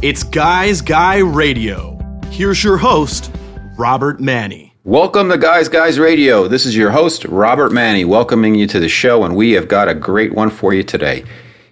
It's 0.00 0.22
Guys 0.22 0.80
Guy 0.80 1.16
Radio. 1.16 1.98
Here's 2.30 2.62
your 2.62 2.76
host, 2.76 3.32
Robert 3.76 4.20
Manni. 4.20 4.70
Welcome 4.84 5.28
to 5.28 5.36
Guys 5.36 5.68
Guys 5.68 5.98
Radio. 5.98 6.46
This 6.46 6.66
is 6.66 6.76
your 6.76 6.92
host, 6.92 7.24
Robert 7.24 7.72
Manni, 7.72 8.04
welcoming 8.04 8.54
you 8.54 8.68
to 8.68 8.78
the 8.78 8.88
show, 8.88 9.24
and 9.24 9.34
we 9.34 9.54
have 9.54 9.66
got 9.66 9.88
a 9.88 9.94
great 9.94 10.32
one 10.32 10.50
for 10.50 10.72
you 10.72 10.84
today. 10.84 11.24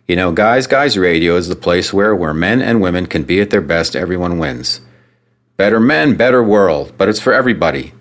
You 0.08 0.16
know, 0.16 0.32
Guys 0.32 0.66
Guys 0.66 0.98
Radio 0.98 1.36
is 1.36 1.46
the 1.46 1.54
place 1.54 1.92
where, 1.92 2.16
where 2.16 2.34
men 2.34 2.60
and 2.60 2.80
women 2.80 3.06
can 3.06 3.22
be 3.22 3.40
at 3.40 3.50
their 3.50 3.60
best, 3.60 3.94
everyone 3.94 4.40
wins. 4.40 4.80
Better 5.56 5.78
men, 5.78 6.16
better 6.16 6.42
world, 6.42 6.94
but 6.98 7.08
it's 7.08 7.20
for 7.20 7.32
everybody. 7.32 7.92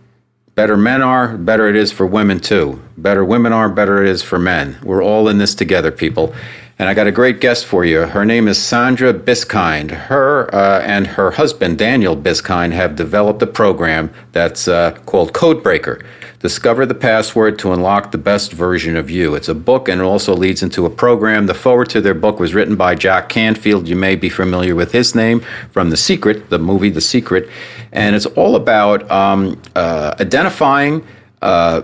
Better 0.55 0.76
men 0.76 1.03
are, 1.03 1.38
better 1.38 1.67
it 1.67 1.76
is 1.76 1.92
for 1.92 2.08
women 2.08 2.39
too. 2.39 2.81
Better 2.98 3.23
women 3.23 3.53
are, 3.53 3.70
better 3.70 4.03
it 4.03 4.09
is 4.09 4.23
for 4.23 4.39
men. 4.39 4.80
We're 4.81 5.03
all 5.03 5.28
in 5.30 5.38
this 5.38 5.53
together, 5.53 5.92
people. 5.92 6.34
And 6.78 6.90
I 6.90 6.94
got 6.94 7.08
a 7.08 7.12
great 7.12 7.40
guest 7.40 7.66
for 7.66 7.86
you. 7.86 8.02
Her 8.02 8.26
name 8.26 8.50
is 8.50 8.62
Sandra 8.62 9.14
Biskind. 9.14 9.92
Her 9.92 10.54
uh, 10.54 10.82
and 10.82 11.08
her 11.08 11.32
husband, 11.32 11.78
Daniel 11.78 12.18
Biskind, 12.18 12.74
have 12.74 12.98
developed 12.98 13.42
a 13.42 13.48
program 13.48 14.14
that's 14.34 14.68
uh, 14.68 14.92
called 15.06 15.32
Codebreaker. 15.32 16.06
Discover 16.40 16.86
the 16.88 16.94
password 16.94 17.58
to 17.60 17.72
unlock 17.72 18.12
the 18.12 18.18
best 18.18 18.52
version 18.52 18.98
of 18.98 19.09
you. 19.09 19.36
It's 19.36 19.48
a 19.48 19.56
book 19.56 19.88
and 19.88 20.02
it 20.02 20.04
also 20.04 20.36
leads 20.36 20.62
into 20.62 20.86
a 20.86 20.90
program. 20.90 21.45
The 21.45 21.54
forward 21.54 21.90
to 21.92 22.02
their 22.02 22.14
book 22.14 22.42
was 22.42 22.54
written 22.54 22.76
by 22.76 22.95
Jack 22.95 23.30
Canfield. 23.30 23.88
You 23.88 23.95
may 23.95 24.17
be 24.17 24.28
familiar 24.28 24.76
with 24.76 24.92
his 24.92 25.16
name 25.16 25.39
from 25.72 25.92
The 25.92 25.98
Secret, 25.98 26.50
the 26.50 26.60
movie 26.60 26.89
The 26.89 27.00
Secret. 27.00 27.50
And 27.94 28.17
it's 28.17 28.26
all 28.26 28.58
about 28.58 29.10
um, 29.10 29.62
uh, 29.78 30.14
identifying 30.20 31.08
uh, 31.42 31.84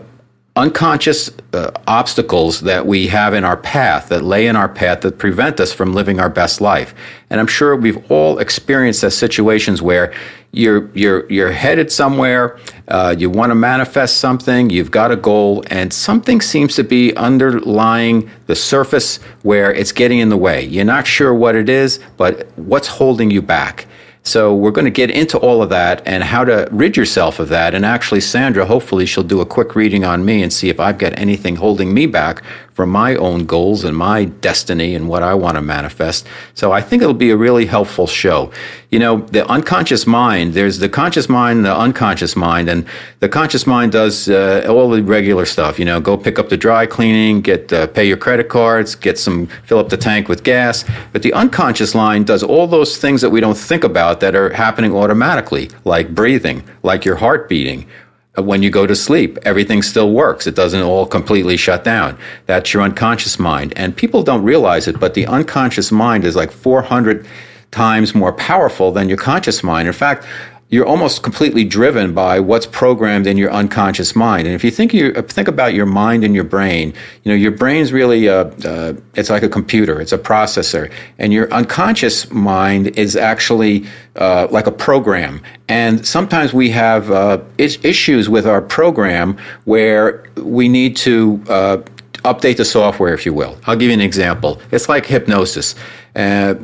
unconscious 0.55 1.31
uh, 1.53 1.71
obstacles 1.87 2.61
that 2.61 2.85
we 2.85 3.07
have 3.07 3.33
in 3.33 3.43
our 3.45 3.55
path, 3.55 4.09
that 4.09 4.21
lay 4.21 4.47
in 4.47 4.55
our 4.55 4.67
path, 4.67 5.01
that 5.01 5.17
prevent 5.17 5.59
us 5.61 5.71
from 5.71 5.93
living 5.93 6.19
our 6.19 6.29
best 6.29 6.59
life. 6.59 6.93
And 7.29 7.39
I'm 7.39 7.47
sure 7.47 7.75
we've 7.75 8.11
all 8.11 8.37
experienced 8.39 9.01
those 9.01 9.17
situations 9.17 9.81
where 9.81 10.13
you're 10.51 10.89
you're 10.93 11.31
you're 11.31 11.51
headed 11.53 11.89
somewhere, 11.89 12.59
uh, 12.89 13.15
you 13.17 13.29
want 13.29 13.51
to 13.51 13.55
manifest 13.55 14.17
something, 14.17 14.69
you've 14.69 14.91
got 14.91 15.09
a 15.09 15.15
goal, 15.15 15.63
and 15.67 15.93
something 15.93 16.41
seems 16.41 16.75
to 16.75 16.83
be 16.83 17.15
underlying 17.15 18.29
the 18.47 18.55
surface 18.55 19.17
where 19.43 19.73
it's 19.73 19.93
getting 19.93 20.19
in 20.19 20.27
the 20.27 20.35
way. 20.35 20.65
You're 20.65 20.83
not 20.83 21.07
sure 21.07 21.33
what 21.33 21.55
it 21.55 21.69
is, 21.69 22.01
but 22.17 22.49
what's 22.57 22.89
holding 22.89 23.31
you 23.31 23.41
back. 23.41 23.87
So 24.23 24.55
we're 24.55 24.71
going 24.71 24.85
to 24.85 24.91
get 24.91 25.09
into 25.09 25.37
all 25.39 25.63
of 25.63 25.69
that 25.69 26.03
and 26.05 26.23
how 26.23 26.43
to 26.43 26.67
rid 26.71 26.95
yourself 26.95 27.39
of 27.39 27.49
that. 27.49 27.73
And 27.73 27.83
actually, 27.83 28.21
Sandra, 28.21 28.65
hopefully, 28.65 29.05
she'll 29.05 29.23
do 29.23 29.41
a 29.41 29.45
quick 29.45 29.75
reading 29.75 30.03
on 30.03 30.23
me 30.23 30.43
and 30.43 30.53
see 30.53 30.69
if 30.69 30.79
I've 30.79 30.99
got 30.99 31.17
anything 31.17 31.55
holding 31.55 31.93
me 31.93 32.05
back 32.05 32.43
from 32.73 32.89
my 32.89 33.15
own 33.15 33.45
goals 33.45 33.83
and 33.83 33.95
my 33.95 34.25
destiny 34.25 34.95
and 34.95 35.07
what 35.09 35.23
I 35.23 35.33
want 35.33 35.55
to 35.55 35.61
manifest. 35.61 36.27
So 36.53 36.71
I 36.71 36.81
think 36.81 37.01
it'll 37.01 37.13
be 37.13 37.31
a 37.31 37.37
really 37.37 37.65
helpful 37.65 38.07
show. 38.07 38.51
You 38.89 38.99
know, 38.99 39.21
the 39.21 39.47
unconscious 39.47 40.07
mind, 40.07 40.53
there's 40.53 40.79
the 40.79 40.89
conscious 40.89 41.29
mind, 41.29 41.65
the 41.65 41.75
unconscious 41.75 42.35
mind, 42.35 42.69
and 42.69 42.85
the 43.19 43.29
conscious 43.29 43.67
mind 43.67 43.91
does 43.91 44.29
uh, 44.29 44.65
all 44.69 44.89
the 44.89 45.03
regular 45.03 45.45
stuff. 45.45 45.79
You 45.79 45.85
know, 45.85 46.01
go 46.01 46.17
pick 46.17 46.39
up 46.39 46.49
the 46.49 46.57
dry 46.57 46.85
cleaning, 46.85 47.41
get 47.41 47.71
uh, 47.71 47.87
pay 47.87 48.05
your 48.05 48.17
credit 48.17 48.49
cards, 48.49 48.95
get 48.95 49.17
some 49.17 49.47
fill 49.63 49.79
up 49.79 49.89
the 49.89 49.97
tank 49.97 50.27
with 50.27 50.43
gas. 50.43 50.85
But 51.13 51.21
the 51.23 51.33
unconscious 51.33 51.93
mind 51.95 52.27
does 52.27 52.43
all 52.43 52.67
those 52.67 52.97
things 52.97 53.21
that 53.21 53.29
we 53.29 53.39
don't 53.39 53.57
think 53.57 53.83
about 53.83 54.19
that 54.21 54.35
are 54.35 54.51
happening 54.53 54.93
automatically, 54.95 55.69
like 55.85 56.15
breathing, 56.15 56.63
like 56.83 57.05
your 57.05 57.17
heart 57.17 57.47
beating 57.47 57.87
Uh, 58.37 58.43
when 58.43 58.63
you 58.63 58.69
go 58.69 58.87
to 58.87 58.95
sleep, 58.95 59.37
everything 59.43 59.81
still 59.81 60.11
works. 60.11 60.47
It 60.47 60.55
doesn't 60.55 60.81
all 60.81 61.05
completely 61.05 61.57
shut 61.57 61.83
down. 61.83 62.17
That's 62.45 62.73
your 62.73 62.83
unconscious 62.83 63.37
mind. 63.37 63.73
And 63.75 63.95
people 63.95 64.23
don't 64.23 64.43
realize 64.43 64.87
it, 64.87 64.99
but 64.99 65.13
the 65.15 65.27
unconscious 65.27 65.91
mind 65.91 66.23
is 66.23 66.35
like 66.35 66.51
400 66.51 67.25
times 67.71 68.13
more 68.15 68.33
powerful 68.33 68.91
than 68.91 69.09
your 69.09 69.17
conscious 69.17 69.63
mind. 69.63 69.87
In 69.87 69.93
fact, 69.93 70.25
you're 70.71 70.85
almost 70.85 71.21
completely 71.21 71.65
driven 71.65 72.13
by 72.13 72.39
what's 72.39 72.65
programmed 72.65 73.27
in 73.27 73.37
your 73.37 73.51
unconscious 73.51 74.15
mind. 74.15 74.47
And 74.47 74.55
if 74.55 74.63
you 74.63 74.71
think 74.71 74.93
you 74.93 75.13
think 75.13 75.49
about 75.49 75.73
your 75.73 75.85
mind 75.85 76.23
and 76.23 76.33
your 76.33 76.45
brain, 76.45 76.93
you 77.23 77.31
know 77.31 77.35
your 77.35 77.51
brain's 77.51 77.91
really 77.91 78.27
a, 78.27 78.43
uh, 78.43 78.93
it's 79.15 79.29
like 79.29 79.43
a 79.43 79.49
computer, 79.49 79.99
it's 79.99 80.13
a 80.13 80.17
processor, 80.17 80.89
and 81.19 81.33
your 81.33 81.51
unconscious 81.53 82.31
mind 82.31 82.97
is 82.97 83.17
actually 83.17 83.85
uh, 84.15 84.47
like 84.49 84.65
a 84.65 84.71
program. 84.71 85.41
And 85.67 86.07
sometimes 86.07 86.53
we 86.53 86.69
have 86.69 87.11
uh, 87.11 87.41
issues 87.57 88.29
with 88.29 88.47
our 88.47 88.61
program 88.61 89.37
where 89.65 90.23
we 90.37 90.69
need 90.69 90.95
to 90.97 91.43
uh, 91.49 91.77
update 92.23 92.57
the 92.57 92.65
software, 92.65 93.13
if 93.13 93.25
you 93.25 93.33
will. 93.33 93.57
I'll 93.65 93.75
give 93.75 93.89
you 93.89 93.93
an 93.93 94.01
example. 94.01 94.61
It's 94.71 94.87
like 94.87 95.05
hypnosis. 95.05 95.75
Uh, 96.15 96.55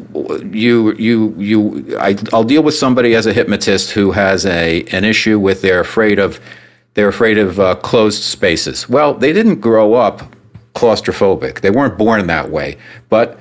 you, 0.51 0.93
you, 0.95 1.33
you. 1.37 1.97
I, 1.97 2.17
will 2.33 2.43
deal 2.43 2.63
with 2.63 2.75
somebody 2.75 3.15
as 3.15 3.25
a 3.25 3.33
hypnotist 3.33 3.91
who 3.91 4.11
has 4.11 4.45
a 4.45 4.83
an 4.91 5.05
issue 5.05 5.39
with 5.39 5.61
they're 5.61 5.79
afraid 5.79 6.19
of 6.19 6.41
they're 6.95 7.07
afraid 7.07 7.37
of 7.37 7.59
uh, 7.59 7.75
closed 7.75 8.23
spaces. 8.23 8.89
Well, 8.89 9.13
they 9.13 9.31
didn't 9.31 9.61
grow 9.61 9.93
up 9.93 10.35
claustrophobic. 10.75 11.61
They 11.61 11.71
weren't 11.71 11.97
born 11.97 12.27
that 12.27 12.49
way, 12.49 12.77
but 13.09 13.39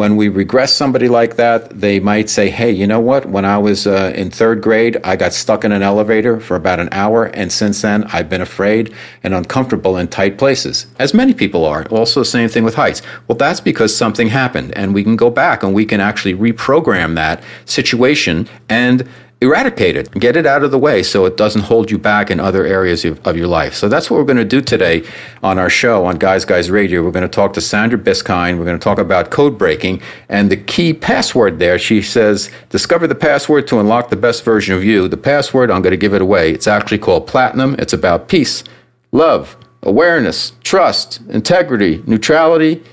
when 0.00 0.16
we 0.16 0.30
regress 0.30 0.74
somebody 0.74 1.08
like 1.08 1.36
that, 1.36 1.78
they 1.78 2.00
might 2.00 2.30
say, 2.30 2.48
hey, 2.48 2.70
you 2.70 2.86
know 2.86 2.98
what? 2.98 3.26
When 3.26 3.44
I 3.44 3.58
was 3.58 3.86
uh, 3.86 4.14
in 4.16 4.30
third 4.30 4.62
grade, 4.62 4.96
I 5.04 5.14
got 5.14 5.34
stuck 5.34 5.62
in 5.62 5.72
an 5.72 5.82
elevator 5.82 6.40
for 6.40 6.56
about 6.56 6.80
an 6.80 6.88
hour, 6.90 7.26
and 7.26 7.52
since 7.52 7.82
then, 7.82 8.04
I've 8.04 8.30
been 8.30 8.40
afraid 8.40 8.94
and 9.22 9.34
uncomfortable 9.34 9.98
in 9.98 10.08
tight 10.08 10.38
places, 10.38 10.86
as 10.98 11.12
many 11.12 11.34
people 11.34 11.66
are. 11.66 11.84
Also, 11.88 12.22
same 12.22 12.48
thing 12.48 12.64
with 12.64 12.76
heights. 12.76 13.02
Well, 13.28 13.36
that's 13.36 13.60
because 13.60 13.94
something 13.94 14.28
happened, 14.28 14.72
and 14.74 14.94
we 14.94 15.04
can 15.04 15.16
go 15.16 15.28
back 15.28 15.62
and 15.62 15.74
we 15.74 15.84
can 15.84 16.00
actually 16.00 16.32
reprogram 16.32 17.14
that 17.16 17.44
situation 17.66 18.48
and 18.70 19.06
eradicate 19.40 19.96
it, 19.96 20.10
get 20.12 20.36
it 20.36 20.44
out 20.44 20.62
of 20.62 20.70
the 20.70 20.78
way 20.78 21.02
so 21.02 21.24
it 21.24 21.36
doesn't 21.36 21.62
hold 21.62 21.90
you 21.90 21.96
back 21.96 22.30
in 22.30 22.38
other 22.38 22.66
areas 22.66 23.04
of, 23.06 23.26
of 23.26 23.36
your 23.36 23.46
life. 23.46 23.74
So 23.74 23.88
that's 23.88 24.10
what 24.10 24.18
we're 24.18 24.24
going 24.24 24.36
to 24.36 24.44
do 24.44 24.60
today 24.60 25.02
on 25.42 25.58
our 25.58 25.70
show 25.70 26.04
on 26.04 26.18
Guys 26.18 26.44
Guys 26.44 26.70
Radio. 26.70 27.02
We're 27.02 27.10
going 27.10 27.22
to 27.22 27.28
talk 27.28 27.54
to 27.54 27.60
Sandra 27.60 27.98
Biskind. 27.98 28.58
We're 28.58 28.66
going 28.66 28.78
to 28.78 28.84
talk 28.84 28.98
about 28.98 29.30
code 29.30 29.56
breaking 29.56 30.02
and 30.28 30.50
the 30.50 30.58
key 30.58 30.92
password 30.92 31.58
there. 31.58 31.78
She 31.78 32.02
says, 32.02 32.50
discover 32.68 33.06
the 33.06 33.14
password 33.14 33.66
to 33.68 33.80
unlock 33.80 34.10
the 34.10 34.16
best 34.16 34.44
version 34.44 34.74
of 34.74 34.84
you. 34.84 35.08
The 35.08 35.16
password, 35.16 35.70
I'm 35.70 35.80
going 35.80 35.92
to 35.92 35.96
give 35.96 36.12
it 36.12 36.20
away. 36.20 36.52
It's 36.52 36.66
actually 36.66 36.98
called 36.98 37.26
Platinum. 37.26 37.76
It's 37.78 37.94
about 37.94 38.28
peace, 38.28 38.62
love, 39.10 39.56
awareness, 39.82 40.52
trust, 40.62 41.22
integrity, 41.30 42.02
neutrality, 42.06 42.84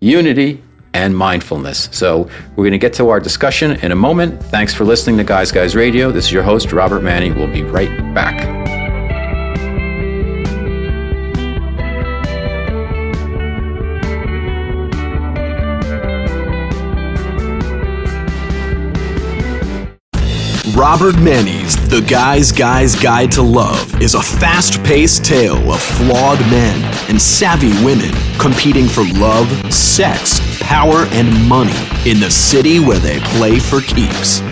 unity, 0.00 0.62
and 0.96 1.14
mindfulness. 1.14 1.90
So 1.92 2.28
we're 2.56 2.64
going 2.64 2.72
to 2.72 2.78
get 2.78 2.94
to 2.94 3.10
our 3.10 3.20
discussion 3.20 3.72
in 3.84 3.92
a 3.92 3.96
moment. 3.96 4.42
Thanks 4.44 4.72
for 4.72 4.84
listening 4.84 5.18
to 5.18 5.24
Guys 5.24 5.52
Guys 5.52 5.76
Radio. 5.76 6.10
This 6.10 6.26
is 6.26 6.32
your 6.32 6.42
host, 6.42 6.72
Robert 6.72 7.02
Manni. 7.02 7.36
We'll 7.36 7.52
be 7.52 7.62
right 7.62 7.90
back. 8.14 8.75
Robert 20.76 21.18
Manni's 21.18 21.74
The 21.88 22.02
Guy's 22.02 22.52
Guy's 22.52 22.94
Guide 22.94 23.32
to 23.32 23.42
Love 23.42 24.02
is 24.02 24.12
a 24.12 24.20
fast 24.20 24.84
paced 24.84 25.24
tale 25.24 25.72
of 25.72 25.80
flawed 25.80 26.38
men 26.50 26.84
and 27.08 27.20
savvy 27.20 27.70
women 27.82 28.12
competing 28.38 28.86
for 28.86 29.02
love, 29.14 29.48
sex, 29.72 30.38
power, 30.60 31.06
and 31.12 31.48
money 31.48 31.72
in 32.04 32.20
the 32.20 32.30
city 32.30 32.78
where 32.78 32.98
they 32.98 33.20
play 33.20 33.58
for 33.58 33.80
keeps. 33.80 34.42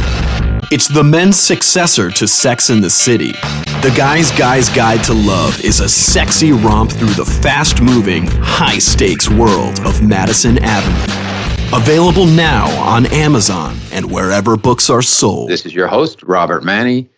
It's 0.72 0.88
the 0.88 1.04
men's 1.04 1.38
successor 1.38 2.10
to 2.12 2.26
Sex 2.26 2.70
in 2.70 2.80
the 2.80 2.88
City. 2.88 3.32
The 3.82 3.92
Guy's 3.94 4.30
Guy's 4.30 4.70
Guide 4.70 5.04
to 5.04 5.12
Love 5.12 5.60
is 5.62 5.80
a 5.80 5.88
sexy 5.90 6.52
romp 6.52 6.90
through 6.90 7.14
the 7.22 7.26
fast 7.26 7.82
moving, 7.82 8.26
high 8.28 8.78
stakes 8.78 9.28
world 9.28 9.78
of 9.80 10.00
Madison 10.02 10.56
Avenue. 10.62 11.33
Available 11.72 12.26
now 12.26 12.68
on 12.80 13.06
Amazon 13.06 13.76
and 13.92 14.10
wherever 14.10 14.56
books 14.56 14.90
are 14.90 15.02
sold. 15.02 15.50
This 15.50 15.66
is 15.66 15.74
your 15.74 15.88
host, 15.88 16.22
Robert 16.22 16.62
Manni, 16.62 17.08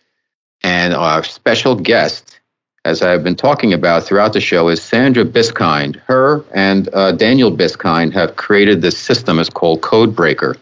and 0.63 0.93
our 0.93 1.23
special 1.23 1.75
guest, 1.75 2.39
as 2.85 3.01
I've 3.01 3.23
been 3.23 3.35
talking 3.35 3.73
about 3.73 4.03
throughout 4.03 4.33
the 4.33 4.41
show, 4.41 4.69
is 4.69 4.81
Sandra 4.81 5.25
Biskind. 5.25 5.97
Her 5.97 6.43
and 6.53 6.89
uh, 6.93 7.11
Daniel 7.11 7.51
Biskind 7.51 8.13
have 8.13 8.35
created 8.35 8.81
this 8.81 8.97
system. 8.97 9.39
It's 9.39 9.49
called 9.49 9.81
Codebreaker. 9.81 10.57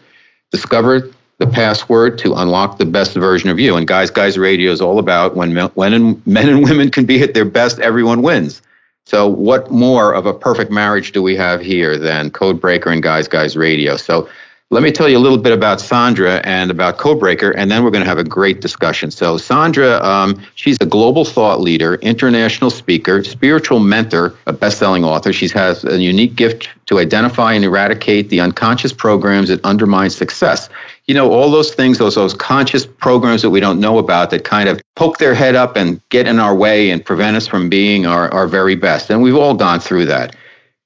Discover 0.52 1.10
the 1.38 1.46
password 1.46 2.18
to 2.18 2.34
unlock 2.34 2.78
the 2.78 2.86
best 2.86 3.14
version 3.14 3.50
of 3.50 3.58
you. 3.58 3.76
And 3.76 3.86
Guys, 3.86 4.10
Guys 4.10 4.38
Radio 4.38 4.72
is 4.72 4.80
all 4.80 4.98
about 4.98 5.36
when, 5.36 5.54
when 5.56 6.22
men 6.26 6.48
and 6.48 6.64
women 6.64 6.90
can 6.90 7.06
be 7.06 7.22
at 7.22 7.34
their 7.34 7.44
best, 7.44 7.78
everyone 7.78 8.22
wins. 8.22 8.62
So, 9.06 9.28
what 9.28 9.70
more 9.70 10.12
of 10.12 10.26
a 10.26 10.34
perfect 10.34 10.72
marriage 10.72 11.12
do 11.12 11.22
we 11.22 11.36
have 11.36 11.60
here 11.60 11.96
than 11.96 12.30
Codebreaker 12.32 12.92
and 12.92 13.00
Guys 13.02 13.28
Guys 13.28 13.56
Radio? 13.56 13.96
So, 13.96 14.28
let 14.70 14.82
me 14.82 14.90
tell 14.90 15.08
you 15.08 15.16
a 15.16 15.20
little 15.20 15.38
bit 15.38 15.52
about 15.52 15.80
Sandra 15.80 16.40
and 16.42 16.72
about 16.72 16.98
Codebreaker, 16.98 17.54
and 17.56 17.70
then 17.70 17.84
we're 17.84 17.92
going 17.92 18.02
to 18.02 18.08
have 18.08 18.18
a 18.18 18.24
great 18.24 18.60
discussion. 18.60 19.12
So, 19.12 19.38
Sandra, 19.38 20.02
um, 20.02 20.42
she's 20.56 20.76
a 20.80 20.86
global 20.86 21.24
thought 21.24 21.60
leader, 21.60 21.94
international 21.96 22.70
speaker, 22.70 23.22
spiritual 23.22 23.78
mentor, 23.78 24.34
a 24.46 24.52
best-selling 24.52 25.04
author. 25.04 25.32
She 25.32 25.48
has 25.50 25.84
a 25.84 26.02
unique 26.02 26.34
gift 26.34 26.68
to 26.86 26.98
identify 26.98 27.52
and 27.52 27.64
eradicate 27.64 28.28
the 28.28 28.40
unconscious 28.40 28.92
programs 28.92 29.50
that 29.50 29.64
undermine 29.64 30.10
success. 30.10 30.68
You 31.06 31.14
know, 31.14 31.30
all 31.30 31.48
those 31.52 31.72
things, 31.72 31.98
those 31.98 32.16
those 32.16 32.34
conscious 32.34 32.86
programs 32.86 33.42
that 33.42 33.50
we 33.50 33.60
don't 33.60 33.78
know 33.78 33.98
about 33.98 34.30
that 34.30 34.42
kind 34.42 34.68
of 34.68 34.82
poke 34.96 35.18
their 35.18 35.34
head 35.34 35.54
up 35.54 35.76
and 35.76 36.00
get 36.08 36.26
in 36.26 36.40
our 36.40 36.56
way 36.56 36.90
and 36.90 37.04
prevent 37.04 37.36
us 37.36 37.46
from 37.46 37.68
being 37.68 38.04
our, 38.04 38.34
our 38.34 38.48
very 38.48 38.74
best. 38.74 39.10
And 39.10 39.22
we've 39.22 39.36
all 39.36 39.54
gone 39.54 39.78
through 39.78 40.06
that 40.06 40.34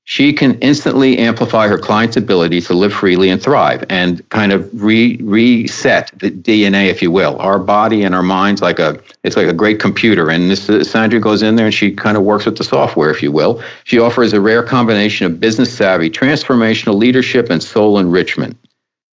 she 0.05 0.33
can 0.33 0.59
instantly 0.59 1.19
amplify 1.19 1.69
her 1.69 1.79
client's 1.79 2.17
ability 2.17 2.61
to 2.63 2.75
live 2.75 2.93
freely 2.93 3.31
and 3.31 3.41
thrive 3.41 3.85
and 3.89 4.29
kind 4.31 4.51
of 4.51 4.69
re- 4.83 5.17
reset 5.23 6.11
the 6.19 6.31
DNA, 6.31 6.89
if 6.89 7.01
you 7.01 7.11
will. 7.11 7.39
Our 7.39 7.59
body 7.59 8.03
and 8.03 8.15
our 8.15 8.23
minds 8.23 8.61
like 8.61 8.79
a 8.79 9.01
it's 9.23 9.37
like 9.37 9.47
a 9.47 9.53
great 9.53 9.79
computer. 9.79 10.29
And 10.31 10.51
this 10.51 10.91
Sandra 10.91 11.21
goes 11.21 11.43
in 11.43 11.57
there 11.57 11.67
and 11.67 11.75
she 11.75 11.93
kind 11.93 12.17
of 12.17 12.25
works 12.25 12.47
with 12.47 12.59
the 12.59 12.65
software, 12.65 13.11
if 13.11 13.23
you 13.23 13.31
will. 13.31 13.63
She 13.85 13.99
offers 13.99 14.33
a 14.33 14.41
rare 14.41 14.63
combination 14.63 15.27
of 15.27 15.39
business 15.39 15.73
savvy, 15.73 16.11
transformational 16.11 16.97
leadership, 16.97 17.51
and 17.51 17.63
soul 17.63 17.99
enrichment. 17.99 18.57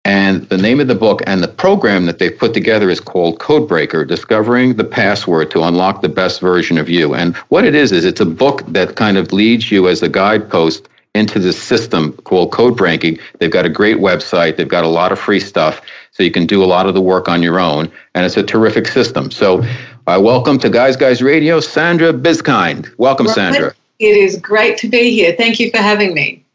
And 0.07 0.47
the 0.47 0.57
name 0.57 0.79
of 0.79 0.87
the 0.87 0.95
book 0.95 1.21
and 1.27 1.43
the 1.43 1.49
program 1.49 2.05
that 2.05 2.17
they've 2.17 2.35
put 2.35 2.53
together 2.53 2.89
is 2.89 3.01
called 3.01 3.39
Codebreaker 3.39 4.07
Discovering 4.07 4.77
the 4.77 4.85
Password 4.85 5.51
to 5.51 5.63
Unlock 5.63 6.01
the 6.01 6.07
Best 6.07 6.39
Version 6.39 6.77
of 6.77 6.87
You. 6.87 7.13
And 7.13 7.35
what 7.49 7.65
it 7.65 7.75
is, 7.75 7.91
is 7.91 8.05
it's 8.05 8.21
a 8.21 8.25
book 8.25 8.63
that 8.67 8.95
kind 8.95 9.17
of 9.17 9.33
leads 9.33 9.69
you 9.69 9.89
as 9.89 10.01
a 10.01 10.07
guidepost 10.07 10.87
into 11.13 11.39
this 11.39 11.61
system 11.61 12.13
called 12.23 12.51
Codebreaking. 12.51 13.19
They've 13.39 13.51
got 13.51 13.65
a 13.65 13.69
great 13.69 13.97
website, 13.97 14.55
they've 14.55 14.65
got 14.65 14.85
a 14.85 14.87
lot 14.87 15.11
of 15.11 15.19
free 15.19 15.41
stuff, 15.41 15.81
so 16.11 16.23
you 16.23 16.31
can 16.31 16.45
do 16.45 16.63
a 16.63 16.65
lot 16.65 16.85
of 16.85 16.93
the 16.93 17.01
work 17.01 17.27
on 17.27 17.43
your 17.43 17.59
own. 17.59 17.91
And 18.15 18.25
it's 18.25 18.37
a 18.37 18.43
terrific 18.43 18.87
system. 18.87 19.29
So, 19.29 19.61
uh, 20.07 20.21
welcome 20.23 20.57
to 20.59 20.69
Guys 20.69 20.95
Guys 20.95 21.21
Radio, 21.21 21.59
Sandra 21.59 22.13
Biskind. 22.13 22.97
Welcome, 22.97 23.27
Sandra. 23.27 23.73
It 23.99 24.15
is 24.15 24.37
great 24.39 24.77
to 24.77 24.87
be 24.87 25.11
here. 25.11 25.35
Thank 25.35 25.59
you 25.59 25.69
for 25.69 25.79
having 25.79 26.13
me. 26.13 26.45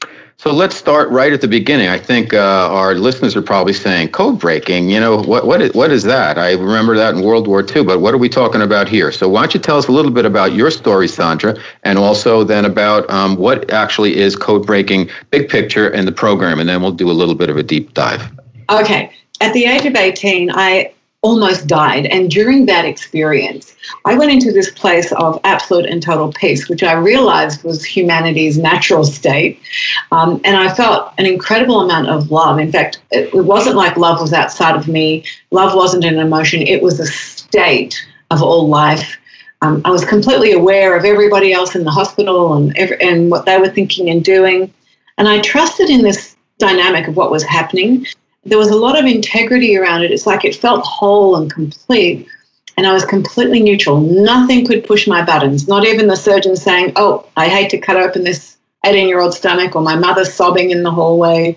So 0.42 0.52
let's 0.52 0.74
start 0.74 1.08
right 1.10 1.32
at 1.32 1.40
the 1.40 1.46
beginning. 1.46 1.86
I 1.86 2.00
think 2.00 2.34
uh, 2.34 2.68
our 2.68 2.96
listeners 2.96 3.36
are 3.36 3.42
probably 3.42 3.72
saying 3.72 4.08
code 4.08 4.40
breaking. 4.40 4.90
You 4.90 4.98
know 4.98 5.22
what 5.22 5.46
what 5.46 5.62
is, 5.62 5.72
what 5.72 5.92
is 5.92 6.02
that? 6.02 6.36
I 6.36 6.54
remember 6.54 6.96
that 6.96 7.14
in 7.14 7.22
World 7.22 7.46
War 7.46 7.64
II, 7.64 7.84
but 7.84 8.00
what 8.00 8.12
are 8.12 8.18
we 8.18 8.28
talking 8.28 8.60
about 8.60 8.88
here? 8.88 9.12
So 9.12 9.28
why 9.28 9.42
don't 9.42 9.54
you 9.54 9.60
tell 9.60 9.78
us 9.78 9.86
a 9.86 9.92
little 9.92 10.10
bit 10.10 10.24
about 10.24 10.52
your 10.52 10.72
story, 10.72 11.06
Sandra, 11.06 11.56
and 11.84 11.96
also 11.96 12.42
then 12.42 12.64
about 12.64 13.08
um, 13.08 13.36
what 13.36 13.70
actually 13.70 14.16
is 14.16 14.34
code 14.34 14.66
breaking, 14.66 15.10
big 15.30 15.48
picture, 15.48 15.88
and 15.88 16.08
the 16.08 16.12
program, 16.12 16.58
and 16.58 16.68
then 16.68 16.82
we'll 16.82 16.90
do 16.90 17.08
a 17.08 17.12
little 17.12 17.36
bit 17.36 17.48
of 17.48 17.56
a 17.56 17.62
deep 17.62 17.94
dive. 17.94 18.28
Okay. 18.68 19.12
At 19.40 19.52
the 19.52 19.66
age 19.66 19.86
of 19.86 19.94
18, 19.94 20.50
I 20.50 20.92
almost 21.22 21.68
died. 21.68 22.06
And 22.06 22.28
during 22.28 22.66
that 22.66 22.84
experience, 22.84 23.74
I 24.04 24.16
went 24.16 24.32
into 24.32 24.50
this 24.50 24.70
place 24.72 25.12
of 25.12 25.40
absolute 25.44 25.86
and 25.86 26.02
total 26.02 26.32
peace, 26.32 26.68
which 26.68 26.82
I 26.82 26.94
realized 26.94 27.62
was 27.62 27.84
humanity's 27.84 28.58
natural 28.58 29.04
state. 29.04 29.60
Um, 30.10 30.40
and 30.44 30.56
I 30.56 30.74
felt 30.74 31.14
an 31.18 31.26
incredible 31.26 31.80
amount 31.80 32.08
of 32.08 32.32
love. 32.32 32.58
In 32.58 32.72
fact, 32.72 33.00
it, 33.12 33.32
it 33.32 33.44
wasn't 33.44 33.76
like 33.76 33.96
love 33.96 34.20
was 34.20 34.32
outside 34.32 34.74
of 34.74 34.88
me, 34.88 35.24
love 35.52 35.76
wasn't 35.76 36.04
an 36.04 36.18
emotion, 36.18 36.60
it 36.62 36.82
was 36.82 36.98
a 36.98 37.06
state 37.06 38.04
of 38.32 38.42
all 38.42 38.68
life. 38.68 39.16
Um, 39.62 39.80
I 39.84 39.90
was 39.90 40.04
completely 40.04 40.50
aware 40.52 40.96
of 40.96 41.04
everybody 41.04 41.52
else 41.52 41.76
in 41.76 41.84
the 41.84 41.90
hospital 41.92 42.54
and, 42.54 42.76
every, 42.76 43.00
and 43.00 43.30
what 43.30 43.46
they 43.46 43.58
were 43.58 43.68
thinking 43.68 44.10
and 44.10 44.24
doing. 44.24 44.74
And 45.18 45.28
I 45.28 45.40
trusted 45.40 45.88
in 45.88 46.02
this 46.02 46.34
dynamic 46.58 47.06
of 47.06 47.16
what 47.16 47.30
was 47.30 47.44
happening 47.44 48.06
there 48.44 48.58
was 48.58 48.68
a 48.68 48.76
lot 48.76 48.98
of 48.98 49.04
integrity 49.04 49.76
around 49.76 50.02
it. 50.02 50.10
It's 50.10 50.26
like 50.26 50.44
it 50.44 50.56
felt 50.56 50.84
whole 50.84 51.36
and 51.36 51.52
complete. 51.52 52.26
And 52.76 52.86
I 52.86 52.92
was 52.92 53.04
completely 53.04 53.62
neutral. 53.62 54.00
Nothing 54.00 54.66
could 54.66 54.84
push 54.84 55.06
my 55.06 55.22
buttons, 55.22 55.68
not 55.68 55.86
even 55.86 56.06
the 56.06 56.16
surgeon 56.16 56.56
saying, 56.56 56.92
Oh, 56.96 57.26
I 57.36 57.48
hate 57.48 57.70
to 57.70 57.78
cut 57.78 57.96
open 57.96 58.24
this 58.24 58.56
18 58.84 59.06
year 59.06 59.20
old 59.20 59.34
stomach, 59.34 59.76
or 59.76 59.82
my 59.82 59.94
mother 59.94 60.24
sobbing 60.24 60.70
in 60.70 60.82
the 60.82 60.90
hallway. 60.90 61.56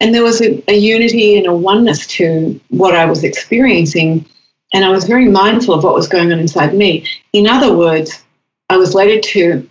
And 0.00 0.14
there 0.14 0.24
was 0.24 0.40
a, 0.40 0.62
a 0.70 0.74
unity 0.74 1.36
and 1.38 1.46
a 1.46 1.54
oneness 1.54 2.06
to 2.08 2.60
what 2.68 2.94
I 2.94 3.04
was 3.04 3.22
experiencing. 3.22 4.26
And 4.72 4.84
I 4.84 4.90
was 4.90 5.04
very 5.04 5.28
mindful 5.28 5.74
of 5.74 5.84
what 5.84 5.94
was 5.94 6.08
going 6.08 6.32
on 6.32 6.40
inside 6.40 6.74
me. 6.74 7.06
In 7.32 7.46
other 7.46 7.76
words, 7.76 8.24
I 8.68 8.76
was 8.76 8.94
later 8.94 9.20
to 9.20 9.68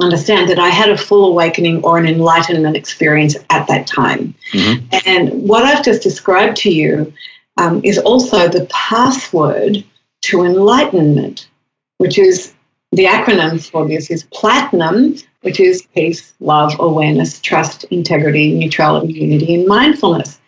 understand 0.00 0.48
that 0.48 0.58
I 0.58 0.68
had 0.68 0.90
a 0.90 0.96
full 0.96 1.26
awakening 1.26 1.84
or 1.84 1.98
an 1.98 2.06
enlightenment 2.06 2.76
experience 2.76 3.36
at 3.50 3.66
that 3.68 3.86
time. 3.86 4.34
Mm-hmm. 4.52 4.96
And 5.06 5.48
what 5.48 5.64
I've 5.64 5.84
just 5.84 6.02
described 6.02 6.56
to 6.58 6.70
you 6.70 7.12
um, 7.56 7.80
is 7.84 7.98
also 7.98 8.48
the 8.48 8.66
password 8.70 9.84
to 10.22 10.44
enlightenment, 10.44 11.48
which 11.98 12.18
is 12.18 12.54
the 12.92 13.04
acronym 13.04 13.64
for 13.64 13.86
this 13.86 14.10
is 14.10 14.24
platinum, 14.32 15.16
which 15.42 15.60
is 15.60 15.82
peace, 15.94 16.32
love, 16.40 16.74
awareness, 16.78 17.40
trust, 17.40 17.84
integrity, 17.84 18.54
neutrality, 18.54 19.12
unity, 19.12 19.54
and 19.54 19.66
mindfulness. 19.66 20.38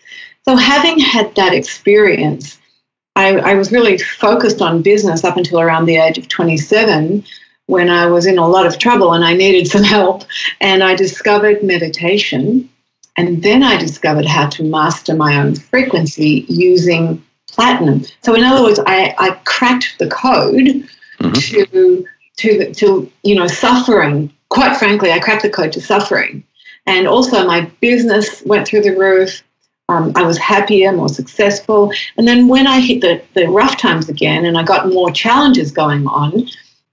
So, 0.47 0.57
having 0.57 0.99
had 0.99 1.35
that 1.35 1.53
experience, 1.53 2.59
I, 3.15 3.37
I 3.37 3.55
was 3.55 3.73
really 3.73 3.99
focused 3.99 4.63
on 4.63 4.83
business 4.83 5.23
up 5.23 5.37
until 5.37 5.61
around 5.61 5.85
the 5.85 5.97
age 5.97 6.17
of 6.17 6.29
27 6.29 7.25
when 7.71 7.89
I 7.89 8.07
was 8.07 8.27
in 8.27 8.37
a 8.37 8.49
lot 8.49 8.67
of 8.67 8.79
trouble 8.79 9.13
and 9.13 9.25
I 9.25 9.33
needed 9.33 9.71
some 9.71 9.83
help. 9.97 10.25
And 10.61 10.83
I 10.83 10.95
discovered 10.95 11.63
meditation. 11.63 12.69
And 13.17 13.43
then 13.43 13.63
I 13.63 13.77
discovered 13.77 14.27
how 14.27 14.49
to 14.49 14.65
master 14.65 15.15
my 15.15 15.41
own 15.41 15.55
frequency 15.55 16.45
using 16.49 17.25
platinum. 17.49 18.05
So, 18.23 18.35
in 18.35 18.45
other 18.45 18.63
words, 18.63 18.81
I, 18.87 19.15
I 19.19 19.31
cracked 19.45 19.97
the 19.99 20.09
code 20.09 20.89
mm-hmm. 21.21 21.33
to, 21.33 22.07
to, 22.39 22.75
to, 22.75 23.13
you 23.23 23.35
know, 23.35 23.47
suffering. 23.47 24.33
Quite 24.49 24.77
frankly, 24.77 25.13
I 25.13 25.19
cracked 25.19 25.43
the 25.43 25.51
code 25.51 25.73
to 25.73 25.81
suffering. 25.81 26.45
And 26.87 27.07
also, 27.07 27.47
my 27.47 27.71
business 27.81 28.43
went 28.43 28.67
through 28.67 28.83
the 28.83 28.97
roof. 28.97 29.43
Um, 29.89 30.13
I 30.15 30.23
was 30.23 30.39
happier, 30.39 30.93
more 30.93 31.09
successful. 31.09 31.93
And 32.17 32.27
then 32.27 32.49
when 32.49 32.67
I 32.67 32.81
hit 32.81 33.01
the, 33.01 33.23
the 33.35 33.49
rough 33.49 33.77
times 33.77 34.09
again 34.09 34.45
and 34.45 34.57
I 34.57 34.63
got 34.63 34.89
more 34.89 35.11
challenges 35.11 35.73
going 35.73 36.07
on, 36.07 36.49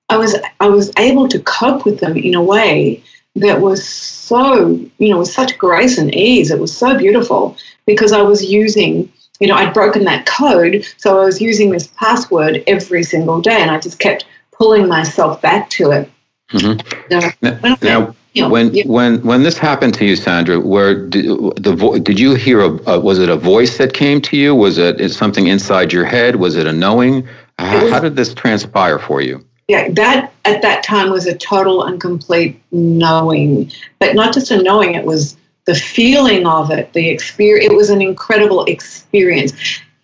I 0.09 0.17
was 0.17 0.35
I 0.59 0.69
was 0.69 0.91
able 0.97 1.27
to 1.27 1.39
cope 1.39 1.85
with 1.85 1.99
them 1.99 2.15
in 2.15 2.35
a 2.35 2.41
way 2.41 3.03
that 3.35 3.61
was 3.61 3.87
so 3.87 4.67
you 4.97 5.09
know 5.09 5.19
with 5.19 5.29
such 5.29 5.57
grace 5.57 5.97
and 5.97 6.13
ease. 6.13 6.51
It 6.51 6.59
was 6.59 6.75
so 6.75 6.97
beautiful 6.97 7.57
because 7.85 8.11
I 8.11 8.21
was 8.21 8.43
using 8.43 9.11
you 9.39 9.47
know 9.47 9.55
I'd 9.55 9.73
broken 9.73 10.03
that 10.05 10.25
code, 10.25 10.85
so 10.97 11.19
I 11.19 11.25
was 11.25 11.41
using 11.41 11.71
this 11.71 11.87
password 11.87 12.63
every 12.67 13.03
single 13.03 13.41
day, 13.41 13.61
and 13.61 13.71
I 13.71 13.79
just 13.79 13.99
kept 13.99 14.25
pulling 14.51 14.87
myself 14.87 15.41
back 15.41 15.69
to 15.71 15.91
it. 15.91 16.11
Mm-hmm. 16.51 17.59
now, 17.59 17.77
now 17.81 18.15
when 18.45 18.73
yeah. 18.73 18.85
when 18.85 19.21
when 19.23 19.43
this 19.43 19.57
happened 19.57 19.93
to 19.95 20.05
you, 20.05 20.15
Sandra, 20.15 20.59
where 20.59 21.07
did, 21.07 21.25
the 21.57 21.75
vo- 21.75 21.97
did 21.99 22.19
you 22.19 22.35
hear 22.35 22.61
a, 22.61 22.91
a, 22.91 22.99
was 22.99 23.19
it 23.19 23.29
a 23.29 23.35
voice 23.35 23.77
that 23.77 23.93
came 23.93 24.21
to 24.21 24.37
you? 24.37 24.55
Was 24.55 24.77
it 24.77 25.11
something 25.11 25.47
inside 25.47 25.91
your 25.91 26.05
head? 26.05 26.35
Was 26.37 26.55
it 26.55 26.67
a 26.67 26.73
knowing? 26.73 27.27
How, 27.59 27.89
how 27.89 27.99
did 27.99 28.15
this 28.15 28.33
transpire 28.33 28.99
for 28.99 29.21
you? 29.21 29.43
Yeah, 29.67 29.89
that 29.91 30.31
at 30.45 30.61
that 30.61 30.83
time 30.83 31.09
was 31.09 31.25
a 31.25 31.37
total 31.37 31.83
and 31.83 31.99
complete 31.99 32.61
knowing, 32.71 33.71
but 33.99 34.15
not 34.15 34.33
just 34.33 34.51
a 34.51 34.61
knowing, 34.61 34.95
it 34.95 35.05
was 35.05 35.35
the 35.65 35.75
feeling 35.75 36.47
of 36.47 36.71
it, 36.71 36.93
the 36.93 37.09
experience. 37.09 37.71
It 37.71 37.75
was 37.75 37.89
an 37.89 38.01
incredible 38.01 38.63
experience. 38.65 39.51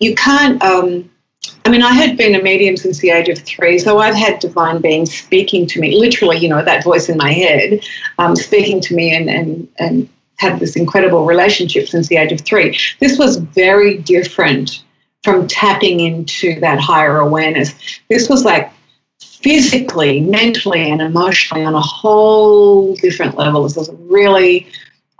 You 0.00 0.14
can't, 0.14 0.62
um, 0.62 1.10
I 1.64 1.70
mean, 1.70 1.82
I 1.82 1.92
had 1.92 2.18
been 2.18 2.34
a 2.34 2.42
medium 2.42 2.76
since 2.76 2.98
the 2.98 3.08
age 3.10 3.30
of 3.30 3.38
three, 3.38 3.78
so 3.78 3.98
I've 3.98 4.14
had 4.14 4.38
divine 4.38 4.82
beings 4.82 5.16
speaking 5.16 5.66
to 5.68 5.80
me, 5.80 5.96
literally, 5.96 6.36
you 6.36 6.48
know, 6.48 6.62
that 6.62 6.84
voice 6.84 7.08
in 7.08 7.16
my 7.16 7.32
head, 7.32 7.86
um, 8.18 8.36
speaking 8.36 8.82
to 8.82 8.94
me 8.94 9.16
and, 9.16 9.30
and, 9.30 9.68
and 9.78 10.08
had 10.36 10.60
this 10.60 10.76
incredible 10.76 11.24
relationship 11.24 11.88
since 11.88 12.08
the 12.08 12.16
age 12.16 12.32
of 12.32 12.42
three. 12.42 12.78
This 13.00 13.18
was 13.18 13.36
very 13.36 13.96
different 13.96 14.84
from 15.22 15.48
tapping 15.48 16.00
into 16.00 16.60
that 16.60 16.78
higher 16.78 17.18
awareness. 17.18 17.74
This 18.10 18.28
was 18.28 18.44
like 18.44 18.70
physically, 19.44 20.20
mentally, 20.20 20.90
and 20.90 21.02
emotionally 21.02 21.62
on 21.66 21.74
a 21.74 21.80
whole 21.80 22.94
different 22.96 23.36
level. 23.36 23.62
This 23.62 23.76
was 23.76 23.90
really 24.08 24.66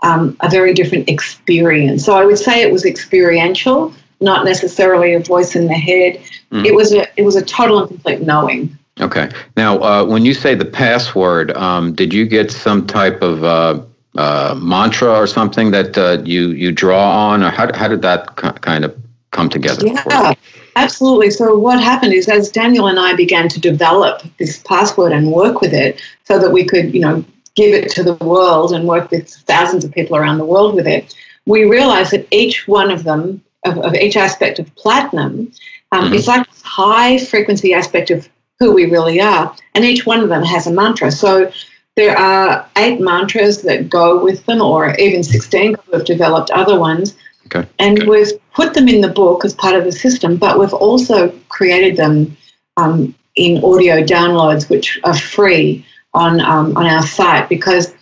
um, 0.01 0.35
a 0.39 0.49
very 0.49 0.73
different 0.73 1.07
experience. 1.07 2.03
So 2.03 2.15
I 2.15 2.25
would 2.25 2.39
say 2.39 2.63
it 2.63 2.71
was 2.71 2.85
experiential, 2.85 3.93
not 4.19 4.43
necessarily 4.43 5.13
a 5.13 5.19
voice 5.19 5.55
in 5.55 5.67
the 5.67 5.75
head. 5.75 6.19
Mm. 6.51 6.65
It 6.65 6.73
was 6.73 6.91
a 6.91 7.05
it 7.17 7.23
was 7.23 7.35
a 7.35 7.45
total 7.45 7.79
and 7.79 7.87
complete 7.87 8.21
knowing. 8.23 8.75
Okay. 8.99 9.29
Now, 9.57 9.77
uh, 9.79 10.05
when 10.05 10.25
you 10.25 10.33
say 10.33 10.55
the 10.55 10.65
password, 10.65 11.55
um, 11.55 11.93
did 11.93 12.11
you 12.11 12.25
get 12.25 12.49
some 12.49 12.87
type 12.87 13.21
of 13.21 13.43
uh, 13.43 13.81
uh, 14.17 14.57
mantra 14.59 15.13
or 15.13 15.27
something 15.27 15.69
that 15.69 15.97
uh, 15.99 16.23
you 16.25 16.49
you 16.49 16.71
draw 16.71 17.29
on, 17.29 17.43
or 17.43 17.51
how 17.51 17.71
how 17.75 17.87
did 17.87 18.01
that 18.01 18.35
kind 18.37 18.85
of 18.85 18.97
come 19.31 19.49
together? 19.49 19.85
Yeah. 19.85 20.33
Absolutely. 20.75 21.31
So 21.31 21.57
what 21.57 21.81
happened 21.81 22.13
is 22.13 22.27
as 22.27 22.49
Daniel 22.49 22.87
and 22.87 22.99
I 22.99 23.15
began 23.15 23.47
to 23.49 23.59
develop 23.59 24.21
this 24.39 24.59
password 24.59 25.13
and 25.13 25.31
work 25.31 25.61
with 25.61 25.73
it 25.73 26.01
so 26.25 26.37
that 26.39 26.51
we 26.51 26.65
could, 26.65 26.93
you 26.93 26.99
know, 26.99 27.23
give 27.55 27.73
it 27.73 27.89
to 27.91 28.03
the 28.03 28.15
world 28.15 28.73
and 28.73 28.87
work 28.87 29.09
with 29.11 29.29
thousands 29.29 29.85
of 29.85 29.91
people 29.93 30.17
around 30.17 30.37
the 30.37 30.45
world 30.45 30.75
with 30.75 30.87
it, 30.87 31.15
we 31.45 31.63
realized 31.63 32.11
that 32.11 32.27
each 32.31 32.67
one 32.67 32.91
of 32.91 33.03
them, 33.03 33.41
of, 33.65 33.77
of 33.79 33.93
each 33.95 34.17
aspect 34.17 34.59
of 34.59 34.73
platinum, 34.75 35.51
um, 35.91 36.05
mm-hmm. 36.05 36.13
is 36.13 36.27
like 36.27 36.45
a 36.45 36.67
high 36.67 37.17
frequency 37.17 37.73
aspect 37.73 38.11
of 38.11 38.27
who 38.59 38.73
we 38.73 38.85
really 38.85 39.21
are. 39.21 39.55
And 39.73 39.85
each 39.85 40.05
one 40.05 40.19
of 40.21 40.29
them 40.29 40.43
has 40.43 40.67
a 40.67 40.71
mantra. 40.71 41.11
So 41.11 41.51
there 41.95 42.17
are 42.17 42.67
eight 42.77 42.99
mantras 42.99 43.61
that 43.61 43.89
go 43.89 44.21
with 44.21 44.45
them, 44.45 44.61
or 44.61 44.93
even 44.95 45.23
16 45.23 45.71
because 45.71 45.87
we've 45.91 46.05
developed 46.05 46.51
other 46.51 46.77
ones. 46.77 47.15
Okay. 47.47 47.67
And 47.79 47.99
okay. 47.99 48.07
we've 48.07 48.53
put 48.53 48.73
them 48.73 48.87
in 48.87 49.01
the 49.01 49.09
book 49.09 49.45
as 49.45 49.53
part 49.53 49.75
of 49.75 49.83
the 49.83 49.91
system, 49.91 50.37
but 50.37 50.59
we've 50.59 50.73
also 50.73 51.29
created 51.49 51.97
them 51.97 52.35
um, 52.77 53.15
in 53.35 53.63
audio 53.63 54.03
downloads, 54.03 54.69
which 54.69 54.99
are 55.03 55.17
free 55.17 55.85
on 56.13 56.39
um, 56.41 56.75
on 56.77 56.85
our 56.85 57.03
site. 57.03 57.49
Because 57.49 57.93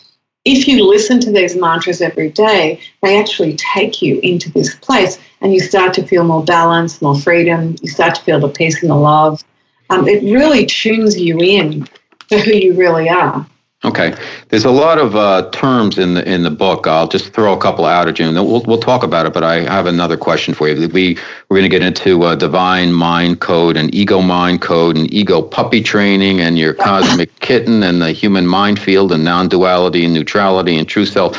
if 0.45 0.67
you 0.67 0.85
listen 0.85 1.19
to 1.21 1.31
these 1.31 1.55
mantras 1.55 2.01
every 2.01 2.29
day, 2.29 2.79
they 3.01 3.19
actually 3.19 3.55
take 3.55 4.01
you 4.01 4.19
into 4.19 4.51
this 4.51 4.75
place, 4.75 5.19
and 5.41 5.53
you 5.53 5.59
start 5.59 5.93
to 5.95 6.05
feel 6.05 6.23
more 6.23 6.43
balance, 6.43 7.01
more 7.01 7.19
freedom. 7.19 7.75
You 7.81 7.89
start 7.89 8.15
to 8.15 8.21
feel 8.21 8.39
the 8.39 8.50
peace 8.50 8.81
and 8.81 8.91
the 8.91 8.95
love. 8.95 9.43
Um, 9.89 10.07
it 10.07 10.23
really 10.23 10.65
tunes 10.65 11.19
you 11.19 11.38
in 11.39 11.88
to 12.29 12.39
who 12.39 12.53
you 12.53 12.73
really 12.73 13.09
are. 13.09 13.45
Okay, 13.85 14.15
there's 14.47 14.63
a 14.63 14.71
lot 14.71 14.97
of 14.97 15.17
uh, 15.17 15.49
terms 15.51 15.97
in 15.97 16.13
the 16.13 16.23
in 16.31 16.43
the 16.43 16.49
book. 16.49 16.87
I'll 16.87 17.07
just 17.07 17.33
throw 17.33 17.51
a 17.51 17.57
couple 17.57 17.83
out 17.83 18.07
at 18.07 18.17
you, 18.17 18.25
and 18.25 18.35
we'll 18.35 18.63
we'll 18.63 18.79
talk 18.79 19.03
about 19.03 19.25
it. 19.25 19.33
But 19.33 19.43
I 19.43 19.59
have 19.61 19.87
another 19.87 20.15
question 20.15 20.53
for 20.53 20.69
you. 20.69 20.87
We 20.87 21.17
we're 21.49 21.57
going 21.57 21.69
to 21.69 21.79
get 21.79 21.81
into 21.81 22.23
uh, 22.23 22.35
divine 22.35 22.93
mind 22.93 23.41
code 23.41 23.75
and 23.75 23.93
ego 23.93 24.21
mind 24.21 24.61
code 24.61 24.95
and 24.95 25.13
ego 25.13 25.41
puppy 25.41 25.83
training 25.83 26.39
and 26.39 26.57
your 26.57 26.73
cosmic 26.73 27.37
kitten 27.41 27.83
and 27.83 28.01
the 28.01 28.13
human 28.13 28.47
mind 28.47 28.79
field 28.79 29.11
and 29.11 29.25
non-duality 29.25 30.05
and 30.05 30.13
neutrality 30.13 30.77
and 30.77 30.87
true 30.87 31.05
self. 31.05 31.37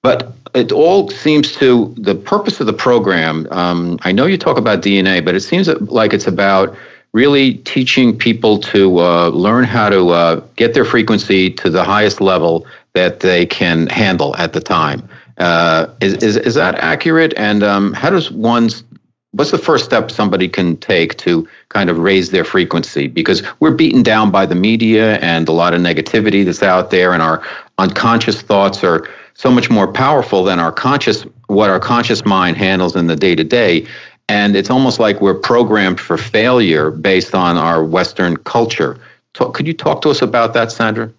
But 0.00 0.32
it 0.54 0.72
all 0.72 1.10
seems 1.10 1.52
to 1.56 1.94
the 1.98 2.14
purpose 2.14 2.58
of 2.58 2.66
the 2.66 2.72
program. 2.72 3.46
Um, 3.50 3.98
I 4.02 4.12
know 4.12 4.24
you 4.24 4.38
talk 4.38 4.56
about 4.56 4.80
DNA, 4.80 5.22
but 5.22 5.34
it 5.34 5.40
seems 5.40 5.68
like 5.68 6.14
it's 6.14 6.26
about 6.26 6.74
really 7.12 7.54
teaching 7.54 8.16
people 8.16 8.58
to 8.58 8.98
uh, 8.98 9.28
learn 9.28 9.64
how 9.64 9.88
to 9.90 10.08
uh, 10.10 10.36
get 10.56 10.74
their 10.74 10.84
frequency 10.84 11.50
to 11.50 11.68
the 11.68 11.84
highest 11.84 12.20
level 12.20 12.66
that 12.94 13.20
they 13.20 13.44
can 13.46 13.86
handle 13.88 14.34
at 14.36 14.52
the 14.52 14.60
time. 14.60 15.06
Uh, 15.38 15.86
is, 16.00 16.14
is, 16.22 16.36
is 16.36 16.54
that 16.54 16.74
accurate? 16.76 17.34
And 17.36 17.62
um, 17.62 17.92
how 17.92 18.10
does 18.10 18.30
one's 18.30 18.84
what's 19.32 19.50
the 19.50 19.58
first 19.58 19.84
step 19.86 20.10
somebody 20.10 20.46
can 20.46 20.76
take 20.76 21.16
to 21.16 21.48
kind 21.70 21.88
of 21.88 21.98
raise 21.98 22.30
their 22.30 22.44
frequency? 22.44 23.06
Because 23.06 23.42
we're 23.60 23.74
beaten 23.74 24.02
down 24.02 24.30
by 24.30 24.44
the 24.46 24.54
media 24.54 25.16
and 25.18 25.48
a 25.48 25.52
lot 25.52 25.72
of 25.74 25.80
negativity 25.80 26.44
that's 26.44 26.62
out 26.62 26.90
there, 26.90 27.12
and 27.12 27.22
our 27.22 27.42
unconscious 27.78 28.42
thoughts 28.42 28.84
are 28.84 29.08
so 29.34 29.50
much 29.50 29.70
more 29.70 29.90
powerful 29.90 30.44
than 30.44 30.58
our 30.58 30.72
conscious 30.72 31.24
what 31.46 31.70
our 31.70 31.80
conscious 31.80 32.24
mind 32.24 32.56
handles 32.56 32.94
in 32.94 33.06
the 33.06 33.16
day 33.16 33.34
to 33.34 33.44
day 33.44 33.86
and 34.28 34.56
it's 34.56 34.70
almost 34.70 34.98
like 34.98 35.20
we're 35.20 35.34
programmed 35.34 36.00
for 36.00 36.16
failure 36.16 36.90
based 36.90 37.34
on 37.34 37.56
our 37.56 37.84
Western 37.84 38.36
culture. 38.38 38.98
Talk, 39.34 39.54
could 39.54 39.66
you 39.66 39.74
talk 39.74 40.02
to 40.02 40.10
us 40.10 40.22
about 40.22 40.54
that, 40.54 40.72
Sandra? 40.72 41.12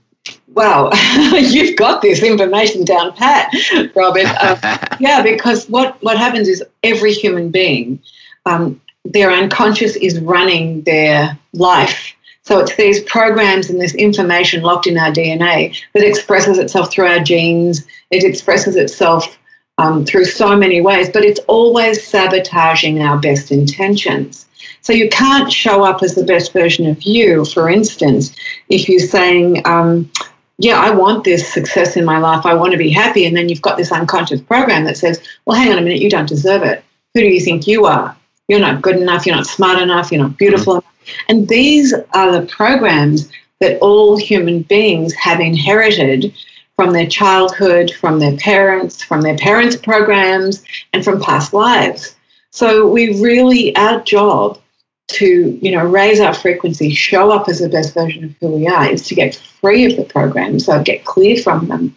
Wow, 0.54 0.92
you've 1.34 1.76
got 1.78 2.02
this 2.02 2.22
information 2.22 2.86
down 2.86 3.14
pat, 3.14 3.52
Robert. 3.96 4.26
Uh, 4.26 4.78
yeah, 5.00 5.22
because 5.22 5.68
what, 5.68 6.02
what 6.04 6.18
happens 6.18 6.48
is 6.48 6.64
every 6.84 7.12
human 7.12 7.50
being, 7.50 8.00
um, 8.46 8.80
their 9.04 9.32
unconscious 9.32 9.96
is 9.96 10.20
running 10.20 10.84
their 10.84 11.38
life. 11.54 12.14
So 12.44 12.60
it's 12.60 12.76
these 12.76 13.02
programs 13.04 13.70
and 13.70 13.80
this 13.80 13.96
information 13.96 14.64
locked 14.64 14.86
in 14.86 14.98
our 14.98 15.12
DNA 15.12 15.76
that 15.94 16.04
expresses 16.04 16.58
itself 16.58 16.92
through 16.92 17.08
our 17.08 17.20
genes. 17.20 17.86
It 18.12 18.24
expresses 18.24 18.76
itself 18.76 19.38
um, 19.78 20.06
through 20.06 20.26
so 20.26 20.56
many 20.56 20.82
ways, 20.82 21.10
but 21.10 21.24
it's 21.24 21.40
always 21.48 22.06
sabotaging 22.06 23.02
our 23.02 23.18
best 23.18 23.52
intentions. 23.52 24.46
So 24.82 24.94
you 24.94 25.10
can't 25.10 25.52
show 25.52 25.84
up 25.84 26.04
as 26.04 26.16
the 26.16 26.24
best 26.24 26.54
version 26.54 26.88
of 26.88 27.02
you, 27.04 27.46
for 27.46 27.70
instance, 27.70 28.36
if 28.70 28.88
you're 28.88 29.00
saying, 29.00 29.66
um, 29.66 30.12
yeah, 30.58 30.80
I 30.80 30.92
want 30.92 31.24
this 31.24 31.52
success 31.52 31.98
in 31.98 32.06
my 32.06 32.20
life, 32.20 32.46
I 32.46 32.54
want 32.54 32.74
to 32.74 32.78
be 32.78 32.90
happy, 32.90 33.26
and 33.26 33.36
then 33.36 33.50
you've 33.50 33.62
got 33.62 33.78
this 33.78 33.92
unconscious 33.92 34.42
program 34.42 34.84
that 34.86 34.98
says, 34.98 35.22
well, 35.46 35.58
hang 35.58 35.72
on 35.72 35.80
a 35.80 35.82
minute, 35.82 36.02
you 36.02 36.10
don't 36.10 36.30
deserve 36.30 36.64
it. 36.64 36.84
Who 37.14 37.22
do 37.22 37.28
you 37.28 37.42
think 37.42 37.66
you 37.66 37.86
are? 37.86 38.16
You're 38.48 38.60
not 38.60 38.82
good 38.82 38.98
enough, 38.98 39.26
you're 39.26 39.36
not 39.36 39.48
smart 39.48 39.82
enough, 39.82 40.12
you're 40.12 40.22
not 40.22 40.38
beautiful. 40.38 40.84
And 41.28 41.48
these 41.48 41.94
are 42.14 42.32
the 42.32 42.46
programs 42.48 43.32
that 43.60 43.80
all 43.80 44.18
human 44.18 44.62
beings 44.64 45.14
have 45.14 45.40
inherited 45.40 46.34
from 46.76 46.92
their 46.92 47.08
childhood, 47.08 47.92
from 47.92 48.20
their 48.20 48.36
parents, 48.38 49.04
from 49.04 49.22
their 49.22 49.38
parents' 49.38 49.76
programs, 49.76 50.64
and 50.94 51.04
from 51.04 51.22
past 51.22 51.54
lives. 51.54 52.16
So 52.52 52.88
we 52.88 53.22
really, 53.22 53.76
our 53.76 54.02
job 54.02 54.60
to, 55.08 55.60
you 55.62 55.72
know, 55.72 55.86
raise 55.86 56.20
our 56.20 56.34
frequency, 56.34 56.94
show 56.94 57.32
up 57.32 57.48
as 57.48 57.60
the 57.60 57.70
best 57.70 57.94
version 57.94 58.24
of 58.24 58.36
who 58.40 58.50
we 58.50 58.68
are, 58.68 58.90
is 58.90 59.06
to 59.08 59.16
get 59.16 59.36
free 59.36 59.86
of 59.86 59.98
the 59.98 60.04
programs, 60.04 60.66
so 60.66 60.82
get 60.82 61.06
clear 61.06 61.38
from 61.38 61.68
them. 61.68 61.96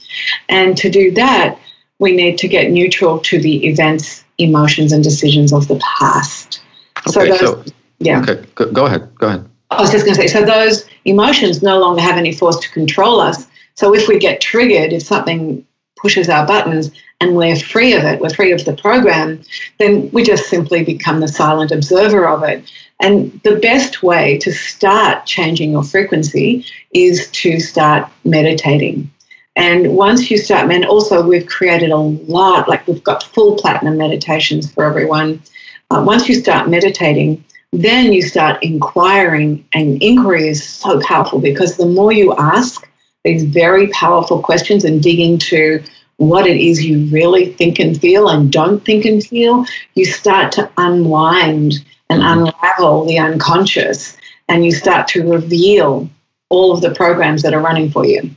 And 0.48 0.76
to 0.78 0.90
do 0.90 1.10
that, 1.12 1.58
we 1.98 2.14
need 2.14 2.36
to 2.38 2.48
get 2.48 2.70
neutral 2.70 3.18
to 3.20 3.40
the 3.40 3.66
events, 3.66 4.24
emotions, 4.38 4.92
and 4.92 5.02
decisions 5.02 5.52
of 5.52 5.68
the 5.68 5.80
past. 5.98 6.60
Okay, 7.08 7.12
so, 7.12 7.26
those, 7.26 7.40
so 7.40 7.64
yeah. 8.00 8.20
Okay, 8.20 8.44
go, 8.54 8.70
go 8.72 8.86
ahead. 8.86 9.14
Go 9.16 9.28
ahead. 9.28 9.48
I 9.70 9.80
was 9.80 9.90
just 9.90 10.04
going 10.04 10.16
to 10.16 10.20
say, 10.20 10.28
so 10.28 10.44
those 10.44 10.86
emotions 11.04 11.62
no 11.62 11.78
longer 11.78 12.00
have 12.02 12.16
any 12.16 12.32
force 12.32 12.58
to 12.60 12.70
control 12.70 13.20
us 13.20 13.46
so 13.76 13.94
if 13.94 14.08
we 14.08 14.18
get 14.18 14.40
triggered, 14.40 14.92
if 14.92 15.02
something 15.02 15.64
pushes 15.96 16.28
our 16.28 16.46
buttons 16.46 16.90
and 17.20 17.34
we're 17.34 17.56
free 17.56 17.94
of 17.94 18.04
it, 18.04 18.20
we're 18.20 18.30
free 18.30 18.52
of 18.52 18.64
the 18.64 18.74
program, 18.74 19.40
then 19.78 20.10
we 20.12 20.22
just 20.22 20.48
simply 20.48 20.84
become 20.84 21.20
the 21.20 21.28
silent 21.28 21.70
observer 21.70 22.26
of 22.26 22.42
it. 22.42 22.70
And 23.00 23.40
the 23.44 23.56
best 23.56 24.02
way 24.02 24.38
to 24.38 24.52
start 24.52 25.26
changing 25.26 25.70
your 25.70 25.84
frequency 25.84 26.66
is 26.92 27.30
to 27.32 27.60
start 27.60 28.10
meditating. 28.24 29.10
And 29.56 29.96
once 29.96 30.30
you 30.30 30.36
start, 30.36 30.70
and 30.70 30.84
also 30.84 31.26
we've 31.26 31.46
created 31.46 31.90
a 31.90 31.96
lot, 31.96 32.68
like 32.68 32.86
we've 32.86 33.02
got 33.02 33.22
full 33.22 33.56
platinum 33.56 33.96
meditations 33.96 34.70
for 34.70 34.84
everyone. 34.84 35.42
Uh, 35.90 36.02
once 36.06 36.28
you 36.28 36.34
start 36.34 36.68
meditating, 36.68 37.42
then 37.72 38.12
you 38.12 38.22
start 38.22 38.62
inquiring, 38.62 39.66
and 39.72 40.02
inquiry 40.02 40.48
is 40.48 40.62
so 40.62 41.00
powerful 41.00 41.38
because 41.38 41.76
the 41.76 41.86
more 41.86 42.12
you 42.12 42.34
ask, 42.36 42.85
these 43.26 43.44
very 43.44 43.88
powerful 43.88 44.40
questions 44.40 44.84
and 44.84 45.02
dig 45.02 45.20
into 45.20 45.82
what 46.16 46.46
it 46.46 46.56
is 46.56 46.84
you 46.84 47.06
really 47.06 47.52
think 47.52 47.78
and 47.78 48.00
feel 48.00 48.28
and 48.28 48.50
don't 48.50 48.84
think 48.84 49.04
and 49.04 49.22
feel, 49.22 49.66
you 49.94 50.04
start 50.04 50.52
to 50.52 50.70
unwind 50.78 51.84
and 52.08 52.22
mm-hmm. 52.22 52.46
unravel 52.46 53.04
the 53.04 53.18
unconscious 53.18 54.16
and 54.48 54.64
you 54.64 54.72
start 54.72 55.08
to 55.08 55.30
reveal 55.30 56.08
all 56.48 56.72
of 56.72 56.80
the 56.80 56.94
programs 56.94 57.42
that 57.42 57.52
are 57.52 57.60
running 57.60 57.90
for 57.90 58.06
you. 58.06 58.30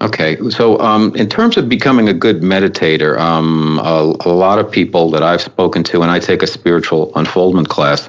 Okay, 0.00 0.36
so 0.50 0.80
um, 0.80 1.14
in 1.14 1.28
terms 1.28 1.56
of 1.56 1.68
becoming 1.68 2.08
a 2.08 2.14
good 2.14 2.40
meditator, 2.40 3.16
um, 3.18 3.78
a, 3.78 4.16
a 4.24 4.32
lot 4.32 4.58
of 4.58 4.70
people 4.70 5.10
that 5.12 5.22
I've 5.22 5.40
spoken 5.40 5.84
to, 5.84 6.02
and 6.02 6.10
I 6.10 6.18
take 6.18 6.42
a 6.42 6.46
spiritual 6.46 7.12
unfoldment 7.14 7.68
class, 7.68 8.08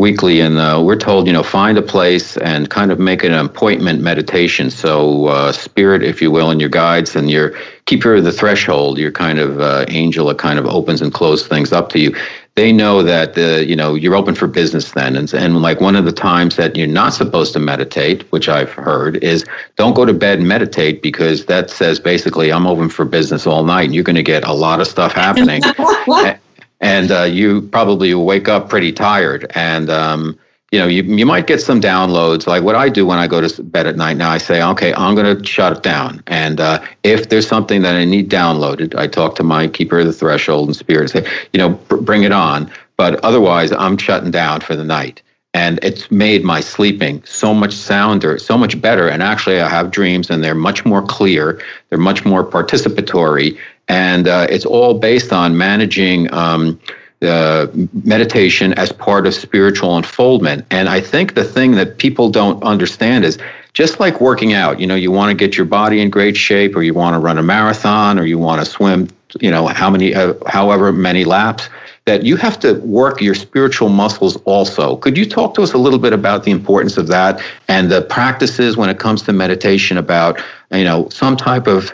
weekly, 0.00 0.40
and 0.40 0.58
uh, 0.58 0.80
we're 0.82 0.96
told, 0.96 1.26
you 1.26 1.32
know, 1.32 1.42
find 1.42 1.78
a 1.78 1.82
place 1.82 2.36
and 2.38 2.68
kind 2.70 2.90
of 2.90 2.98
make 2.98 3.22
an 3.22 3.32
appointment 3.32 4.00
meditation. 4.00 4.70
So, 4.70 5.26
uh, 5.26 5.52
spirit, 5.52 6.02
if 6.02 6.20
you 6.20 6.30
will, 6.30 6.50
and 6.50 6.60
your 6.60 6.70
guides, 6.70 7.14
and 7.14 7.30
your 7.30 7.54
keeper 7.84 8.16
of 8.16 8.24
the 8.24 8.32
threshold, 8.32 8.98
your 8.98 9.12
kind 9.12 9.38
of 9.38 9.60
uh, 9.60 9.84
angel 9.88 10.26
that 10.28 10.38
kind 10.38 10.58
of 10.58 10.66
opens 10.66 11.02
and 11.02 11.12
closes 11.12 11.46
things 11.46 11.72
up 11.72 11.90
to 11.90 12.00
you. 12.00 12.16
They 12.56 12.72
know 12.72 13.02
that 13.02 13.34
the, 13.34 13.64
you 13.64 13.76
know, 13.76 13.94
you're 13.94 14.16
open 14.16 14.34
for 14.34 14.48
business 14.48 14.90
then, 14.92 15.14
and 15.14 15.32
and 15.32 15.62
like 15.62 15.80
one 15.80 15.94
of 15.94 16.04
the 16.04 16.12
times 16.12 16.56
that 16.56 16.76
you're 16.76 16.88
not 16.88 17.14
supposed 17.14 17.52
to 17.52 17.60
meditate, 17.60 18.22
which 18.32 18.48
I've 18.48 18.72
heard, 18.72 19.22
is 19.22 19.44
don't 19.76 19.94
go 19.94 20.04
to 20.04 20.12
bed 20.12 20.40
and 20.40 20.48
meditate 20.48 21.00
because 21.00 21.46
that 21.46 21.70
says 21.70 22.00
basically 22.00 22.52
I'm 22.52 22.66
open 22.66 22.88
for 22.88 23.04
business 23.04 23.46
all 23.46 23.64
night, 23.64 23.84
and 23.84 23.94
you're 23.94 24.04
going 24.04 24.16
to 24.16 24.22
get 24.22 24.44
a 24.44 24.52
lot 24.52 24.80
of 24.80 24.88
stuff 24.88 25.12
happening. 25.12 25.62
and 26.80 27.10
uh, 27.10 27.22
you 27.22 27.62
probably 27.62 28.14
wake 28.14 28.48
up 28.48 28.68
pretty 28.68 28.92
tired 28.92 29.50
and 29.54 29.90
um, 29.90 30.38
you 30.72 30.78
know 30.78 30.86
you, 30.86 31.02
you 31.02 31.26
might 31.26 31.46
get 31.46 31.60
some 31.60 31.80
downloads. 31.80 32.46
Like 32.46 32.62
what 32.62 32.74
i 32.74 32.88
do 32.88 33.06
when 33.06 33.18
i 33.18 33.26
go 33.26 33.40
to 33.40 33.62
bed 33.62 33.86
at 33.86 33.96
night 33.96 34.16
now 34.16 34.30
i 34.30 34.38
say 34.38 34.62
okay 34.62 34.94
i'm 34.94 35.14
going 35.14 35.36
to 35.36 35.44
shut 35.46 35.76
it 35.76 35.82
down. 35.82 36.22
And 36.26 36.60
uh, 36.60 36.82
if 37.02 37.28
there's 37.28 37.46
something 37.46 37.82
that 37.82 37.96
i 37.96 38.04
need 38.04 38.30
downloaded 38.30 38.94
i 38.94 39.06
talk 39.06 39.34
to 39.36 39.42
my 39.42 39.68
keeper 39.68 40.00
of 40.00 40.06
the 40.06 40.12
threshold 40.12 40.68
and 40.68 40.76
spirit 40.76 41.14
and 41.14 41.24
say 41.24 41.32
you 41.52 41.58
know 41.58 41.70
bring 41.70 42.22
it 42.22 42.32
on. 42.32 42.70
But 42.96 43.22
otherwise 43.24 43.72
i'm 43.72 43.96
shutting 43.96 44.30
down 44.30 44.60
for 44.60 44.76
the 44.76 44.84
night 44.84 45.22
and 45.52 45.80
it's 45.82 46.10
made 46.10 46.44
my 46.44 46.60
sleeping 46.60 47.22
so 47.24 47.52
much 47.52 47.72
sounder, 47.72 48.38
so 48.38 48.56
much 48.56 48.80
better. 48.80 49.08
And 49.08 49.22
actually, 49.22 49.60
I 49.60 49.68
have 49.68 49.90
dreams, 49.90 50.30
and 50.30 50.42
they're 50.44 50.54
much 50.54 50.84
more 50.84 51.02
clear. 51.02 51.60
They're 51.88 51.98
much 51.98 52.24
more 52.24 52.44
participatory, 52.44 53.58
and 53.88 54.28
uh, 54.28 54.46
it's 54.48 54.64
all 54.64 54.98
based 54.98 55.32
on 55.32 55.56
managing 55.56 56.32
um, 56.32 56.80
meditation 57.20 58.72
as 58.74 58.92
part 58.92 59.26
of 59.26 59.34
spiritual 59.34 59.96
unfoldment. 59.96 60.66
And 60.70 60.88
I 60.88 61.00
think 61.00 61.34
the 61.34 61.44
thing 61.44 61.72
that 61.72 61.98
people 61.98 62.30
don't 62.30 62.62
understand 62.62 63.24
is 63.24 63.38
just 63.72 64.00
like 64.00 64.20
working 64.20 64.52
out. 64.54 64.80
You 64.80 64.86
know, 64.86 64.94
you 64.94 65.10
want 65.10 65.30
to 65.30 65.34
get 65.34 65.56
your 65.56 65.66
body 65.66 66.00
in 66.00 66.10
great 66.10 66.36
shape, 66.36 66.76
or 66.76 66.82
you 66.82 66.94
want 66.94 67.14
to 67.14 67.18
run 67.18 67.38
a 67.38 67.42
marathon, 67.42 68.18
or 68.18 68.24
you 68.24 68.38
want 68.38 68.64
to 68.64 68.70
swim 68.70 69.08
you 69.38 69.50
know, 69.50 69.66
how 69.66 69.90
many, 69.90 70.14
uh, 70.14 70.34
however 70.46 70.92
many 70.92 71.24
laps, 71.24 71.68
that 72.06 72.24
you 72.24 72.36
have 72.36 72.58
to 72.60 72.74
work 72.80 73.20
your 73.20 73.34
spiritual 73.34 73.88
muscles 73.88 74.36
also. 74.44 74.96
Could 74.96 75.16
you 75.18 75.26
talk 75.26 75.54
to 75.54 75.62
us 75.62 75.72
a 75.72 75.78
little 75.78 75.98
bit 75.98 76.12
about 76.12 76.44
the 76.44 76.50
importance 76.50 76.96
of 76.96 77.06
that 77.08 77.42
and 77.68 77.90
the 77.90 78.02
practices 78.02 78.76
when 78.76 78.88
it 78.88 78.98
comes 78.98 79.22
to 79.22 79.32
meditation 79.32 79.98
about, 79.98 80.42
you 80.70 80.84
know, 80.84 81.08
some 81.10 81.36
type 81.36 81.66
of 81.66 81.92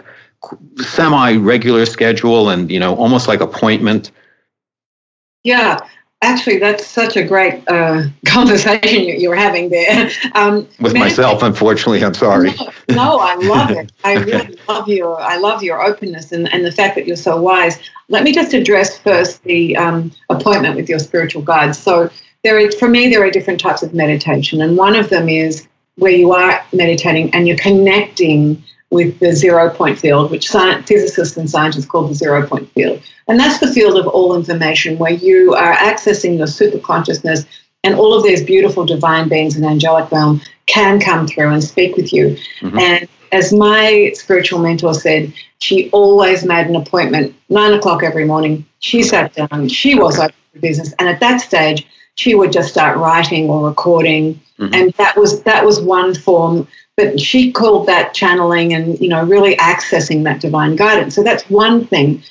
semi-regular 0.76 1.86
schedule 1.86 2.50
and, 2.50 2.70
you 2.70 2.78
know, 2.78 2.94
almost 2.96 3.26
like 3.26 3.40
appointment? 3.40 4.12
Yeah, 5.42 5.80
Actually, 6.22 6.58
that's 6.58 6.86
such 6.86 7.16
a 7.16 7.22
great 7.22 7.62
uh, 7.68 8.04
conversation 8.26 9.04
you, 9.04 9.30
are 9.30 9.36
having 9.36 9.68
there. 9.68 10.10
Um, 10.34 10.66
With 10.80 10.94
myself, 10.94 11.42
unfortunately, 11.42 12.02
I'm 12.04 12.14
sorry. 12.14 12.52
No, 12.88 12.94
no, 12.94 13.18
I 13.18 13.34
love 13.34 13.70
it. 13.72 13.90
I 14.04 14.14
really 14.22 14.56
love 14.68 14.88
your 14.88 15.20
I 15.20 15.38
love 15.38 15.60
your 15.60 15.82
openness 15.82 16.30
and, 16.30 16.50
and 16.52 16.64
the 16.64 16.70
fact 16.70 16.94
that 16.94 17.04
you're 17.04 17.16
so 17.16 17.40
wise. 17.40 17.80
Let 18.08 18.22
me 18.22 18.32
just 18.32 18.54
address 18.54 18.96
first 18.96 19.42
the 19.42 19.76
um, 19.76 20.12
appointment 20.30 20.76
with 20.76 20.88
your 20.88 21.00
spiritual 21.00 21.42
guides. 21.42 21.76
So 21.76 22.08
there 22.44 22.60
is, 22.60 22.76
for 22.76 22.88
me, 22.88 23.08
there 23.08 23.24
are 23.24 23.30
different 23.30 23.58
types 23.58 23.82
of 23.82 23.92
meditation, 23.92 24.62
and 24.62 24.76
one 24.76 24.94
of 24.94 25.08
them 25.08 25.28
is 25.28 25.66
where 25.96 26.12
you 26.12 26.32
are 26.32 26.64
meditating 26.72 27.34
and 27.34 27.48
you're 27.48 27.56
connecting 27.56 28.62
with 28.90 29.18
the 29.18 29.32
zero 29.32 29.70
point 29.70 29.98
field, 29.98 30.30
which 30.30 30.48
science, 30.48 30.86
physicists 30.86 31.36
and 31.36 31.50
scientists 31.50 31.86
call 31.86 32.06
the 32.06 32.14
zero 32.14 32.46
point 32.46 32.70
field. 32.72 33.02
And 33.28 33.38
that's 33.38 33.58
the 33.58 33.72
field 33.72 33.98
of 33.98 34.06
all 34.06 34.36
information 34.36 34.98
where 34.98 35.12
you 35.12 35.54
are 35.54 35.74
accessing 35.74 36.38
your 36.38 36.46
super 36.46 36.78
consciousness 36.78 37.44
and 37.82 37.94
all 37.94 38.14
of 38.14 38.24
these 38.24 38.42
beautiful 38.42 38.84
divine 38.84 39.28
beings 39.28 39.56
in 39.56 39.64
angelic 39.64 40.10
realm 40.10 40.40
can 40.66 41.00
come 41.00 41.26
through 41.26 41.52
and 41.52 41.62
speak 41.62 41.96
with 41.96 42.12
you. 42.12 42.36
Mm-hmm. 42.60 42.78
And 42.78 43.08
as 43.32 43.52
my 43.52 44.12
spiritual 44.14 44.60
mentor 44.60 44.94
said, 44.94 45.32
she 45.58 45.88
always 45.90 46.44
made 46.44 46.66
an 46.66 46.76
appointment, 46.76 47.34
nine 47.48 47.72
o'clock 47.72 48.02
every 48.02 48.24
morning. 48.24 48.66
She 48.80 49.02
sat 49.02 49.34
down, 49.34 49.68
she 49.68 49.94
was 49.94 50.18
open 50.18 50.34
for 50.52 50.58
business. 50.60 50.92
And 50.98 51.08
at 51.08 51.20
that 51.20 51.40
stage, 51.40 51.86
she 52.16 52.34
would 52.34 52.50
just 52.50 52.70
start 52.70 52.98
writing 52.98 53.48
or 53.48 53.68
recording. 53.68 54.40
Mm-hmm. 54.58 54.74
And 54.74 54.92
that 54.94 55.16
was 55.16 55.42
that 55.42 55.64
was 55.64 55.80
one 55.80 56.14
form 56.14 56.66
but 56.96 57.20
she 57.20 57.52
called 57.52 57.86
that 57.86 58.14
channeling 58.14 58.72
and 58.72 58.98
you 59.00 59.08
know 59.08 59.24
really 59.24 59.56
accessing 59.56 60.24
that 60.24 60.40
divine 60.40 60.76
guidance. 60.76 61.14
So 61.14 61.22
that's 61.22 61.48
one 61.50 61.86
thing. 61.86 62.22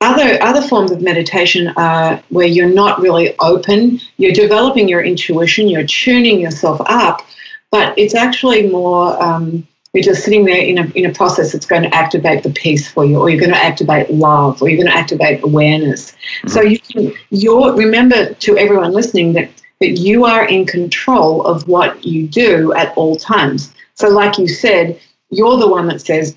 Other 0.00 0.42
other 0.42 0.62
forms 0.62 0.90
of 0.90 1.02
meditation 1.02 1.68
are 1.76 2.22
where 2.30 2.46
you're 2.46 2.72
not 2.72 3.00
really 3.00 3.36
open. 3.38 4.00
You're 4.16 4.32
developing 4.32 4.88
your 4.88 5.02
intuition. 5.02 5.68
You're 5.68 5.86
tuning 5.86 6.40
yourself 6.40 6.80
up. 6.86 7.22
But 7.70 7.96
it's 7.96 8.16
actually 8.16 8.68
more 8.68 9.22
um, 9.22 9.66
you're 9.92 10.02
just 10.04 10.24
sitting 10.24 10.44
there 10.44 10.62
in 10.62 10.78
a, 10.78 10.86
in 10.92 11.06
a 11.06 11.12
process 11.12 11.52
that's 11.52 11.66
going 11.66 11.82
to 11.82 11.94
activate 11.94 12.42
the 12.42 12.50
peace 12.50 12.88
for 12.88 13.04
you 13.04 13.18
or 13.18 13.28
you're 13.28 13.40
going 13.40 13.52
to 13.52 13.58
activate 13.58 14.10
love 14.10 14.62
or 14.62 14.68
you're 14.68 14.76
going 14.76 14.90
to 14.90 14.96
activate 14.96 15.42
awareness. 15.42 16.12
Mm-hmm. 16.12 16.48
so 16.48 16.62
you 16.62 16.78
can 16.78 17.12
you're 17.30 17.76
remember 17.76 18.34
to 18.34 18.56
everyone 18.56 18.92
listening 18.92 19.34
that 19.34 19.50
that 19.80 19.98
you 19.98 20.26
are 20.26 20.46
in 20.46 20.66
control 20.66 21.44
of 21.46 21.66
what 21.66 22.04
you 22.04 22.26
do 22.28 22.72
at 22.74 22.96
all 22.96 23.16
times 23.16 23.72
so, 24.00 24.08
like 24.08 24.38
you 24.38 24.48
said, 24.48 24.98
you're 25.28 25.58
the 25.58 25.68
one 25.68 25.86
that 25.88 26.00
says, 26.00 26.34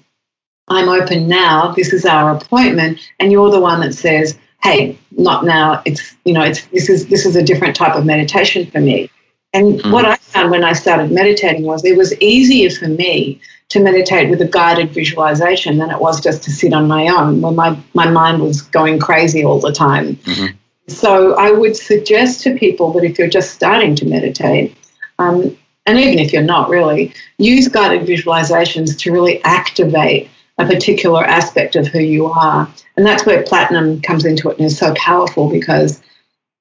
I'm 0.68 0.90
open 0.90 1.30
now, 1.30 1.72
this 1.72 1.94
is 1.94 2.06
our 2.06 2.36
appointment, 2.36 3.00
and 3.20 3.32
you're 3.32 3.52
the 3.52 3.62
one 3.62 3.80
that 3.80 3.94
says, 3.94 4.38
hey, 4.62 4.98
not 5.12 5.46
now. 5.46 5.82
It's 5.86 6.16
you 6.26 6.34
know, 6.34 6.42
it's 6.42 6.66
this 6.68 6.90
is 6.90 7.08
this 7.08 7.26
is 7.26 7.38
a 7.38 7.44
different 7.44 7.76
type 7.76 7.96
of 7.96 8.06
meditation 8.06 8.70
for 8.70 8.82
me. 8.82 9.10
And 9.54 9.80
mm-hmm. 9.80 9.92
what 9.92 10.04
I 10.04 10.16
found 10.18 10.52
when 10.52 10.66
I 10.66 10.74
started 10.74 11.10
meditating 11.12 11.64
was 11.64 11.86
it 11.86 11.96
was 11.96 12.14
easier 12.20 12.70
for 12.70 12.90
me 12.90 13.40
to 13.70 13.80
meditate 13.80 14.30
with 14.30 14.42
a 14.42 14.48
guided 14.48 14.92
visualization 14.92 15.78
than 15.78 15.90
it 15.90 16.00
was 16.00 16.20
just 16.20 16.44
to 16.44 16.52
sit 16.52 16.74
on 16.74 16.88
my 16.88 17.08
own 17.08 17.40
when 17.40 17.56
my, 17.56 17.78
my 17.94 18.10
mind 18.10 18.42
was 18.42 18.62
going 18.62 19.00
crazy 19.00 19.44
all 19.44 19.60
the 19.60 19.72
time. 19.72 20.16
Mm-hmm. 20.18 20.58
So 20.88 21.36
I 21.36 21.52
would 21.52 21.78
suggest 21.78 22.42
to 22.42 22.58
people 22.58 22.92
that 22.94 23.04
if 23.04 23.18
you're 23.18 23.30
just 23.30 23.54
starting 23.54 23.96
to 23.96 24.06
meditate, 24.06 24.76
um, 25.18 25.56
and 25.86 25.98
even 25.98 26.20
if 26.20 26.32
you're 26.32 26.42
not 26.42 26.70
really, 26.70 27.14
use 27.38 27.68
guided 27.68 28.08
visualizations 28.08 28.98
to 29.00 29.12
really 29.12 29.44
activate 29.44 30.30
a 30.58 30.66
particular 30.66 31.24
aspect 31.24 31.76
of 31.76 31.88
who 31.88 32.00
you 32.00 32.28
are. 32.28 32.70
And 32.96 33.06
that's 33.06 33.26
where 33.26 33.44
platinum 33.44 34.02
comes 34.02 34.24
into 34.24 34.50
it 34.50 34.58
and 34.58 34.68
is 34.68 34.78
so 34.78 34.94
powerful 34.96 35.50
because 35.50 36.02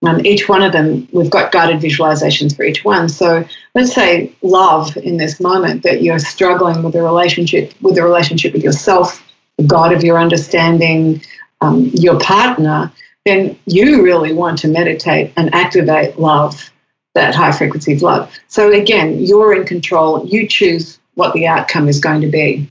um, 0.05 0.25
each 0.27 0.49
one 0.49 0.63
of 0.63 0.73
them, 0.73 1.07
we've 1.13 1.31
got 1.31 1.53
guided 1.53 1.81
visualizations 1.81 2.57
for 2.57 2.65
each 2.65 2.85
one. 2.85 3.09
So 3.09 3.47
let's 3.75 3.95
say 3.95 4.33
love 4.43 4.97
in 4.97 5.17
this 5.17 5.39
moment 5.39 5.85
that 5.85 6.03
you're 6.03 6.19
struggling 6.19 6.83
with 6.83 6.97
a 6.97 7.03
relationship, 7.03 7.73
with 7.81 7.95
the 7.95 8.03
relationship 8.03 8.53
with 8.53 8.65
yourself, 8.65 9.23
the 9.59 9.65
God 9.65 9.93
of 9.93 10.03
your 10.03 10.19
understanding, 10.19 11.23
um, 11.61 11.91
your 11.95 12.19
partner, 12.19 12.91
then 13.25 13.57
you 13.67 14.03
really 14.03 14.33
want 14.33 14.59
to 14.59 14.69
meditate 14.69 15.33
and 15.37 15.55
activate 15.55 16.19
love 16.19 16.72
that 17.15 17.35
high 17.35 17.53
frequency 17.53 17.93
of 17.95 18.03
love. 18.03 18.33
So 18.49 18.73
again, 18.73 19.21
you're 19.21 19.55
in 19.55 19.67
control. 19.67 20.27
You 20.27 20.49
choose 20.49 20.99
what 21.15 21.35
the 21.35 21.47
outcome 21.47 21.89
is 21.89 22.01
going 22.01 22.23
to 22.23 22.29
be. 22.29 22.69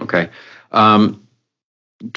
Okay. 0.00 0.28
Um, 0.72 1.26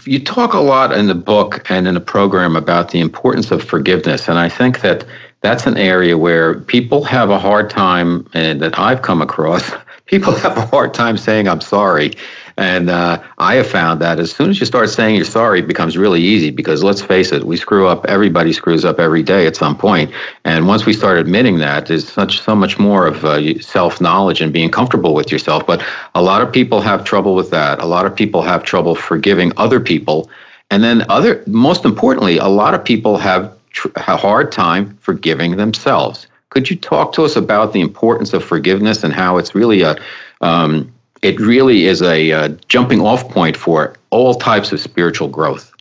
you 0.06 0.20
talk 0.20 0.54
a 0.54 0.60
lot 0.60 0.98
in 0.98 1.08
the 1.08 1.16
book 1.16 1.70
and 1.70 1.88
in 1.88 1.94
the 1.94 2.02
program 2.02 2.56
about 2.56 2.92
the 2.92 3.02
importance 3.02 3.52
of 3.52 3.64
forgiveness, 3.64 4.30
and 4.30 4.40
I 4.40 4.48
think 4.50 4.82
that 4.82 5.06
that's 5.42 5.68
an 5.68 5.78
area 5.78 6.18
where 6.18 6.62
people 6.62 7.04
have 7.04 7.30
a 7.30 7.38
hard 7.38 7.70
time, 7.70 8.28
and 8.34 8.62
that 8.62 8.80
I've 8.80 9.02
come 9.02 9.22
across. 9.22 9.72
People 10.06 10.34
have 10.36 10.58
a 10.58 10.66
hard 10.66 10.94
time 10.94 11.18
saying 11.18 11.48
"I'm 11.48 11.62
sorry," 11.62 12.14
And 12.58 12.90
uh, 12.90 13.22
I 13.40 13.56
have 13.56 13.68
found 13.68 14.02
that 14.02 14.20
as 14.20 14.32
soon 14.32 14.50
as 14.52 14.60
you 14.60 14.66
start 14.66 14.90
saying 14.90 15.16
you're 15.16 15.26
sorry, 15.26 15.60
it 15.60 15.68
becomes 15.68 15.98
really 15.98 16.22
easy 16.22 16.52
because 16.52 16.84
let's 16.84 17.02
face 17.02 17.32
it, 17.32 17.44
we 17.44 17.58
screw 17.58 17.88
up. 17.88 18.06
Everybody 18.06 18.54
screws 18.54 18.86
up 18.86 19.00
every 19.00 19.24
day 19.24 19.48
at 19.48 19.56
some 19.56 19.76
point. 19.76 20.12
And 20.46 20.68
once 20.68 20.86
we 20.86 20.94
start 20.94 21.18
admitting 21.18 21.58
that, 21.60 21.88
there's 21.88 22.08
such 22.08 22.42
so 22.42 22.56
much 22.56 22.78
more 22.78 23.08
of 23.08 23.26
uh, 23.26 23.60
self 23.60 24.00
knowledge 24.00 24.42
and 24.42 24.54
being 24.54 24.70
comfortable 24.70 25.16
with 25.16 25.32
yourself. 25.32 25.66
But 25.66 25.84
a 26.14 26.22
lot 26.22 26.42
of 26.42 26.52
people 26.52 26.82
have 26.82 27.04
trouble 27.04 27.34
with 27.34 27.50
that. 27.52 27.82
A 27.82 27.86
lot 27.86 28.06
of 28.06 28.16
people 28.16 28.44
have 28.44 28.64
trouble 28.64 28.94
forgiving 28.94 29.52
other 29.58 29.80
people. 29.80 30.30
And 30.70 30.84
then, 30.84 31.06
other 31.10 31.44
most 31.48 31.86
importantly, 31.86 32.38
a 32.38 32.48
lot 32.48 32.74
of 32.74 32.86
people 32.86 33.18
have 33.18 33.56
tr- 33.72 33.90
a 33.96 34.16
hard 34.16 34.52
time 34.52 34.98
forgiving 35.02 35.58
themselves. 35.58 36.28
Could 36.50 36.70
you 36.70 36.76
talk 36.76 37.14
to 37.14 37.24
us 37.24 37.36
about 37.36 37.74
the 37.74 37.82
importance 37.82 38.32
of 38.34 38.44
forgiveness 38.44 39.04
and 39.04 39.12
how 39.12 39.38
it's 39.40 39.56
really 39.56 39.82
a 39.82 39.96
um, 40.42 40.93
it 41.24 41.40
really 41.40 41.86
is 41.86 42.02
a 42.02 42.32
uh, 42.32 42.50
jumping 42.68 43.02
off 43.02 43.30
point 43.30 43.56
for 43.56 43.96
all 44.10 44.36
types 44.36 44.72
of 44.72 44.80
spiritual 44.80 45.28
growth. 45.30 45.72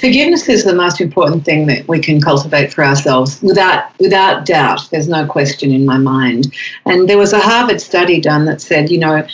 Forgiveness 0.00 0.48
is 0.48 0.64
the 0.64 0.74
most 0.74 1.00
important 1.00 1.44
thing 1.44 1.66
that 1.68 1.86
we 1.86 2.00
can 2.00 2.20
cultivate 2.20 2.74
for 2.74 2.84
ourselves, 2.84 3.40
without 3.40 3.96
without 4.00 4.44
doubt. 4.44 4.88
There's 4.90 5.08
no 5.08 5.26
question 5.26 5.70
in 5.70 5.86
my 5.86 5.96
mind. 5.96 6.52
And 6.84 7.08
there 7.08 7.18
was 7.18 7.32
a 7.32 7.38
Harvard 7.38 7.80
study 7.80 8.20
done 8.20 8.46
that 8.46 8.60
said, 8.60 8.90
you 8.90 8.98
know, 8.98 9.24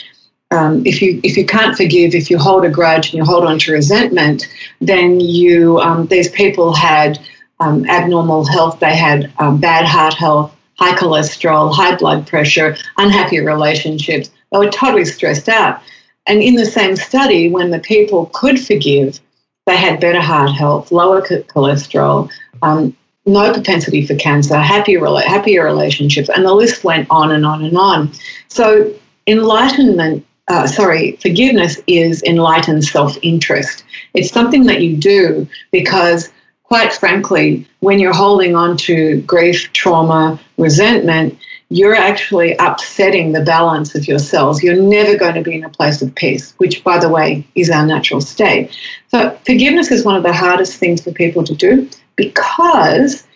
um, 0.51 0.85
if 0.85 1.01
you 1.01 1.19
if 1.23 1.39
you 1.39 1.47
can't 1.47 1.75
forgive, 1.75 2.15
if 2.15 2.31
you 2.31 2.37
hold 2.37 2.67
a 2.67 2.71
grudge 2.71 3.07
and 3.07 3.15
you 3.15 3.25
hold 3.25 3.45
on 3.45 3.59
to 3.61 3.73
resentment, 3.73 4.47
then 4.83 5.21
you 5.21 5.79
um, 5.81 6.07
these 6.09 6.29
people 6.29 6.75
had 6.75 7.19
um, 7.59 7.89
abnormal 7.89 8.45
health. 8.45 8.79
They 8.79 8.95
had 8.95 9.33
um, 9.39 9.59
bad 9.59 9.87
heart 9.87 10.13
health, 10.13 10.55
high 10.75 10.95
cholesterol, 10.95 11.73
high 11.73 11.97
blood 11.97 12.27
pressure, 12.27 12.77
unhappy 12.99 13.41
relationships, 13.41 14.31
they 14.53 14.59
were 14.59 14.71
totally 14.71 15.05
stressed 15.05 15.49
out. 15.49 15.81
And 16.27 16.43
in 16.43 16.55
the 16.55 16.67
same 16.67 16.95
study, 16.97 17.51
when 17.51 17.71
the 17.71 17.81
people 17.81 18.27
could 18.33 18.65
forgive, 18.65 19.19
they 19.67 19.77
had 19.77 20.01
better 20.01 20.21
heart 20.21 20.53
health, 20.53 20.93
lower 20.93 21.21
cholesterol, 21.23 22.31
um, 22.63 22.97
no 23.27 23.53
propensity 23.53 24.07
for 24.07 24.15
cancer, 24.17 24.57
happier, 24.57 25.05
happier 25.21 25.65
relationships, 25.65 26.29
and 26.29 26.45
the 26.45 26.55
list 26.55 26.85
went 26.85 27.07
on 27.11 27.31
and 27.31 27.47
on 27.47 27.65
and 27.65 27.77
on. 27.77 28.13
So, 28.49 28.93
enlightenment, 29.27 30.27
uh, 30.49 30.67
sorry, 30.67 31.17
forgiveness 31.23 31.81
is 31.87 32.23
enlightened 32.25 32.85
self 32.85 33.17
interest. 33.23 33.85
It's 34.15 34.33
something 34.33 34.65
that 34.65 34.83
you 34.83 34.97
do 34.97 35.49
because, 35.71 36.31
quite 36.65 36.93
frankly, 36.93 37.67
when 37.81 38.01
you're 38.01 38.15
holding 38.15 38.57
on 38.57 38.77
to 38.79 39.21
grief, 39.23 39.73
trauma, 39.73 40.41
resentment, 40.59 41.39
you're 41.73 41.95
actually 41.95 42.55
upsetting 42.59 43.33
the 43.33 43.41
balance 43.41 43.95
of 43.95 44.07
your 44.07 44.19
cells. 44.19 44.63
You're 44.63 44.81
never 44.81 45.17
going 45.17 45.35
to 45.35 45.43
be 45.43 45.55
in 45.55 45.65
a 45.65 45.71
place 45.71 46.03
of 46.03 46.15
peace, 46.15 46.53
which, 46.59 46.85
by 46.85 46.99
the 46.99 47.09
way, 47.09 47.47
is 47.55 47.71
our 47.71 47.87
natural 47.87 48.21
state. 48.21 48.77
So, 49.09 49.31
forgiveness 49.47 49.91
is 49.91 50.05
one 50.05 50.17
of 50.17 50.23
the 50.23 50.35
hardest 50.35 50.77
things 50.77 51.03
for 51.03 51.13
people 51.13 51.45
to 51.45 51.55
do 51.55 51.89
because 52.17 53.27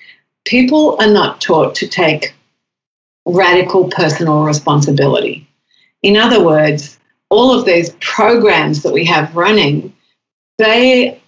people 0.44 0.96
are 1.00 1.10
not 1.10 1.40
taught 1.40 1.74
to 1.76 1.88
take 1.88 2.34
radical 3.24 3.88
personal 3.88 4.44
responsibility. 4.44 5.48
In 6.02 6.18
other 6.18 6.44
words, 6.44 6.98
all 7.30 7.58
of 7.58 7.64
these 7.64 7.90
programs 8.00 8.82
that 8.82 8.92
we 8.92 9.06
have 9.06 9.34
running, 9.34 9.94
they 10.58 11.20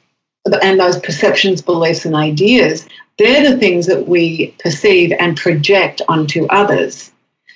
and 0.62 0.78
those 0.78 0.98
perceptions, 0.98 1.62
beliefs, 1.62 2.04
and 2.04 2.14
ideas 2.14 2.86
they're 3.18 3.50
the 3.50 3.58
things 3.58 3.86
that 3.86 4.08
we 4.08 4.54
perceive 4.58 5.12
and 5.12 5.36
project 5.36 6.00
onto 6.08 6.46
others. 6.46 7.12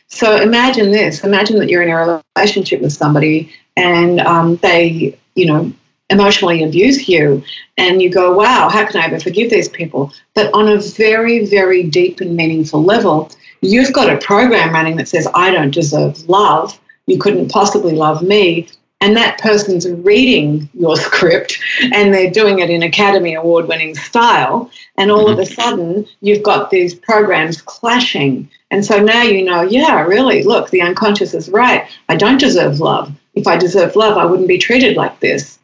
So 0.08 0.36
imagine 0.36 0.90
this. 0.90 1.24
Imagine 1.24 1.58
that 1.60 1.70
you're 1.70 1.82
in 1.82 1.88
a 1.88 2.22
relationship 2.36 2.82
with 2.82 2.92
somebody 2.92 3.52
and 3.76 4.20
um, 4.20 4.56
they, 4.56 5.18
you 5.34 5.46
know, 5.46 5.72
emotionally 6.10 6.62
abuse 6.62 7.08
you 7.08 7.42
and 7.78 8.02
you 8.02 8.10
go 8.10 8.36
wow 8.36 8.68
how 8.68 8.84
can 8.84 9.00
i 9.00 9.06
ever 9.06 9.18
forgive 9.18 9.48
these 9.48 9.68
people? 9.68 10.12
But 10.34 10.52
on 10.52 10.68
a 10.68 10.78
very 10.78 11.46
very 11.46 11.84
deep 11.84 12.20
and 12.20 12.36
meaningful 12.36 12.84
level 12.84 13.30
you've 13.62 13.94
got 13.94 14.12
a 14.12 14.18
program 14.18 14.74
running 14.74 14.96
that 14.96 15.08
says 15.08 15.26
i 15.34 15.50
don't 15.50 15.72
deserve 15.72 16.28
love. 16.28 16.78
You 17.06 17.18
couldn't 17.18 17.50
possibly 17.50 17.94
love 17.94 18.22
me 18.22 18.68
and 19.02 19.16
that 19.16 19.38
person's 19.38 19.90
reading 19.90 20.70
your 20.74 20.96
script 21.08 21.58
and 21.92 22.14
they're 22.14 22.30
doing 22.30 22.60
it 22.60 22.70
in 22.70 22.84
academy 22.84 23.34
award 23.34 23.66
winning 23.66 23.96
style. 23.96 24.70
And 24.96 25.10
all 25.10 25.28
of 25.28 25.38
a 25.38 25.42
mm-hmm. 25.42 25.60
sudden 25.60 26.06
you've 26.20 26.44
got 26.44 26.70
these 26.70 26.94
programs 26.94 27.60
clashing. 27.60 28.48
And 28.70 28.84
so 28.84 29.02
now 29.02 29.22
you 29.22 29.44
know 29.44 29.62
yeah 29.62 30.02
really 30.02 30.44
look 30.44 30.70
the 30.70 30.82
unconscious 30.82 31.34
is 31.34 31.48
right. 31.48 31.86
I 32.08 32.16
don't 32.16 32.38
deserve 32.38 32.78
love. 32.78 33.12
If 33.34 33.46
i 33.48 33.56
deserve 33.56 33.96
love 33.96 34.16
i 34.16 34.24
wouldn't 34.24 34.48
be 34.48 34.58
treated 34.58 34.96
like 34.96 35.18
this. 35.18 35.58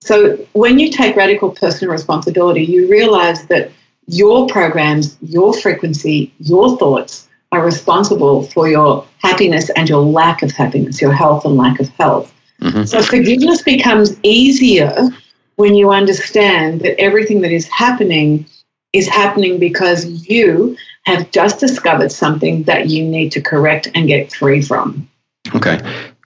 So 0.00 0.36
when 0.52 0.80
you 0.80 0.90
take 0.90 1.14
radical 1.14 1.50
personal 1.50 1.92
responsibility 1.92 2.64
you 2.64 2.90
realize 2.90 3.46
that 3.46 3.70
your 4.08 4.48
programs 4.48 5.16
your 5.22 5.54
frequency 5.54 6.34
your 6.40 6.76
thoughts 6.78 7.28
are 7.52 7.64
responsible 7.64 8.42
for 8.42 8.66
your 8.68 9.06
happiness 9.18 9.70
and 9.76 9.88
your 9.88 10.02
lack 10.02 10.42
of 10.42 10.50
happiness 10.50 11.00
your 11.00 11.12
health 11.12 11.44
and 11.44 11.56
lack 11.56 11.78
of 11.78 11.88
health 11.90 12.34
Mm-hmm. 12.62 12.84
So 12.84 13.02
forgiveness 13.02 13.62
becomes 13.62 14.16
easier 14.22 15.08
when 15.56 15.74
you 15.74 15.90
understand 15.90 16.80
that 16.82 16.98
everything 17.00 17.40
that 17.42 17.50
is 17.50 17.68
happening 17.68 18.46
is 18.92 19.08
happening 19.08 19.58
because 19.58 20.06
you 20.28 20.76
have 21.04 21.30
just 21.30 21.58
discovered 21.58 22.12
something 22.12 22.62
that 22.64 22.88
you 22.88 23.04
need 23.04 23.32
to 23.32 23.40
correct 23.40 23.88
and 23.94 24.06
get 24.06 24.32
free 24.32 24.62
from. 24.62 25.08
Okay. 25.54 25.80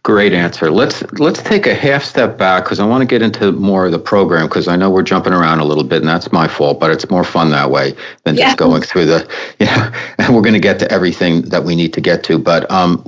Great 0.06 0.32
answer. 0.32 0.70
Let's 0.70 1.02
let's 1.14 1.42
take 1.42 1.66
a 1.66 1.74
half 1.74 2.04
step 2.04 2.38
back 2.38 2.62
because 2.62 2.78
I 2.78 2.86
want 2.86 3.02
to 3.02 3.06
get 3.06 3.22
into 3.22 3.50
more 3.50 3.86
of 3.86 3.90
the 3.90 3.98
program 3.98 4.46
because 4.46 4.68
I 4.68 4.76
know 4.76 4.88
we're 4.88 5.02
jumping 5.02 5.32
around 5.32 5.58
a 5.58 5.64
little 5.64 5.82
bit 5.82 5.98
and 5.98 6.08
that's 6.08 6.30
my 6.30 6.46
fault, 6.46 6.78
but 6.78 6.92
it's 6.92 7.10
more 7.10 7.24
fun 7.24 7.50
that 7.50 7.72
way 7.72 7.92
than 8.22 8.36
yeah. 8.36 8.44
just 8.44 8.56
going 8.56 8.82
through 8.82 9.06
the 9.06 9.28
you 9.58 9.66
know. 9.66 9.90
And 10.18 10.32
we're 10.32 10.42
going 10.42 10.54
to 10.54 10.60
get 10.60 10.78
to 10.78 10.92
everything 10.92 11.42
that 11.46 11.64
we 11.64 11.74
need 11.74 11.92
to 11.92 12.00
get 12.00 12.22
to. 12.22 12.38
But 12.38 12.70
um, 12.70 13.02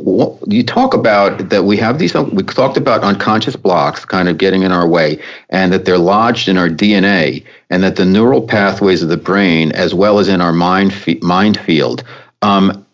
you 0.48 0.64
talk 0.64 0.92
about 0.92 1.50
that 1.50 1.62
we 1.62 1.76
have 1.76 2.00
these. 2.00 2.14
We 2.14 2.42
talked 2.42 2.76
about 2.76 3.04
unconscious 3.04 3.54
blocks 3.54 4.04
kind 4.04 4.28
of 4.28 4.36
getting 4.36 4.64
in 4.64 4.72
our 4.72 4.88
way, 4.88 5.22
and 5.50 5.72
that 5.72 5.84
they're 5.84 5.98
lodged 5.98 6.48
in 6.48 6.58
our 6.58 6.68
DNA, 6.68 7.44
and 7.70 7.84
that 7.84 7.94
the 7.94 8.06
neural 8.06 8.42
pathways 8.42 9.04
of 9.04 9.08
the 9.08 9.16
brain, 9.16 9.70
as 9.70 9.94
well 9.94 10.18
as 10.18 10.26
in 10.26 10.40
our 10.40 10.52
mind 10.52 10.92
mind 11.22 11.60
field. 11.60 12.02
Um, 12.42 12.84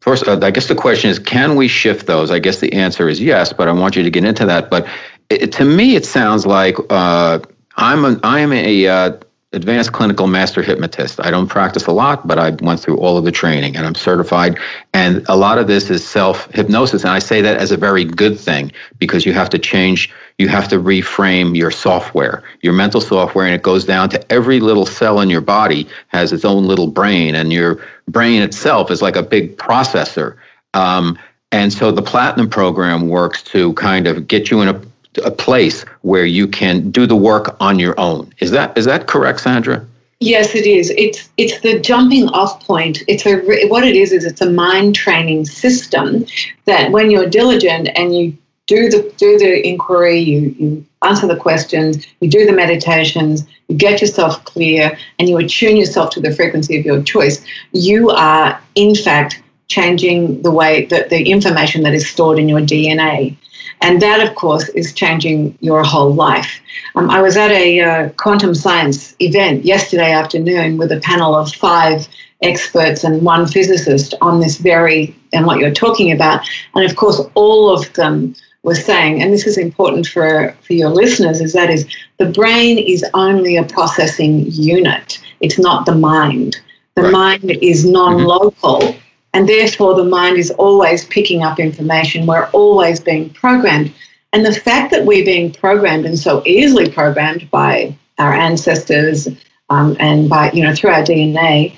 first, 0.00 0.26
uh, 0.26 0.38
I 0.42 0.50
guess 0.50 0.68
the 0.68 0.74
question 0.74 1.10
is, 1.10 1.18
can 1.18 1.56
we 1.56 1.68
shift 1.68 2.06
those? 2.06 2.30
I 2.30 2.38
guess 2.38 2.60
the 2.60 2.72
answer 2.72 3.08
is 3.08 3.20
yes, 3.20 3.52
but 3.52 3.68
I 3.68 3.72
want 3.72 3.96
you 3.96 4.02
to 4.02 4.10
get 4.10 4.24
into 4.24 4.46
that. 4.46 4.70
But 4.70 4.88
it, 5.28 5.52
to 5.52 5.64
me, 5.64 5.96
it 5.96 6.04
sounds 6.04 6.46
like 6.46 6.76
uh, 6.90 7.40
I'm 7.76 8.04
a, 8.04 8.20
I 8.22 8.40
am 8.40 8.52
a 8.52 8.86
uh, 8.86 9.18
advanced 9.52 9.92
clinical 9.92 10.26
master 10.26 10.62
hypnotist. 10.62 11.20
I 11.20 11.30
don't 11.30 11.48
practice 11.48 11.86
a 11.86 11.92
lot, 11.92 12.26
but 12.26 12.38
I 12.38 12.50
went 12.50 12.80
through 12.80 12.98
all 12.98 13.18
of 13.18 13.24
the 13.24 13.32
training 13.32 13.76
and 13.76 13.86
I'm 13.86 13.94
certified. 13.94 14.58
And 14.94 15.24
a 15.28 15.36
lot 15.36 15.58
of 15.58 15.66
this 15.66 15.90
is 15.90 16.06
self 16.06 16.50
hypnosis. 16.52 17.02
And 17.02 17.12
I 17.12 17.18
say 17.18 17.40
that 17.42 17.56
as 17.56 17.72
a 17.72 17.76
very 17.76 18.04
good 18.04 18.38
thing 18.38 18.72
because 18.98 19.26
you 19.26 19.32
have 19.32 19.50
to 19.50 19.58
change, 19.58 20.12
you 20.40 20.48
have 20.48 20.68
to 20.68 20.76
reframe 20.76 21.54
your 21.54 21.70
software, 21.70 22.42
your 22.62 22.72
mental 22.72 23.00
software. 23.00 23.44
And 23.44 23.54
it 23.54 23.62
goes 23.62 23.84
down 23.84 24.08
to 24.10 24.32
every 24.32 24.58
little 24.58 24.86
cell 24.86 25.20
in 25.20 25.28
your 25.28 25.42
body 25.42 25.86
has 26.08 26.32
its 26.32 26.46
own 26.46 26.64
little 26.64 26.86
brain, 26.86 27.34
and 27.34 27.52
your 27.52 27.86
brain 28.08 28.40
itself 28.42 28.90
is 28.90 29.02
like 29.02 29.16
a 29.16 29.22
big 29.22 29.58
processor. 29.58 30.36
Um, 30.72 31.18
and 31.52 31.72
so 31.72 31.92
the 31.92 32.02
platinum 32.02 32.48
program 32.48 33.08
works 33.08 33.42
to 33.44 33.74
kind 33.74 34.06
of 34.06 34.26
get 34.26 34.50
you 34.50 34.62
in 34.62 34.68
a 34.68 34.80
a 35.24 35.30
place 35.30 35.82
where 36.02 36.24
you 36.24 36.46
can 36.46 36.90
do 36.92 37.04
the 37.04 37.16
work 37.16 37.56
on 37.60 37.80
your 37.80 37.98
own. 37.98 38.32
Is 38.38 38.52
that 38.52 38.78
is 38.78 38.84
that 38.84 39.08
correct, 39.08 39.40
Sandra? 39.40 39.84
Yes, 40.20 40.54
it 40.54 40.66
is. 40.66 40.90
It's 40.96 41.28
it's 41.36 41.60
the 41.60 41.80
jumping 41.80 42.28
off 42.28 42.64
point. 42.64 43.02
It's 43.08 43.26
a 43.26 43.40
what 43.68 43.84
it 43.84 43.96
is 43.96 44.12
is 44.12 44.24
it's 44.24 44.40
a 44.40 44.50
mind 44.50 44.94
training 44.94 45.46
system 45.46 46.26
that 46.66 46.92
when 46.92 47.10
you're 47.10 47.26
diligent 47.26 47.88
and 47.96 48.16
you 48.16 48.38
do 48.70 48.88
the 48.88 49.02
do 49.16 49.36
the 49.36 49.66
inquiry, 49.66 50.20
you 50.20 50.40
you 50.60 50.86
answer 51.02 51.26
the 51.26 51.36
questions, 51.36 52.06
you 52.20 52.30
do 52.30 52.46
the 52.46 52.52
meditations, 52.52 53.44
you 53.66 53.76
get 53.76 54.00
yourself 54.00 54.44
clear, 54.44 54.96
and 55.18 55.28
you 55.28 55.36
attune 55.38 55.76
yourself 55.76 56.10
to 56.10 56.20
the 56.20 56.32
frequency 56.32 56.78
of 56.78 56.86
your 56.86 57.02
choice. 57.02 57.44
You 57.72 58.10
are 58.10 58.60
in 58.76 58.94
fact 58.94 59.42
changing 59.66 60.42
the 60.42 60.52
way 60.52 60.84
that 60.86 61.10
the 61.10 61.22
information 61.30 61.82
that 61.82 61.94
is 61.94 62.08
stored 62.08 62.38
in 62.38 62.48
your 62.48 62.60
DNA. 62.60 63.36
And 63.82 64.00
that, 64.02 64.20
of 64.26 64.34
course, 64.34 64.68
is 64.80 64.92
changing 64.92 65.56
your 65.60 65.82
whole 65.82 66.12
life. 66.12 66.60
Um, 66.94 67.08
I 67.08 67.22
was 67.22 67.36
at 67.36 67.50
a 67.50 67.80
uh, 67.80 68.08
quantum 68.10 68.54
science 68.54 69.16
event 69.20 69.64
yesterday 69.64 70.12
afternoon 70.12 70.76
with 70.76 70.92
a 70.92 71.00
panel 71.00 71.34
of 71.34 71.52
five 71.54 72.06
experts 72.42 73.04
and 73.04 73.22
one 73.22 73.46
physicist 73.46 74.14
on 74.20 74.40
this 74.40 74.58
very 74.58 75.14
and 75.32 75.46
what 75.46 75.58
you're 75.58 75.80
talking 75.86 76.12
about. 76.12 76.46
And 76.74 76.84
of 76.88 76.96
course, 76.96 77.20
all 77.34 77.72
of 77.74 77.92
them 77.94 78.34
were 78.62 78.74
saying, 78.74 79.22
and 79.22 79.32
this 79.32 79.46
is 79.46 79.56
important 79.56 80.06
for, 80.06 80.54
for 80.62 80.72
your 80.74 80.90
listeners, 80.90 81.40
is 81.40 81.52
that 81.54 81.70
is 81.70 81.86
the 82.18 82.26
brain 82.26 82.78
is 82.78 83.04
only 83.14 83.56
a 83.56 83.64
processing 83.64 84.44
unit. 84.50 85.18
It's 85.40 85.58
not 85.58 85.86
the 85.86 85.94
mind. 85.94 86.60
The 86.94 87.02
right. 87.02 87.12
mind 87.12 87.50
is 87.62 87.84
non-local. 87.84 88.80
Mm-hmm 88.80 88.98
and 89.32 89.48
therefore, 89.48 89.94
the 89.94 90.04
mind 90.04 90.38
is 90.38 90.50
always 90.52 91.04
picking 91.04 91.42
up 91.42 91.60
information. 91.60 92.26
We're 92.26 92.50
always 92.50 92.98
being 92.98 93.30
programmed. 93.30 93.92
And 94.32 94.44
the 94.44 94.52
fact 94.52 94.90
that 94.90 95.06
we're 95.06 95.24
being 95.24 95.52
programmed 95.52 96.04
and 96.04 96.18
so 96.18 96.42
easily 96.46 96.90
programmed 96.90 97.50
by 97.50 97.96
our 98.18 98.32
ancestors 98.32 99.28
um, 99.70 99.96
and 100.00 100.28
by, 100.28 100.50
you 100.52 100.64
know, 100.64 100.74
through 100.74 100.90
our 100.90 101.02
DNA, 101.02 101.76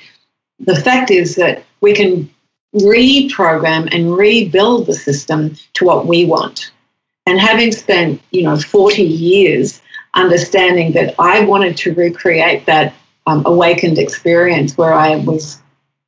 the 0.61 0.77
fact 0.77 1.11
is 1.11 1.35
that 1.37 1.64
we 1.81 1.92
can 1.92 2.31
reprogram 2.74 3.88
and 3.94 4.16
rebuild 4.16 4.87
the 4.87 4.94
system 4.94 5.56
to 5.74 5.85
what 5.85 6.06
we 6.06 6.24
want. 6.24 6.72
And 7.26 7.38
having 7.38 7.72
spent, 7.72 8.20
you 8.30 8.42
know, 8.42 8.56
40 8.56 9.02
years 9.02 9.80
understanding 10.14 10.92
that 10.92 11.14
I 11.18 11.44
wanted 11.44 11.76
to 11.78 11.94
recreate 11.94 12.66
that 12.66 12.94
um, 13.26 13.42
awakened 13.46 13.98
experience 13.98 14.76
where 14.76 14.92
I 14.92 15.16
was 15.16 15.61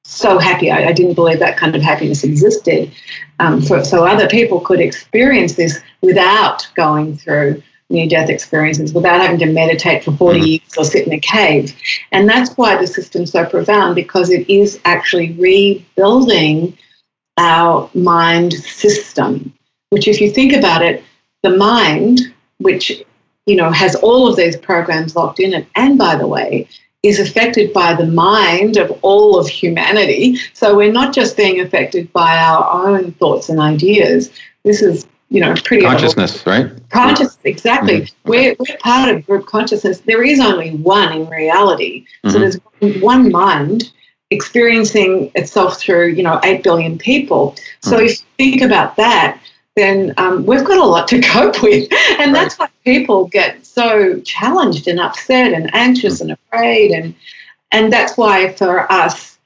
so 0.04 0.38
happy. 0.38 0.70
I, 0.70 0.88
I, 0.88 0.92
didn't 0.92 1.14
believe 1.14 1.38
that 1.38 1.56
kind 1.56 1.74
of 1.74 1.80
happiness 1.80 2.24
existed. 2.24 2.92
Um, 3.38 3.62
so 3.62 4.04
other 4.04 4.28
people 4.28 4.60
could 4.60 4.80
experience 4.80 5.54
this 5.54 5.80
without 6.02 6.68
going 6.74 7.16
through 7.16 7.62
near 7.90 8.08
death 8.08 8.30
experiences, 8.30 8.92
without 8.92 9.20
having 9.20 9.38
to 9.38 9.46
meditate 9.46 10.04
for 10.04 10.12
40 10.12 10.38
mm-hmm. 10.38 10.46
years 10.46 10.74
or 10.78 10.84
sit 10.84 11.06
in 11.06 11.12
a 11.12 11.20
cave. 11.20 11.74
And 12.12 12.28
that's 12.28 12.56
why 12.56 12.76
the 12.76 12.86
system's 12.86 13.32
so 13.32 13.44
profound 13.44 13.94
because 13.94 14.30
it 14.30 14.48
is 14.48 14.80
actually 14.84 15.32
rebuilding 15.32 16.76
our 17.36 17.90
mind 17.94 18.52
system, 18.54 19.52
which, 19.90 20.08
if 20.08 20.20
you 20.20 20.30
think 20.30 20.52
about 20.52 20.82
it, 20.82 21.02
the 21.42 21.56
mind, 21.56 22.20
which 22.58 23.02
you 23.46 23.56
know 23.56 23.70
has 23.70 23.94
all 23.96 24.26
of 24.26 24.36
these 24.36 24.56
programs 24.56 25.14
locked 25.14 25.40
in 25.40 25.52
it, 25.52 25.66
and 25.76 25.98
by 25.98 26.16
the 26.16 26.26
way, 26.26 26.68
is 27.04 27.20
affected 27.20 27.72
by 27.74 27.92
the 27.92 28.06
mind 28.06 28.78
of 28.78 28.90
all 29.02 29.38
of 29.38 29.46
humanity. 29.46 30.36
So 30.54 30.74
we're 30.74 30.90
not 30.90 31.14
just 31.14 31.36
being 31.36 31.60
affected 31.60 32.10
by 32.14 32.38
our 32.38 32.88
own 32.88 33.12
thoughts 33.12 33.50
and 33.50 33.60
ideas. 33.60 34.30
This 34.64 34.80
is, 34.80 35.06
you 35.34 35.40
know, 35.40 35.52
pretty 35.64 35.82
consciousness, 35.82 36.46
right? 36.46 36.70
Consciousness, 36.90 37.38
exactly. 37.42 38.02
Mm-hmm. 38.02 38.30
We're, 38.30 38.56
we're 38.56 38.76
part 38.78 39.12
of 39.12 39.26
group 39.26 39.46
consciousness. 39.46 39.98
There 39.98 40.22
is 40.22 40.38
only 40.38 40.76
one 40.76 41.12
in 41.12 41.28
reality. 41.28 42.06
Mm-hmm. 42.24 42.30
So 42.30 42.38
there's 42.38 43.02
one 43.02 43.32
mind 43.32 43.92
experiencing 44.30 45.32
itself 45.34 45.80
through, 45.80 46.10
you 46.10 46.22
know, 46.22 46.38
8 46.44 46.62
billion 46.62 46.98
people. 46.98 47.56
So 47.82 47.96
mm-hmm. 47.96 48.06
if 48.06 48.20
you 48.38 48.50
think 48.52 48.62
about 48.62 48.94
that, 48.94 49.40
then 49.74 50.14
um, 50.18 50.46
we've 50.46 50.64
got 50.64 50.78
a 50.78 50.84
lot 50.84 51.08
to 51.08 51.20
cope 51.32 51.60
with. 51.64 51.92
And 52.20 52.32
right. 52.32 52.34
that's 52.34 52.56
why 52.56 52.68
people 52.84 53.26
get 53.26 53.66
so 53.66 54.20
challenged 54.20 54.86
and 54.86 55.00
upset 55.00 55.52
and 55.52 55.68
anxious 55.74 56.20
and 56.20 56.30
afraid. 56.30 56.92
And, 56.92 57.12
and 57.72 57.92
that's 57.92 58.16
why 58.16 58.52
for 58.52 58.90
us, 58.90 59.36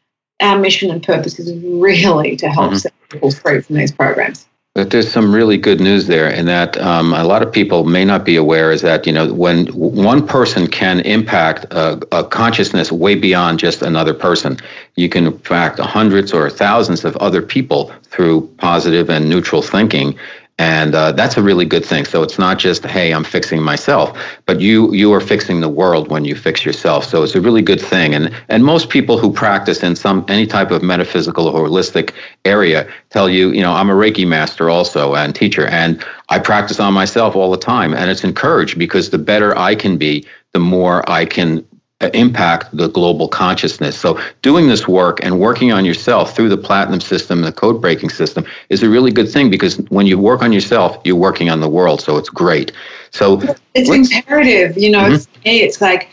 our 0.40 0.58
mission 0.58 0.90
and 0.90 1.02
purpose 1.02 1.38
is 1.38 1.50
really 1.64 2.36
to 2.36 2.48
help 2.50 2.72
mm-hmm. 2.72 2.76
set 2.76 2.92
people 3.08 3.30
free 3.30 3.62
from 3.62 3.76
these 3.76 3.90
programs. 3.90 4.47
But 4.78 4.90
there's 4.90 5.10
some 5.10 5.34
really 5.34 5.56
good 5.56 5.80
news 5.80 6.06
there, 6.06 6.32
and 6.32 6.46
that 6.46 6.78
um, 6.78 7.12
a 7.12 7.24
lot 7.24 7.42
of 7.42 7.50
people 7.50 7.82
may 7.82 8.04
not 8.04 8.24
be 8.24 8.36
aware 8.36 8.70
is 8.70 8.80
that 8.82 9.08
you 9.08 9.12
know 9.12 9.32
when 9.32 9.66
one 9.74 10.24
person 10.24 10.68
can 10.68 11.00
impact 11.00 11.64
a, 11.72 12.00
a 12.12 12.22
consciousness 12.22 12.92
way 12.92 13.16
beyond 13.16 13.58
just 13.58 13.82
another 13.82 14.14
person, 14.14 14.56
you 14.94 15.08
can 15.08 15.26
impact 15.26 15.80
hundreds 15.80 16.32
or 16.32 16.48
thousands 16.48 17.04
of 17.04 17.16
other 17.16 17.42
people 17.42 17.92
through 18.04 18.46
positive 18.58 19.10
and 19.10 19.28
neutral 19.28 19.62
thinking. 19.62 20.16
And 20.58 20.94
uh, 20.94 21.12
that's 21.12 21.36
a 21.36 21.42
really 21.42 21.64
good 21.64 21.86
thing. 21.86 22.04
So 22.04 22.22
it's 22.22 22.38
not 22.38 22.58
just 22.58 22.84
hey, 22.84 23.12
I'm 23.12 23.24
fixing 23.24 23.62
myself, 23.62 24.18
but 24.44 24.60
you 24.60 24.92
you 24.92 25.12
are 25.12 25.20
fixing 25.20 25.60
the 25.60 25.68
world 25.68 26.08
when 26.08 26.24
you 26.24 26.34
fix 26.34 26.64
yourself. 26.64 27.04
So 27.04 27.22
it's 27.22 27.36
a 27.36 27.40
really 27.40 27.62
good 27.62 27.80
thing. 27.80 28.14
And 28.14 28.34
and 28.48 28.64
most 28.64 28.90
people 28.90 29.18
who 29.18 29.32
practice 29.32 29.82
in 29.82 29.94
some 29.94 30.24
any 30.28 30.46
type 30.46 30.70
of 30.72 30.82
metaphysical 30.82 31.46
or 31.46 31.68
holistic 31.68 32.12
area 32.44 32.90
tell 33.10 33.28
you, 33.28 33.52
you 33.52 33.62
know, 33.62 33.72
I'm 33.72 33.88
a 33.88 33.94
Reiki 33.94 34.26
master 34.26 34.68
also 34.68 35.14
and 35.14 35.34
teacher, 35.34 35.66
and 35.66 36.04
I 36.28 36.40
practice 36.40 36.80
on 36.80 36.92
myself 36.92 37.36
all 37.36 37.50
the 37.50 37.56
time, 37.56 37.94
and 37.94 38.10
it's 38.10 38.24
encouraged 38.24 38.78
because 38.78 39.10
the 39.10 39.18
better 39.18 39.56
I 39.56 39.76
can 39.76 39.96
be, 39.96 40.26
the 40.52 40.58
more 40.58 41.08
I 41.08 41.24
can 41.24 41.64
impact 42.00 42.76
the 42.76 42.88
global 42.88 43.26
consciousness. 43.26 43.98
So 43.98 44.20
doing 44.42 44.68
this 44.68 44.86
work 44.86 45.18
and 45.22 45.40
working 45.40 45.72
on 45.72 45.84
yourself 45.84 46.34
through 46.34 46.48
the 46.48 46.56
platinum 46.56 47.00
system, 47.00 47.40
the 47.40 47.52
code 47.52 47.80
breaking 47.80 48.10
system 48.10 48.44
is 48.68 48.82
a 48.84 48.88
really 48.88 49.10
good 49.10 49.28
thing 49.28 49.50
because 49.50 49.78
when 49.88 50.06
you 50.06 50.16
work 50.16 50.42
on 50.42 50.52
yourself, 50.52 51.00
you're 51.04 51.16
working 51.16 51.50
on 51.50 51.60
the 51.60 51.68
world. 51.68 52.00
So 52.00 52.16
it's 52.16 52.28
great. 52.28 52.70
So 53.10 53.42
it's 53.74 53.90
imperative, 54.12 54.78
you 54.78 54.90
know, 54.90 55.00
mm-hmm. 55.00 55.14
it's, 55.14 55.28
it's 55.44 55.80
like 55.80 56.08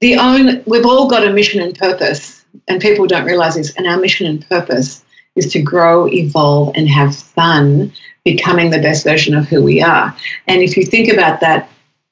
the 0.00 0.16
own, 0.16 0.62
we've 0.66 0.86
all 0.86 1.08
got 1.08 1.26
a 1.26 1.32
mission 1.32 1.60
and 1.60 1.76
purpose 1.76 2.44
and 2.68 2.80
people 2.80 3.06
don't 3.06 3.24
realize 3.24 3.56
this. 3.56 3.74
And 3.76 3.88
our 3.88 3.98
mission 3.98 4.28
and 4.28 4.48
purpose 4.48 5.04
is 5.34 5.52
to 5.52 5.62
grow, 5.62 6.06
evolve 6.06 6.76
and 6.76 6.88
have 6.88 7.16
fun 7.16 7.92
becoming 8.24 8.70
the 8.70 8.78
best 8.78 9.02
version 9.02 9.34
of 9.34 9.48
who 9.48 9.64
we 9.64 9.82
are. 9.82 10.14
And 10.46 10.62
if 10.62 10.76
you 10.76 10.84
think 10.84 11.12
about 11.12 11.40
that, 11.40 11.68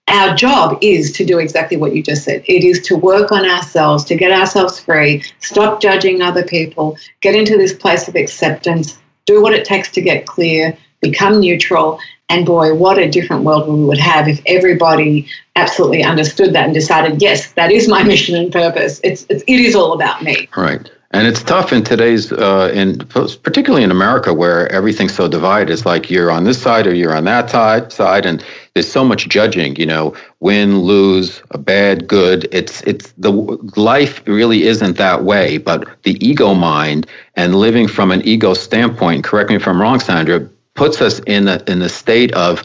our 0.09 0.35
job 0.35 0.79
is 0.81 1.13
to 1.13 1.25
do 1.25 1.39
exactly 1.39 1.77
what 1.77 1.95
you 1.95 2.03
just 2.03 2.25
said. 2.25 2.43
It 2.47 2.65
is 2.65 2.81
to 2.83 2.97
work 2.97 3.33
on 3.33 3.49
ourselves, 3.49 4.05
to 4.07 4.17
get 4.17 4.33
ourselves 4.33 4.81
free, 4.81 5.23
stop 5.41 5.81
judging 5.81 6.23
other 6.23 6.45
people, 6.45 6.97
get 7.21 7.35
into 7.35 7.57
this 7.57 7.73
place 7.73 8.09
of 8.09 8.15
acceptance, 8.15 8.99
do 9.27 9.43
what 9.43 9.53
it 9.53 9.65
takes 9.65 9.91
to 9.93 10.01
get 10.01 10.27
clear, 10.27 10.77
become 11.01 11.41
neutral. 11.41 12.01
And 12.31 12.45
boy, 12.45 12.75
what 12.75 12.99
a 12.99 13.09
different 13.09 13.45
world 13.45 13.69
we 13.69 13.85
would 13.85 13.99
have 13.99 14.29
if 14.29 14.43
everybody 14.47 15.29
absolutely 15.57 16.03
understood 16.03 16.53
that 16.55 16.67
and 16.67 16.75
decided, 16.75 17.23
yes, 17.23 17.53
that 17.53 17.73
is 17.73 17.89
my 17.89 18.03
mission 18.03 18.37
and 18.37 18.53
purpose. 18.53 19.01
It's, 19.03 19.25
it's 19.31 19.43
it 19.47 19.61
is 19.61 19.75
all 19.75 19.95
about 19.95 20.23
me. 20.23 20.49
Right. 20.57 20.91
And 21.11 21.27
it's 21.27 21.43
tough 21.43 21.73
in 21.73 21.85
today's, 21.85 22.31
uh, 22.33 22.71
in 22.75 22.99
particularly 22.99 23.83
in 23.83 23.91
America, 23.91 24.35
where 24.35 24.71
everything's 24.71 25.15
so 25.15 25.27
divided. 25.27 25.73
It's 25.73 25.87
like 25.87 26.11
you're 26.11 26.31
on 26.31 26.45
this 26.45 26.61
side 26.61 26.87
or 26.87 26.93
you're 26.93 27.17
on 27.17 27.25
that 27.25 27.51
side, 27.51 28.27
and 28.27 28.45
there's 28.75 28.93
so 28.93 29.05
much 29.05 29.27
judging. 29.27 29.75
You 29.77 29.87
know, 29.87 30.15
win, 30.41 30.81
lose, 30.81 31.43
a 31.51 31.57
bad, 31.57 32.07
good. 32.07 32.47
It's 32.53 32.83
it's 32.83 33.13
the 33.13 33.31
life 33.77 34.23
really 34.27 34.65
isn't 34.65 34.99
that 34.99 35.25
way. 35.25 35.57
But 35.57 35.89
the 36.03 36.23
ego 36.25 36.53
mind 36.53 37.07
and 37.37 37.55
living 37.55 37.89
from 37.89 38.11
an 38.11 38.21
ego 38.27 38.53
standpoint. 38.53 39.25
Correct 39.25 39.49
me 39.49 39.57
if 39.57 39.67
I'm 39.67 39.81
wrong, 39.81 40.01
Sandra. 40.01 40.47
Puts 40.75 41.01
us 41.01 41.21
in 41.21 41.49
a 41.49 41.63
in 41.67 41.79
the 41.79 41.89
state 41.89 42.33
of 42.33 42.63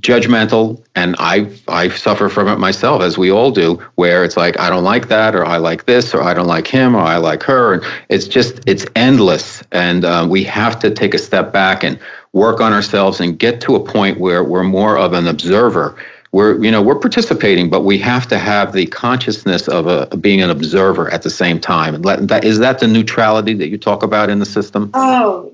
judgmental 0.00 0.84
and 0.94 1.14
I 1.18 1.50
I 1.68 1.88
suffer 1.88 2.28
from 2.28 2.48
it 2.48 2.58
myself 2.58 3.02
as 3.02 3.16
we 3.16 3.30
all 3.30 3.50
do 3.50 3.76
where 3.94 4.24
it's 4.24 4.36
like 4.36 4.58
I 4.58 4.70
don't 4.70 4.84
like 4.84 5.08
that 5.08 5.34
or 5.34 5.44
I 5.44 5.58
like 5.58 5.86
this 5.86 6.14
or 6.14 6.22
I 6.22 6.34
don't 6.34 6.46
like 6.46 6.66
him 6.66 6.94
or 6.94 7.00
I 7.00 7.16
like 7.16 7.42
her. 7.44 7.74
And 7.74 7.84
it's 8.08 8.26
just 8.26 8.60
it's 8.66 8.86
endless. 8.96 9.62
And 9.70 10.04
uh, 10.04 10.26
we 10.28 10.44
have 10.44 10.78
to 10.80 10.90
take 10.90 11.14
a 11.14 11.18
step 11.18 11.52
back 11.52 11.84
and 11.84 11.98
work 12.32 12.60
on 12.60 12.72
ourselves 12.72 13.20
and 13.20 13.38
get 13.38 13.60
to 13.62 13.76
a 13.76 13.80
point 13.80 14.18
where 14.18 14.44
we're 14.44 14.64
more 14.64 14.98
of 14.98 15.12
an 15.12 15.26
observer 15.26 15.96
we're 16.32 16.62
you 16.62 16.70
know 16.70 16.82
we're 16.82 16.98
participating 16.98 17.70
but 17.70 17.82
we 17.82 17.98
have 17.98 18.26
to 18.28 18.38
have 18.38 18.72
the 18.72 18.86
consciousness 18.86 19.68
of 19.68 19.86
a 19.86 20.14
being 20.16 20.42
an 20.42 20.50
observer 20.50 21.10
at 21.10 21.22
the 21.22 21.30
same 21.30 21.60
time. 21.60 21.94
And 21.94 22.04
let, 22.04 22.28
that 22.28 22.44
is 22.44 22.58
that 22.58 22.80
the 22.80 22.86
neutrality 22.86 23.54
that 23.54 23.68
you 23.68 23.78
talk 23.78 24.02
about 24.02 24.30
in 24.30 24.38
the 24.38 24.46
system? 24.46 24.90
Oh 24.94 25.50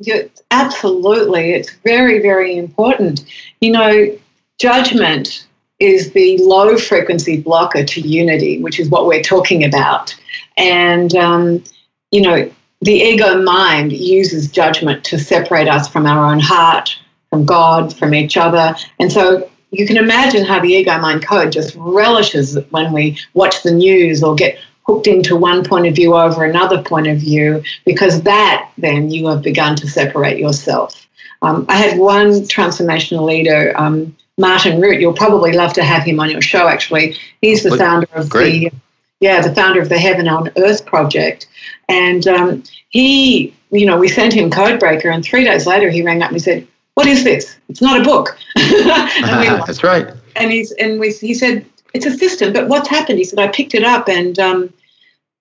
absolutely. 0.51 1.53
It's 1.53 1.71
very 1.85 2.21
very 2.21 2.57
important. 2.57 3.25
You 3.61 3.73
know 3.73 4.19
judgment 4.59 5.47
is 5.81 6.13
the 6.13 6.39
low 6.39 6.77
frequency 6.77 7.41
blocker 7.41 7.85
to 7.85 8.01
unity 8.01 8.63
which 8.63 8.79
is 8.79 8.89
what 8.89 9.07
we're 9.07 9.23
talking 9.23 9.65
about. 9.65 10.15
And 10.57 11.15
um, 11.15 11.65
you 12.11 12.23
know 12.23 12.51
the 12.81 12.93
ego 12.93 13.41
mind 13.43 13.93
uses 13.93 14.51
judgment 14.51 15.05
to 15.05 15.19
separate 15.19 15.69
us 15.69 15.89
from 15.89 16.07
our 16.07 16.31
own 16.33 16.41
heart 16.41 16.99
from 17.31 17.47
god 17.47 17.97
from 17.97 18.15
each 18.15 18.37
other. 18.37 18.77
And 19.01 19.11
so 19.11 19.49
you 19.79 19.87
can 19.87 19.97
imagine 19.97 20.45
how 20.45 20.61
the 20.61 20.69
ego 20.69 20.99
mind 20.99 21.25
code 21.25 21.53
just 21.53 21.75
relishes 21.77 22.59
when 22.71 22.93
we 22.93 23.19
watch 23.35 23.63
the 23.63 23.73
news 23.73 24.23
or 24.23 24.35
get 24.35 24.59
hooked 24.87 25.07
into 25.07 25.37
one 25.37 25.65
point 25.65 25.87
of 25.87 25.95
view 25.95 26.15
over 26.15 26.45
another 26.45 26.83
point 26.83 27.07
of 27.07 27.19
view, 27.19 27.63
because 27.85 28.23
that 28.23 28.71
then 28.79 29.11
you 29.11 29.27
have 29.29 29.43
begun 29.43 29.75
to 29.77 29.89
separate 29.89 30.39
yourself. 30.39 31.07
Um, 31.43 31.67
I 31.69 31.77
had 31.77 31.99
one 31.99 32.43
transformational 32.43 33.27
leader, 33.27 33.73
um, 33.77 34.17
Martin 34.39 34.81
Rutte. 34.81 35.01
You'll 35.01 35.13
probably 35.13 35.53
love 35.53 35.73
to 35.75 35.85
have 35.85 36.03
him 36.03 36.21
on 36.21 36.31
your 36.31 36.43
show. 36.43 36.69
Actually, 36.69 37.17
he's 37.41 37.63
the 37.63 37.77
founder 37.77 38.09
of 38.15 38.29
Great. 38.29 38.71
the 38.71 38.79
yeah 39.21 39.41
the 39.41 39.55
founder 39.55 39.81
of 39.81 39.89
the 39.89 39.99
Heaven 39.99 40.29
on 40.29 40.51
Earth 40.57 40.85
project, 40.85 41.47
and 41.89 42.27
um, 42.27 42.63
he 42.89 43.55
you 43.71 43.87
know 43.87 43.99
we 43.99 44.09
sent 44.09 44.33
him 44.33 44.51
Codebreaker, 44.51 45.13
and 45.13 45.25
three 45.25 45.45
days 45.45 45.67
later 45.67 45.91
he 45.91 46.03
rang 46.03 46.23
up 46.23 46.29
and 46.29 46.37
he 46.37 46.41
said, 46.41 46.67
what 46.95 47.07
is 47.07 47.25
this? 47.25 47.57
It's 47.69 47.83
not 47.83 48.01
a 48.01 48.05
book. 48.05 48.39
That's 48.55 49.83
right. 49.83 50.09
And 50.37 50.51
he's 50.51 50.73
and 50.73 50.99
we, 50.99 51.13
he 51.13 51.35
said 51.35 51.65
it's 51.93 52.07
a 52.07 52.17
system, 52.17 52.53
but 52.53 52.69
what's 52.69 52.89
happened? 52.89 53.19
He 53.19 53.25
said 53.25 53.39
I 53.39 53.49
picked 53.49 53.75
it 53.75 53.85
up 53.85 54.09
and 54.09 54.39
um, 54.39 54.73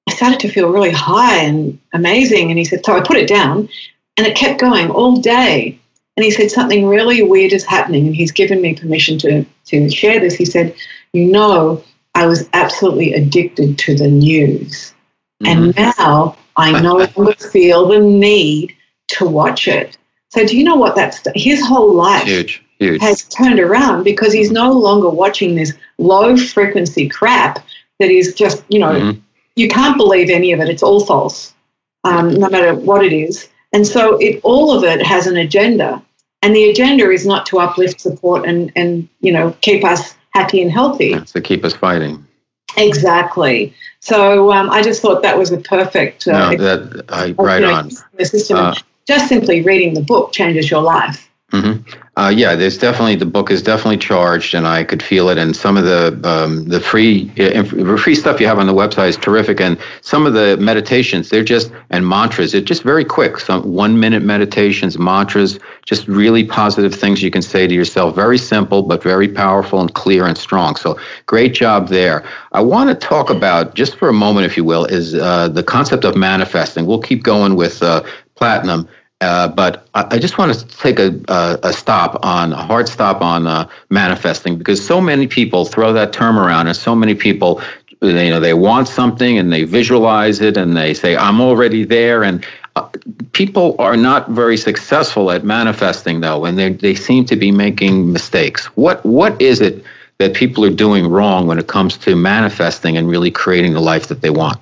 I 0.08 0.13
started 0.13 0.39
to 0.42 0.50
feel 0.50 0.72
really 0.72 0.92
high 0.92 1.38
and 1.44 1.80
amazing. 1.94 2.50
And 2.50 2.60
he 2.60 2.66
said 2.66 2.86
so 2.86 2.96
I 2.96 3.02
put 3.02 3.18
it 3.18 3.28
down, 3.28 3.70
and 4.18 4.28
it 4.28 4.36
kept 4.36 4.60
going 4.60 4.89
all 4.89 5.20
day. 5.20 5.80
And 6.16 6.24
he 6.24 6.30
said 6.30 6.52
something 6.52 6.86
really 6.86 7.24
weird 7.24 7.54
is 7.54 7.66
happening, 7.66 8.06
and 8.06 8.16
he's 8.16 8.32
given 8.32 8.62
me 8.62 8.76
permission 8.76 9.18
to 9.20 9.46
to 9.66 9.89
share 9.89 10.20
this. 10.20 10.36
He 10.36 10.46
said, 10.46 10.76
you 11.13 11.26
know, 11.26 11.84
I 12.13 12.28
was 12.28 12.48
absolutely 12.54 13.13
addicted 13.13 13.80
to 13.80 13.96
the 13.96 14.08
news, 14.08 14.94
mm-hmm. 15.44 15.46
and 15.48 15.76
now 15.76 16.38
I 16.56 16.80
no 16.82 16.98
longer 17.18 17.34
feel 17.34 17.88
the 17.88 18.00
need 18.00 18.76
to 19.08 19.26
watch 19.26 19.68
it. 19.68 19.98
So 20.34 20.43
do 20.43 20.58
you 20.58 20.63
know 20.63 20.76
what 20.76 20.96
that's 20.96 21.22
his 21.36 21.63
whole 21.63 21.93
life 21.93 22.24
huge, 22.24 22.63
huge. 22.80 23.00
has 23.04 23.22
turned 23.26 23.60
around 23.60 24.04
because 24.04 24.34
he's 24.34 24.50
no 24.50 24.72
longer 24.72 25.08
watching 25.08 25.54
this 25.54 25.74
low 26.00 26.36
frequency 26.36 27.08
crap 27.08 27.63
that 28.00 28.10
is 28.10 28.34
just, 28.34 28.63
you 28.67 28.80
know, 28.80 28.93
mm-hmm. 28.93 29.19
you 29.56 29.67
can't 29.69 29.96
believe 29.96 30.32
any 30.32 30.52
of 30.52 30.60
it. 30.60 30.69
It's 30.69 30.82
all 30.82 31.06
false, 31.06 31.54
um, 32.04 32.34
no 32.34 32.50
matter 32.50 32.74
what 32.74 33.06
it 33.06 33.13
is. 33.13 33.48
And 33.74 33.86
so 33.86 34.17
it 34.17 34.39
all 34.41 34.76
of 34.76 34.84
it 34.84 35.06
has 35.06 35.28
an 35.28 35.38
agenda. 35.38 36.02
And 36.41 36.56
the 36.56 36.72
agenda 36.72 37.12
is 37.12 37.28
not 37.28 37.46
to 37.48 37.60
uplift, 37.60 38.02
support, 38.02 38.48
and, 38.48 38.72
and 38.76 39.08
you 39.22 39.32
know, 39.32 39.56
keep 39.62 39.86
us 39.86 40.15
happy 40.32 40.63
and 40.63 40.72
healthy. 40.72 41.13
It's 41.13 41.34
to 41.34 41.41
keep 41.41 41.63
us 41.63 41.76
fighting. 41.76 42.26
Exactly. 42.76 43.76
So 44.00 44.52
um, 44.52 44.72
I 44.72 44.82
just 44.82 45.00
thought 45.00 45.22
that 45.22 45.38
was 45.38 45.52
a 45.52 45.58
perfect. 45.58 46.28
Uh, 46.28 46.54
no, 46.54 46.58
that 46.58 47.06
I, 47.10 47.36
right 47.38 47.63
on. 47.63 47.91
The 48.17 48.26
system. 48.26 48.58
Uh, 48.58 48.74
just 49.08 49.28
simply 49.28 49.62
reading 49.62 49.94
the 49.94 50.02
book 50.02 50.32
changes 50.32 50.70
your 50.70 50.82
life. 50.82 51.30
Mm-hmm. 51.54 51.88
Uh, 52.16 52.30
yeah, 52.30 52.56
there's 52.56 52.78
definitely 52.80 53.16
the 53.16 53.28
book 53.28 53.52
is 53.52 53.62
definitely 53.62 53.98
charged, 53.98 54.56
and 54.56 54.68
I 54.68 54.84
could 54.84 55.02
feel 55.02 55.30
it. 55.30 55.38
And 55.38 55.56
some 55.56 55.78
of 55.78 55.84
the 55.84 56.20
um, 56.24 56.66
the 56.66 56.80
free 56.80 57.30
free 57.98 58.16
stuff 58.16 58.39
you 58.39 58.48
have 58.48 58.58
on 58.60 58.66
the 58.66 58.74
website 58.74 59.10
is 59.10 59.18
terrific. 59.18 59.60
And 59.60 59.78
some 60.02 60.26
of 60.26 60.34
the 60.34 60.58
meditations, 60.58 61.30
they're 61.30 61.44
just 61.44 61.72
and 61.92 62.08
mantras. 62.08 62.56
It's 62.56 62.68
just 62.68 62.84
very 62.84 63.06
quick. 63.06 63.39
Some 63.39 63.63
one 63.72 64.00
minute 64.00 64.24
meditations, 64.24 64.98
mantras, 64.98 65.60
just 65.86 66.08
really 66.08 66.44
positive 66.44 66.94
things 66.94 67.22
you 67.22 67.30
can 67.30 67.42
say 67.44 67.68
to 67.68 67.74
yourself. 67.74 68.16
Very 68.16 68.38
simple, 68.38 68.84
but 68.84 69.02
very 69.04 69.28
powerful 69.28 69.80
and 69.80 69.94
clear 69.94 70.26
and 70.26 70.38
strong. 70.38 70.76
So 70.76 71.00
great 71.28 71.54
job 71.54 71.88
there. 71.89 72.24
I 72.52 72.62
want 72.62 72.89
to 72.89 72.96
talk 72.96 73.30
about 73.32 73.76
just 73.76 73.96
for 73.96 74.10
a 74.10 74.13
moment, 74.13 74.46
if 74.46 74.56
you 74.56 74.63
will, 74.63 74.86
is 74.86 75.16
uh, 75.16 75.50
the 75.50 75.63
concept 75.63 76.04
of 76.04 76.16
manifesting. 76.16 76.86
We'll 76.86 77.02
keep 77.02 77.24
going 77.24 77.56
with 77.56 77.82
uh, 77.82 78.04
platinum. 78.36 78.88
Uh, 79.22 79.48
but 79.48 79.88
I, 79.93 80.08
I, 80.12 80.19
just 80.19 80.38
want 80.38 80.54
to 80.54 80.67
take 80.67 81.00
a, 81.00 81.17
a, 81.30 81.60
a, 81.63 81.74
stop 81.74 82.26
on 82.26 82.52
a 82.52 82.62
hard 82.62 82.89
stop 82.89 83.22
on 83.22 83.48
uh, 83.48 83.69
manifesting 83.89 84.58
because 84.58 84.86
so 84.86 85.00
many 85.00 85.28
people 85.28 85.63
throw 85.63 85.93
that 85.93 86.12
term 86.12 86.38
around, 86.38 86.67
and 86.67 86.76
so 86.76 86.93
many 86.93 87.15
people, 87.15 87.62
you 88.02 88.12
know, 88.12 88.41
they 88.41 88.54
want 88.54 88.89
something 88.89 89.38
and 89.38 89.52
they 89.52 89.63
visualize 89.63 90.41
it 90.41 90.58
and 90.58 90.76
they 90.76 90.93
say, 90.93 91.15
"I'm 91.15 91.39
already 91.39 91.86
there." 91.86 92.24
And 92.24 92.46
uh, 92.76 92.89
people 93.32 93.78
are 93.80 93.96
not 93.96 94.30
very 94.30 94.58
successful 94.58 95.32
at 95.32 95.46
manifesting, 95.46 96.19
though, 96.19 96.43
and 96.43 96.60
they 96.60 96.74
they 96.74 96.96
seem 96.96 97.24
to 97.26 97.38
be 97.38 97.50
making 97.52 98.12
mistakes. 98.12 98.65
What 98.76 99.06
what 99.06 99.41
is 99.41 99.62
it 99.62 99.86
that 100.17 100.34
people 100.34 100.65
are 100.65 100.69
doing 100.69 101.08
wrong 101.08 101.48
when 101.48 101.60
it 101.60 101.67
comes 101.67 101.98
to 101.98 102.15
manifesting 102.15 102.98
and 102.98 103.08
really 103.08 103.32
creating 103.32 103.74
the 103.74 103.80
life 103.80 104.08
that 104.08 104.22
they 104.22 104.30
want? 104.30 104.62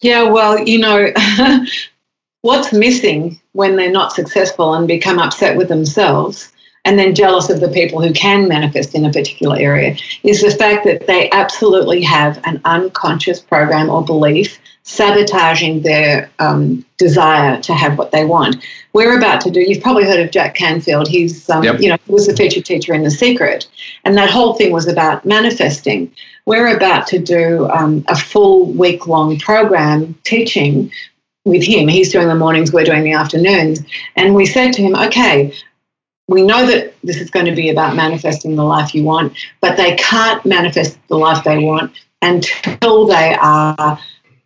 Yeah, 0.00 0.24
well, 0.30 0.58
you 0.60 0.78
know, 0.78 1.12
what's 2.48 2.72
missing 2.72 3.38
when 3.52 3.76
they're 3.76 3.90
not 3.90 4.10
successful 4.10 4.72
and 4.72 4.88
become 4.88 5.18
upset 5.18 5.54
with 5.54 5.68
themselves 5.68 6.50
and 6.86 6.98
then 6.98 7.14
jealous 7.14 7.50
of 7.50 7.60
the 7.60 7.68
people 7.68 8.00
who 8.00 8.10
can 8.14 8.48
manifest 8.48 8.94
in 8.94 9.04
a 9.04 9.12
particular 9.12 9.54
area 9.58 9.94
is 10.22 10.40
the 10.40 10.50
fact 10.50 10.86
that 10.86 11.06
they 11.06 11.28
absolutely 11.32 12.00
have 12.00 12.40
an 12.44 12.58
unconscious 12.64 13.38
program 13.38 13.90
or 13.90 14.02
belief 14.02 14.58
sabotaging 14.84 15.82
their 15.82 16.30
um, 16.38 16.82
desire 16.96 17.60
to 17.60 17.74
have 17.74 17.98
what 17.98 18.12
they 18.12 18.24
want. 18.24 18.56
We're 18.94 19.18
about 19.18 19.42
to 19.42 19.50
do. 19.50 19.60
You've 19.60 19.82
probably 19.82 20.04
heard 20.04 20.20
of 20.20 20.30
Jack 20.30 20.54
Canfield. 20.54 21.06
He's, 21.06 21.50
um, 21.50 21.62
yep. 21.62 21.78
you 21.82 21.90
know, 21.90 21.98
was 22.06 22.26
the 22.26 22.34
featured 22.34 22.64
teacher 22.64 22.94
in 22.94 23.02
The 23.02 23.10
Secret, 23.10 23.68
and 24.06 24.16
that 24.16 24.30
whole 24.30 24.54
thing 24.54 24.72
was 24.72 24.88
about 24.88 25.26
manifesting. 25.26 26.10
We're 26.46 26.74
about 26.74 27.06
to 27.08 27.18
do 27.18 27.68
um, 27.68 28.06
a 28.08 28.16
full 28.16 28.72
week 28.72 29.06
long 29.06 29.38
program 29.38 30.14
teaching 30.24 30.90
with 31.44 31.62
him. 31.62 31.88
He's 31.88 32.12
doing 32.12 32.28
the 32.28 32.34
mornings, 32.34 32.72
we're 32.72 32.84
doing 32.84 33.04
the 33.04 33.12
afternoons, 33.12 33.80
and 34.16 34.34
we 34.34 34.46
said 34.46 34.72
to 34.74 34.82
him, 34.82 34.94
okay. 34.94 35.54
We 36.30 36.42
know 36.42 36.66
that 36.66 36.94
this 37.02 37.16
is 37.22 37.30
going 37.30 37.46
to 37.46 37.54
be 37.54 37.70
about 37.70 37.96
manifesting 37.96 38.54
the 38.54 38.64
life 38.64 38.94
you 38.94 39.02
want, 39.02 39.32
but 39.62 39.78
they 39.78 39.96
can't 39.96 40.44
manifest 40.44 40.98
the 41.08 41.16
life 41.16 41.42
they 41.42 41.64
want 41.64 41.92
until 42.20 43.06
they 43.06 43.34
are 43.40 43.98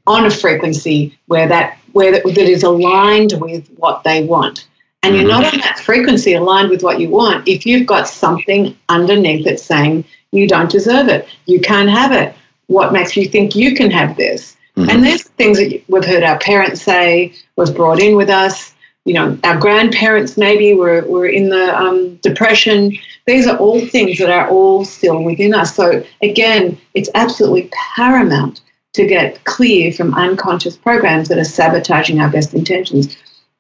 on 0.07 0.26
a 0.26 0.31
frequency 0.31 1.18
where 1.26 1.48
that 1.48 1.78
where 1.92 2.12
that, 2.12 2.24
that 2.24 2.38
is 2.38 2.62
aligned 2.62 3.35
with 3.40 3.68
what 3.76 4.05
they 4.05 4.24
want. 4.24 4.68
And 5.02 5.16
you're 5.16 5.26
not 5.26 5.44
mm-hmm. 5.44 5.57
on 5.57 5.61
that 5.62 5.81
frequency 5.81 6.35
aligned 6.35 6.70
with 6.70 6.83
what 6.83 7.00
you 7.00 7.09
want 7.09 7.48
if 7.48 7.66
you've 7.66 7.87
got 7.87 8.07
something 8.07 8.76
underneath 8.88 9.46
it 9.46 9.59
saying 9.59 10.05
you 10.31 10.46
don't 10.46 10.70
deserve 10.70 11.09
it, 11.09 11.28
you 11.46 11.61
can't 11.61 11.90
have 11.90 12.12
it. 12.12 12.35
What 12.68 12.92
makes 12.92 13.16
you 13.16 13.26
think 13.26 13.57
you 13.57 13.74
can 13.74 13.90
have 13.90 14.16
this? 14.16 14.57
Mm-hmm. 14.83 14.90
And 14.90 15.05
there's 15.05 15.23
things 15.23 15.59
that 15.59 15.83
we've 15.88 16.05
heard 16.05 16.23
our 16.23 16.38
parents 16.38 16.83
say, 16.83 17.35
was 17.57 17.71
brought 17.71 18.01
in 18.01 18.16
with 18.16 18.29
us. 18.29 18.75
You 19.05 19.14
know, 19.14 19.38
our 19.45 19.59
grandparents 19.59 20.37
maybe 20.37 20.75
were, 20.75 21.03
were 21.03 21.27
in 21.27 21.49
the 21.49 21.77
um, 21.77 22.16
depression. 22.16 22.97
These 23.27 23.47
are 23.47 23.57
all 23.57 23.81
things 23.81 24.18
that 24.18 24.31
are 24.31 24.49
all 24.49 24.85
still 24.85 25.23
within 25.23 25.55
us. 25.55 25.75
So 25.75 26.05
again, 26.23 26.79
it's 26.95 27.11
absolutely 27.14 27.71
paramount 27.95 28.61
to 28.95 29.07
get 29.07 29.42
clear 29.45 29.92
from 29.92 30.14
unconscious 30.14 30.77
programs 30.77 31.29
that 31.29 31.38
are 31.38 31.45
sabotaging 31.45 32.21
our 32.21 32.31
best 32.31 32.55
intentions. 32.55 33.16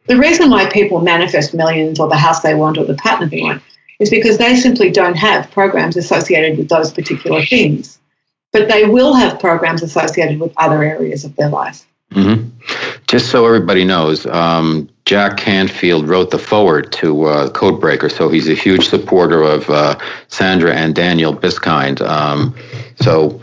The 0.06 0.18
reason 0.18 0.50
why 0.50 0.68
people 0.68 1.00
manifest 1.00 1.54
millions 1.54 1.98
or 1.98 2.08
the 2.08 2.16
house 2.16 2.40
they 2.40 2.54
want 2.54 2.78
or 2.78 2.84
the 2.84 2.94
partner 2.94 3.26
they 3.26 3.42
want 3.42 3.62
is 3.98 4.10
because 4.10 4.38
they 4.38 4.56
simply 4.56 4.90
don't 4.90 5.16
have 5.16 5.50
programs 5.50 5.96
associated 5.96 6.58
with 6.58 6.68
those 6.68 6.92
particular 6.92 7.44
things. 7.44 7.98
But 8.52 8.68
they 8.68 8.84
will 8.84 9.14
have 9.14 9.40
programs 9.40 9.82
associated 9.82 10.38
with 10.38 10.52
other 10.56 10.82
areas 10.82 11.24
of 11.24 11.34
their 11.36 11.48
life. 11.48 11.86
Mm-hmm. 12.12 12.50
Just 13.06 13.30
so 13.30 13.46
everybody 13.46 13.84
knows, 13.84 14.26
um, 14.26 14.88
Jack 15.04 15.38
Canfield 15.38 16.08
wrote 16.08 16.30
the 16.30 16.38
foreword 16.38 16.92
to 16.92 17.24
uh, 17.24 17.48
Codebreaker, 17.50 18.10
so 18.10 18.28
he's 18.28 18.48
a 18.48 18.54
huge 18.54 18.88
supporter 18.88 19.42
of 19.42 19.68
uh, 19.68 19.98
Sandra 20.28 20.74
and 20.74 20.94
Daniel 20.94 21.34
Biskind. 21.34 22.00
Um, 22.02 22.54
so 23.00 23.40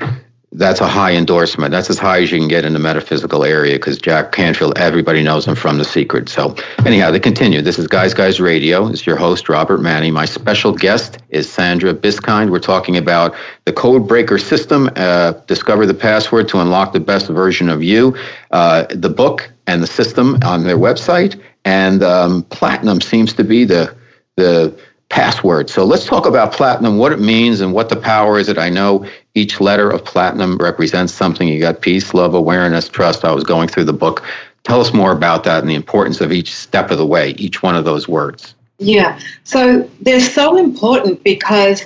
that's 0.52 0.82
a 0.82 0.88
high 0.88 1.14
endorsement. 1.14 1.72
That's 1.72 1.92
as 1.92 2.00
high 2.00 2.22
as 2.22 2.32
you 2.32 2.40
can 2.40 2.48
get 2.48 2.66
in 2.66 2.74
the 2.74 2.80
metaphysical 2.80 3.44
area 3.44 3.76
because 3.76 4.00
Jack 4.00 4.32
Canfield, 4.32 4.80
everybody 4.80 5.22
knows 5.22 5.48
him 5.48 5.56
from 5.56 5.78
The 5.78 5.86
Secret. 5.86 6.28
So, 6.28 6.56
anyhow, 6.86 7.12
to 7.12 7.20
continue, 7.20 7.62
this 7.62 7.78
is 7.78 7.86
Guys 7.86 8.16
Guys 8.16 8.40
Radio. 8.40 8.88
It's 8.88 9.06
your 9.06 9.16
host, 9.16 9.48
Robert 9.48 9.80
Manni. 9.80 10.12
My 10.12 10.26
special 10.26 10.74
guest 10.74 11.20
is 11.30 11.52
Sandra 11.52 11.94
Biskind. 11.94 12.50
We're 12.50 12.60
talking 12.60 12.98
about 12.98 13.36
the 13.66 13.74
Code 13.74 14.08
Breaker 14.08 14.40
system, 14.40 14.90
uh, 14.96 15.34
discover 15.46 15.86
the 15.86 15.94
password 15.94 16.48
to 16.50 16.60
unlock 16.60 16.94
the 16.94 17.00
best 17.00 17.28
version 17.28 17.70
of 17.70 17.84
you, 17.84 18.18
uh, 18.50 18.86
the 18.90 19.10
book 19.10 19.52
and 19.68 19.84
the 19.84 19.88
system 19.88 20.40
on 20.44 20.64
their 20.64 20.78
website. 20.78 21.40
And 21.64 22.02
um, 22.02 22.42
platinum 22.44 23.02
seems 23.02 23.34
to 23.34 23.44
be 23.44 23.66
the 23.66 23.96
the 24.36 24.80
password. 25.10 25.70
So 25.70 25.84
let's 25.84 26.06
talk 26.06 26.26
about 26.26 26.54
platinum, 26.54 26.98
what 26.98 27.12
it 27.12 27.20
means 27.20 27.62
and 27.62 27.74
what 27.74 27.90
the 27.90 27.96
power 27.96 28.38
is. 28.38 28.48
It 28.48 28.58
I 28.58 28.70
know 28.70 29.06
each 29.34 29.60
letter 29.60 29.90
of 29.90 30.06
platinum 30.06 30.58
represents 30.58 31.14
something. 31.14 31.48
You 31.48 31.60
got 31.60 31.82
peace, 31.82 32.14
love, 32.14 32.34
awareness, 32.36 32.88
trust. 32.88 33.26
I 33.26 33.32
was 33.32 33.44
going 33.44 33.68
through 33.68 33.86
the 33.86 33.94
book. 33.94 34.24
Tell 34.64 34.80
us 34.80 34.94
more 34.94 35.12
about 35.12 35.44
that 35.46 35.62
and 35.62 35.70
the 35.70 35.76
importance 35.76 36.22
of 36.22 36.32
each 36.32 36.54
step 36.54 36.92
of 36.92 36.98
the 36.98 37.06
way, 37.06 37.32
each 37.32 37.64
one 37.64 37.76
of 37.76 37.86
those 37.86 38.08
words. 38.08 38.54
Yeah. 38.78 39.20
So 39.44 39.90
they're 40.00 40.20
so 40.22 40.58
important 40.58 41.24
because 41.24 41.84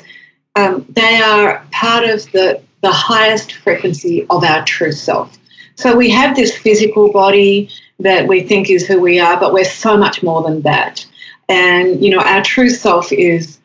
um, 0.56 0.86
they 0.90 1.22
are 1.22 1.66
part 1.72 2.04
of 2.04 2.30
the, 2.32 2.62
the 2.82 2.92
highest 2.92 3.54
frequency 3.54 4.28
of 4.30 4.44
our 4.44 4.66
true 4.66 4.92
self. 4.92 5.38
So 5.76 5.96
we 5.96 6.10
have 6.12 6.36
this 6.36 6.56
physical 6.56 7.12
body 7.12 7.70
that 8.00 8.28
we 8.28 8.42
think 8.42 8.70
is 8.70 8.86
who 8.86 9.00
we 9.00 9.20
are, 9.20 9.40
but 9.40 9.54
we're 9.54 9.64
so 9.64 9.98
much 9.98 10.22
more 10.22 10.44
than 10.44 10.62
that. 10.62 11.06
And, 11.50 12.04
you 12.04 12.10
know, 12.10 12.20
our 12.20 12.42
true 12.42 12.70
self 12.70 13.12
is 13.12 13.60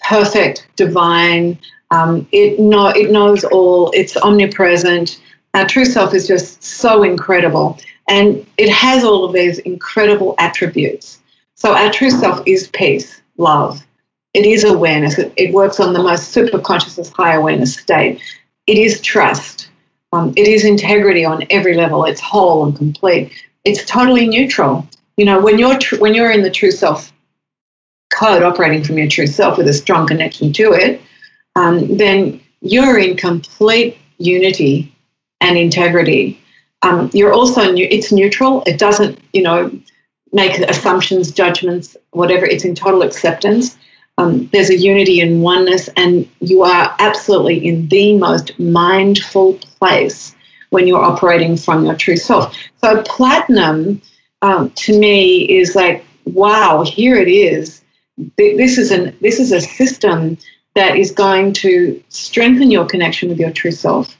perfect, 0.00 0.66
divine. 0.76 1.58
Um, 1.90 2.26
it, 2.32 2.58
know, 2.58 2.88
it 2.88 3.10
knows 3.10 3.44
all, 3.44 3.90
it's 3.92 4.16
omnipresent. 4.16 5.20
Our 5.54 5.66
true 5.66 5.84
self 5.84 6.14
is 6.14 6.26
just 6.26 6.62
so 6.62 7.02
incredible. 7.02 7.78
And 8.08 8.46
it 8.56 8.70
has 8.70 9.04
all 9.04 9.24
of 9.24 9.32
these 9.32 9.58
incredible 9.60 10.34
attributes. 10.38 11.20
So, 11.54 11.74
our 11.74 11.90
true 11.90 12.10
self 12.10 12.40
is 12.46 12.68
peace, 12.68 13.20
love. 13.36 13.84
It 14.34 14.46
is 14.46 14.64
awareness. 14.64 15.18
It, 15.18 15.32
it 15.36 15.52
works 15.52 15.80
on 15.80 15.92
the 15.92 16.02
most 16.02 16.28
super 16.30 16.58
consciousness, 16.58 17.10
high 17.10 17.34
awareness 17.34 17.74
state. 17.74 18.20
It 18.66 18.78
is 18.78 19.00
trust. 19.00 19.70
Um, 20.12 20.32
it 20.36 20.46
is 20.46 20.64
integrity 20.64 21.24
on 21.24 21.44
every 21.50 21.74
level. 21.74 22.04
It's 22.04 22.20
whole 22.20 22.64
and 22.64 22.76
complete. 22.76 23.32
It's 23.64 23.84
totally 23.84 24.28
neutral. 24.28 24.86
You 25.16 25.24
know, 25.24 25.40
when 25.40 25.58
you're 25.58 25.78
tr- 25.78 25.96
when 25.96 26.14
you're 26.14 26.30
in 26.30 26.42
the 26.42 26.50
true 26.50 26.70
self 26.70 27.12
code 28.18 28.42
operating 28.42 28.82
from 28.82 28.98
your 28.98 29.08
true 29.08 29.26
self 29.26 29.56
with 29.56 29.68
a 29.68 29.72
strong 29.72 30.06
connection 30.06 30.52
to 30.52 30.72
it, 30.72 31.00
um, 31.56 31.96
then 31.96 32.40
you're 32.60 32.98
in 32.98 33.16
complete 33.16 33.96
unity 34.18 34.94
and 35.40 35.56
integrity. 35.56 36.40
Um, 36.82 37.10
you're 37.12 37.32
also 37.32 37.72
new, 37.72 37.86
it's 37.90 38.12
neutral. 38.12 38.62
It 38.66 38.78
doesn't, 38.78 39.20
you 39.32 39.42
know, 39.42 39.70
make 40.32 40.58
assumptions, 40.58 41.30
judgments, 41.30 41.96
whatever. 42.10 42.44
It's 42.44 42.64
in 42.64 42.74
total 42.74 43.02
acceptance. 43.02 43.76
Um, 44.18 44.48
there's 44.52 44.70
a 44.70 44.76
unity 44.76 45.20
and 45.20 45.42
oneness, 45.42 45.88
and 45.96 46.28
you 46.40 46.64
are 46.64 46.94
absolutely 46.98 47.64
in 47.64 47.88
the 47.88 48.18
most 48.18 48.58
mindful 48.58 49.54
place 49.54 50.34
when 50.70 50.88
you're 50.88 51.02
operating 51.02 51.56
from 51.56 51.84
your 51.84 51.94
true 51.94 52.16
self. 52.16 52.56
So 52.80 53.02
platinum, 53.02 54.02
um, 54.42 54.70
to 54.70 54.98
me, 54.98 55.42
is 55.44 55.76
like, 55.76 56.04
wow, 56.24 56.82
here 56.82 57.16
it 57.16 57.28
is 57.28 57.82
this 58.36 58.78
is 58.78 58.90
an 58.90 59.16
this 59.20 59.38
is 59.38 59.52
a 59.52 59.60
system 59.60 60.38
that 60.74 60.96
is 60.96 61.10
going 61.10 61.52
to 61.52 62.02
strengthen 62.08 62.70
your 62.70 62.86
connection 62.86 63.28
with 63.28 63.38
your 63.38 63.50
true 63.50 63.70
self. 63.70 64.16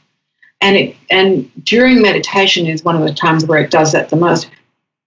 And 0.60 0.76
it 0.76 0.96
and 1.10 1.50
during 1.64 2.02
meditation 2.02 2.66
is 2.66 2.84
one 2.84 2.96
of 2.96 3.02
the 3.02 3.14
times 3.14 3.46
where 3.46 3.60
it 3.60 3.70
does 3.70 3.92
that 3.92 4.08
the 4.08 4.16
most. 4.16 4.50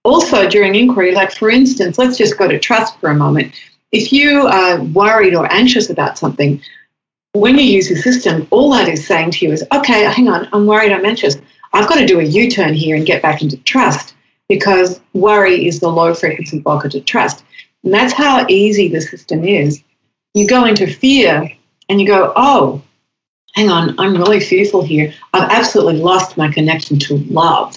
Also 0.04 0.48
during 0.48 0.74
inquiry 0.74 1.14
like 1.14 1.32
for 1.32 1.50
instance 1.50 1.98
let's 1.98 2.16
just 2.16 2.38
go 2.38 2.48
to 2.48 2.58
trust 2.58 2.98
for 3.00 3.10
a 3.10 3.14
moment. 3.14 3.54
If 3.92 4.12
you 4.12 4.46
are 4.46 4.82
worried 4.82 5.34
or 5.34 5.50
anxious 5.52 5.90
about 5.90 6.18
something 6.18 6.60
when 7.34 7.58
you 7.58 7.64
use 7.64 7.88
the 7.88 7.96
system 7.96 8.46
all 8.50 8.70
that 8.70 8.88
is 8.88 9.06
saying 9.06 9.30
to 9.30 9.46
you 9.46 9.52
is 9.52 9.64
okay 9.72 10.04
hang 10.04 10.28
on 10.28 10.46
i'm 10.52 10.66
worried 10.66 10.92
i'm 10.92 11.06
anxious. 11.06 11.36
I've 11.72 11.88
got 11.88 11.98
to 11.98 12.04
do 12.04 12.20
a 12.20 12.24
u-turn 12.24 12.74
here 12.74 12.96
and 12.96 13.06
get 13.06 13.22
back 13.22 13.40
into 13.40 13.56
trust 13.58 14.14
because 14.48 15.00
worry 15.14 15.66
is 15.66 15.80
the 15.80 15.88
low 15.88 16.12
frequency 16.14 16.58
blocker 16.58 16.90
to 16.90 17.00
trust 17.00 17.44
and 17.84 17.92
that's 17.92 18.12
how 18.12 18.46
easy 18.48 18.88
the 18.88 19.00
system 19.00 19.44
is. 19.44 19.82
You 20.34 20.46
go 20.46 20.64
into 20.64 20.86
fear 20.86 21.50
and 21.88 22.00
you 22.00 22.06
go, 22.06 22.32
oh, 22.36 22.82
hang 23.54 23.70
on, 23.70 23.98
I'm 23.98 24.16
really 24.16 24.40
fearful 24.40 24.82
here. 24.82 25.12
I've 25.32 25.50
absolutely 25.50 26.00
lost 26.00 26.36
my 26.36 26.50
connection 26.50 26.98
to 27.00 27.18
love. 27.18 27.76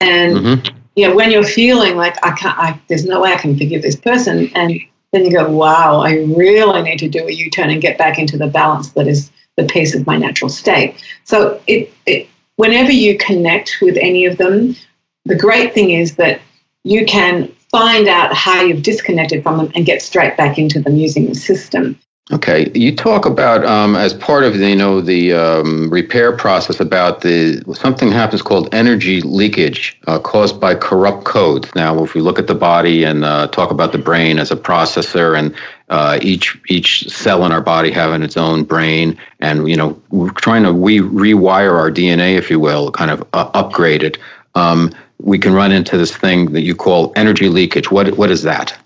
And 0.00 0.36
mm-hmm. 0.36 0.78
yeah, 0.96 1.12
when 1.12 1.30
you're 1.30 1.44
feeling 1.44 1.96
like 1.96 2.16
I 2.24 2.32
can't, 2.32 2.58
I, 2.58 2.80
there's 2.88 3.06
no 3.06 3.20
way 3.20 3.32
I 3.32 3.36
can 3.38 3.56
forgive 3.56 3.82
this 3.82 3.96
person, 3.96 4.50
and 4.54 4.80
then 5.12 5.24
you 5.24 5.32
go, 5.32 5.50
wow, 5.50 6.00
I 6.00 6.18
really 6.24 6.82
need 6.82 6.98
to 6.98 7.08
do 7.08 7.26
a 7.26 7.32
U-turn 7.32 7.70
and 7.70 7.82
get 7.82 7.98
back 7.98 8.18
into 8.18 8.36
the 8.36 8.46
balance 8.46 8.90
that 8.90 9.06
is 9.06 9.30
the 9.56 9.64
peace 9.64 9.94
of 9.94 10.06
my 10.06 10.16
natural 10.16 10.48
state. 10.48 11.02
So 11.24 11.60
it, 11.66 11.92
it 12.06 12.28
whenever 12.56 12.92
you 12.92 13.18
connect 13.18 13.78
with 13.82 13.96
any 13.96 14.26
of 14.26 14.36
them, 14.38 14.76
the 15.24 15.34
great 15.34 15.74
thing 15.74 15.90
is 15.90 16.16
that 16.16 16.40
you 16.84 17.04
can 17.04 17.52
find 17.70 18.08
out 18.08 18.34
how 18.34 18.60
you've 18.60 18.82
disconnected 18.82 19.42
from 19.42 19.58
them 19.58 19.72
and 19.74 19.86
get 19.86 20.02
straight 20.02 20.36
back 20.36 20.58
into 20.58 20.80
them 20.80 20.96
using 20.96 21.26
the 21.26 21.34
system. 21.34 21.98
Okay, 22.32 22.70
you 22.76 22.94
talk 22.94 23.26
about 23.26 23.64
um, 23.64 23.96
as 23.96 24.14
part 24.14 24.44
of 24.44 24.56
the, 24.56 24.68
you 24.68 24.76
know 24.76 25.00
the 25.00 25.32
um, 25.32 25.90
repair 25.90 26.30
process 26.30 26.78
about 26.78 27.22
the 27.22 27.60
something 27.74 28.12
happens 28.12 28.40
called 28.40 28.72
energy 28.72 29.20
leakage 29.20 29.98
uh, 30.06 30.20
caused 30.20 30.60
by 30.60 30.76
corrupt 30.76 31.24
codes. 31.24 31.74
Now, 31.74 32.04
if 32.04 32.14
we 32.14 32.20
look 32.20 32.38
at 32.38 32.46
the 32.46 32.54
body 32.54 33.02
and 33.02 33.24
uh, 33.24 33.48
talk 33.48 33.72
about 33.72 33.90
the 33.90 33.98
brain 33.98 34.38
as 34.38 34.52
a 34.52 34.56
processor, 34.56 35.36
and 35.36 35.56
uh, 35.88 36.20
each 36.22 36.56
each 36.68 37.08
cell 37.08 37.44
in 37.44 37.50
our 37.50 37.60
body 37.60 37.90
having 37.90 38.22
its 38.22 38.36
own 38.36 38.62
brain, 38.62 39.18
and 39.40 39.68
you 39.68 39.76
know 39.76 40.00
we're 40.10 40.30
trying 40.30 40.62
to 40.62 40.72
we 40.72 41.00
rewire 41.00 41.72
our 41.72 41.90
DNA, 41.90 42.36
if 42.36 42.48
you 42.48 42.60
will, 42.60 42.92
kind 42.92 43.10
of 43.10 43.26
uh, 43.32 43.50
upgrade 43.54 44.04
it. 44.04 44.18
Um, 44.54 44.92
we 45.22 45.38
can 45.38 45.52
run 45.52 45.72
into 45.72 45.96
this 45.96 46.16
thing 46.16 46.52
that 46.52 46.62
you 46.62 46.74
call 46.74 47.12
energy 47.16 47.48
leakage. 47.48 47.90
What 47.90 48.16
what 48.16 48.30
is 48.30 48.42
that? 48.42 48.76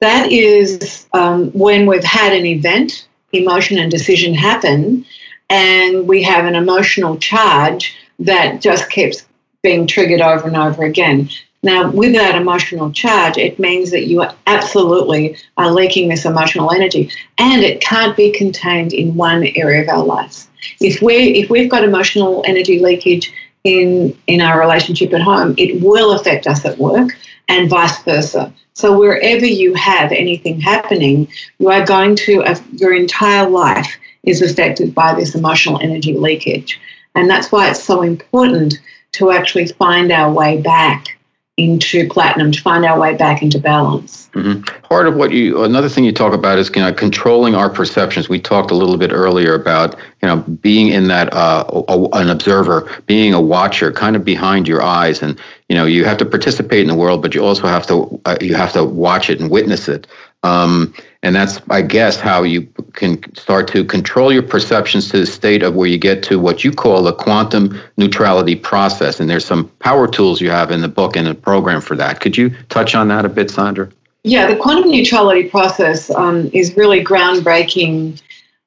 That 0.00 0.30
is 0.30 1.06
um, 1.12 1.50
when 1.52 1.86
we've 1.86 2.04
had 2.04 2.32
an 2.32 2.44
event, 2.44 3.08
emotion 3.32 3.78
and 3.78 3.90
decision 3.90 4.34
happen, 4.34 5.06
and 5.48 6.06
we 6.06 6.22
have 6.22 6.44
an 6.44 6.54
emotional 6.54 7.16
charge 7.16 7.96
that 8.18 8.60
just 8.60 8.90
keeps 8.90 9.26
being 9.62 9.86
triggered 9.86 10.20
over 10.20 10.46
and 10.46 10.56
over 10.56 10.84
again. 10.84 11.28
Now, 11.62 11.90
with 11.90 12.12
that 12.12 12.36
emotional 12.36 12.92
charge, 12.92 13.38
it 13.38 13.58
means 13.58 13.90
that 13.90 14.06
you 14.06 14.22
are 14.22 14.34
absolutely 14.46 15.36
are 15.56 15.72
leaking 15.72 16.08
this 16.08 16.24
emotional 16.24 16.70
energy, 16.70 17.10
and 17.38 17.62
it 17.62 17.80
can't 17.80 18.16
be 18.16 18.30
contained 18.30 18.92
in 18.92 19.14
one 19.14 19.44
area 19.56 19.82
of 19.82 19.88
our 19.88 20.04
lives. 20.04 20.48
If 20.80 21.02
we 21.02 21.14
if 21.40 21.50
we've 21.50 21.70
got 21.70 21.84
emotional 21.84 22.44
energy 22.46 22.78
leakage 22.78 23.32
in 23.66 24.16
in 24.28 24.40
our 24.40 24.60
relationship 24.60 25.12
at 25.12 25.20
home, 25.20 25.54
it 25.58 25.82
will 25.82 26.12
affect 26.12 26.46
us 26.46 26.64
at 26.64 26.78
work, 26.78 27.10
and 27.48 27.68
vice 27.68 28.00
versa. 28.04 28.52
So 28.74 28.98
wherever 28.98 29.44
you 29.44 29.74
have 29.74 30.12
anything 30.12 30.60
happening, 30.60 31.28
you 31.58 31.68
are 31.70 31.84
going 31.84 32.14
to 32.16 32.44
uh, 32.44 32.58
your 32.72 32.94
entire 32.94 33.48
life 33.48 33.96
is 34.22 34.40
affected 34.40 34.94
by 34.94 35.14
this 35.14 35.34
emotional 35.34 35.80
energy 35.80 36.14
leakage, 36.14 36.80
and 37.14 37.28
that's 37.28 37.50
why 37.50 37.68
it's 37.68 37.82
so 37.82 38.02
important 38.02 38.80
to 39.12 39.30
actually 39.32 39.66
find 39.66 40.12
our 40.12 40.32
way 40.32 40.60
back 40.60 41.18
into 41.56 42.08
platinum 42.08 42.52
to 42.52 42.60
find 42.60 42.84
our 42.84 43.00
way 43.00 43.16
back 43.16 43.42
into 43.42 43.58
balance. 43.58 44.25
Mm-hmm. 44.36 44.82
Part 44.82 45.08
of 45.08 45.16
what 45.16 45.32
you, 45.32 45.64
another 45.64 45.88
thing 45.88 46.04
you 46.04 46.12
talk 46.12 46.34
about 46.34 46.58
is 46.58 46.70
you 46.76 46.82
know 46.82 46.92
controlling 46.92 47.54
our 47.54 47.70
perceptions. 47.70 48.28
We 48.28 48.38
talked 48.38 48.70
a 48.70 48.74
little 48.74 48.98
bit 48.98 49.10
earlier 49.10 49.54
about 49.54 49.94
you 50.20 50.28
know 50.28 50.36
being 50.36 50.88
in 50.88 51.08
that 51.08 51.32
uh, 51.32 51.64
a, 51.88 52.02
an 52.12 52.28
observer, 52.28 52.86
being 53.06 53.32
a 53.32 53.40
watcher, 53.40 53.90
kind 53.92 54.14
of 54.14 54.26
behind 54.26 54.68
your 54.68 54.82
eyes, 54.82 55.22
and 55.22 55.40
you 55.70 55.74
know 55.74 55.86
you 55.86 56.04
have 56.04 56.18
to 56.18 56.26
participate 56.26 56.80
in 56.80 56.88
the 56.88 56.94
world, 56.94 57.22
but 57.22 57.34
you 57.34 57.42
also 57.42 57.66
have 57.66 57.86
to 57.86 58.20
uh, 58.26 58.36
you 58.42 58.54
have 58.54 58.74
to 58.74 58.84
watch 58.84 59.30
it 59.30 59.40
and 59.40 59.50
witness 59.50 59.88
it. 59.88 60.06
Um, 60.42 60.94
and 61.22 61.34
that's, 61.34 61.60
I 61.70 61.82
guess, 61.82 62.20
how 62.20 62.44
you 62.44 62.68
can 62.92 63.34
start 63.34 63.66
to 63.68 63.84
control 63.84 64.32
your 64.32 64.44
perceptions 64.44 65.10
to 65.10 65.18
the 65.18 65.26
state 65.26 65.64
of 65.64 65.74
where 65.74 65.88
you 65.88 65.98
get 65.98 66.22
to 66.24 66.38
what 66.38 66.62
you 66.62 66.70
call 66.70 67.02
the 67.02 67.12
quantum 67.12 67.80
neutrality 67.96 68.54
process. 68.54 69.18
And 69.18 69.28
there's 69.28 69.44
some 69.44 69.68
power 69.80 70.06
tools 70.06 70.40
you 70.40 70.50
have 70.50 70.70
in 70.70 70.82
the 70.82 70.88
book 70.88 71.16
and 71.16 71.26
a 71.26 71.34
program 71.34 71.80
for 71.80 71.96
that. 71.96 72.20
Could 72.20 72.36
you 72.36 72.50
touch 72.68 72.94
on 72.94 73.08
that 73.08 73.24
a 73.24 73.28
bit, 73.28 73.50
Sandra? 73.50 73.90
Yeah, 74.26 74.48
the 74.48 74.56
quantum 74.56 74.90
neutrality 74.90 75.48
process 75.48 76.10
um, 76.10 76.50
is 76.52 76.76
really 76.76 77.04
groundbreaking 77.04 78.20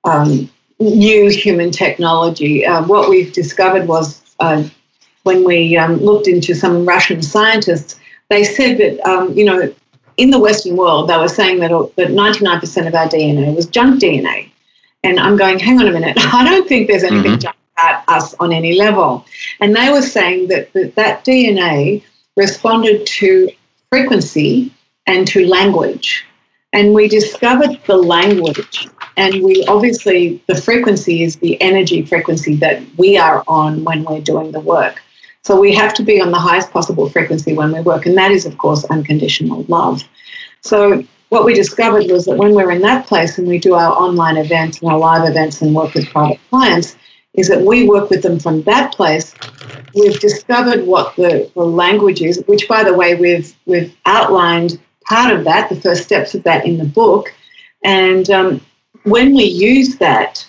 um, 0.05 0.49
new 0.79 1.29
human 1.29 1.69
technology. 1.69 2.65
Uh, 2.65 2.81
what 2.85 3.09
we've 3.09 3.33
discovered 3.33 3.85
was 3.85 4.21
uh, 4.39 4.63
when 5.23 5.43
we 5.43 5.75
um, 5.75 5.97
looked 5.97 6.29
into 6.29 6.55
some 6.55 6.85
Russian 6.85 7.21
scientists, 7.21 7.99
they 8.29 8.45
said 8.45 8.77
that, 8.77 9.05
um, 9.05 9.33
you 9.37 9.43
know, 9.43 9.73
in 10.15 10.29
the 10.29 10.39
Western 10.39 10.77
world, 10.77 11.09
they 11.09 11.17
were 11.17 11.27
saying 11.27 11.59
that, 11.59 11.71
that 11.97 12.07
99% 12.07 12.87
of 12.87 12.95
our 12.95 13.09
DNA 13.09 13.53
was 13.53 13.65
junk 13.65 14.01
DNA. 14.01 14.49
And 15.03 15.19
I'm 15.19 15.35
going, 15.35 15.59
hang 15.59 15.77
on 15.79 15.89
a 15.89 15.91
minute, 15.91 16.17
I 16.33 16.45
don't 16.45 16.69
think 16.69 16.87
there's 16.87 17.03
anything 17.03 17.33
mm-hmm. 17.33 17.39
junk 17.39 17.57
about 17.77 18.05
us 18.07 18.33
on 18.35 18.53
any 18.53 18.77
level. 18.77 19.25
And 19.59 19.75
they 19.75 19.91
were 19.91 20.03
saying 20.03 20.47
that, 20.47 20.71
that 20.71 20.95
that 20.95 21.25
DNA 21.25 22.01
responded 22.37 23.05
to 23.07 23.49
frequency 23.89 24.73
and 25.09 25.27
to 25.27 25.45
language. 25.47 26.23
And 26.71 26.93
we 26.93 27.07
discovered 27.07 27.79
the 27.87 27.97
language. 27.97 28.87
And 29.17 29.43
we 29.43 29.65
obviously, 29.65 30.41
the 30.47 30.55
frequency 30.55 31.23
is 31.23 31.35
the 31.37 31.59
energy 31.61 32.05
frequency 32.05 32.55
that 32.57 32.83
we 32.95 33.17
are 33.17 33.43
on 33.47 33.83
when 33.83 34.03
we're 34.03 34.21
doing 34.21 34.51
the 34.51 34.59
work. 34.59 35.01
So 35.41 35.59
we 35.59 35.73
have 35.73 35.95
to 35.95 36.03
be 36.03 36.21
on 36.21 36.31
the 36.31 36.37
highest 36.37 36.71
possible 36.71 37.09
frequency 37.09 37.53
when 37.53 37.71
we 37.73 37.81
work, 37.81 38.05
and 38.05 38.15
that 38.17 38.31
is, 38.31 38.45
of 38.45 38.57
course, 38.57 38.85
unconditional 38.85 39.63
love. 39.67 40.03
So 40.61 41.03
what 41.29 41.43
we 41.43 41.53
discovered 41.53 42.05
was 42.11 42.25
that 42.25 42.37
when 42.37 42.53
we're 42.53 42.71
in 42.71 42.81
that 42.81 43.07
place 43.07 43.37
and 43.39 43.47
we 43.47 43.57
do 43.57 43.73
our 43.73 43.91
online 43.91 44.37
events 44.37 44.81
and 44.81 44.91
our 44.91 44.99
live 44.99 45.27
events 45.27 45.61
and 45.61 45.73
work 45.73 45.95
with 45.95 46.07
private 46.09 46.39
clients, 46.49 46.97
is 47.33 47.47
that 47.47 47.61
we 47.61 47.87
work 47.87 48.09
with 48.09 48.21
them 48.21 48.39
from 48.39 48.61
that 48.63 48.93
place. 48.93 49.33
We've 49.95 50.19
discovered 50.19 50.85
what 50.85 51.15
the, 51.15 51.49
the 51.55 51.63
language 51.63 52.21
is, 52.21 52.43
which, 52.47 52.67
by 52.67 52.83
the 52.83 52.93
way, 52.93 53.15
we've 53.15 53.55
we've 53.65 53.95
outlined 54.05 54.79
part 55.09 55.33
of 55.33 55.43
that, 55.43 55.69
the 55.69 55.81
first 55.81 56.03
steps 56.03 56.35
of 56.35 56.43
that 56.43 56.65
in 56.65 56.77
the 56.77 56.85
book. 56.85 57.33
And 57.83 58.29
um, 58.29 58.61
when 59.03 59.35
we 59.35 59.43
use 59.43 59.97
that, 59.97 60.47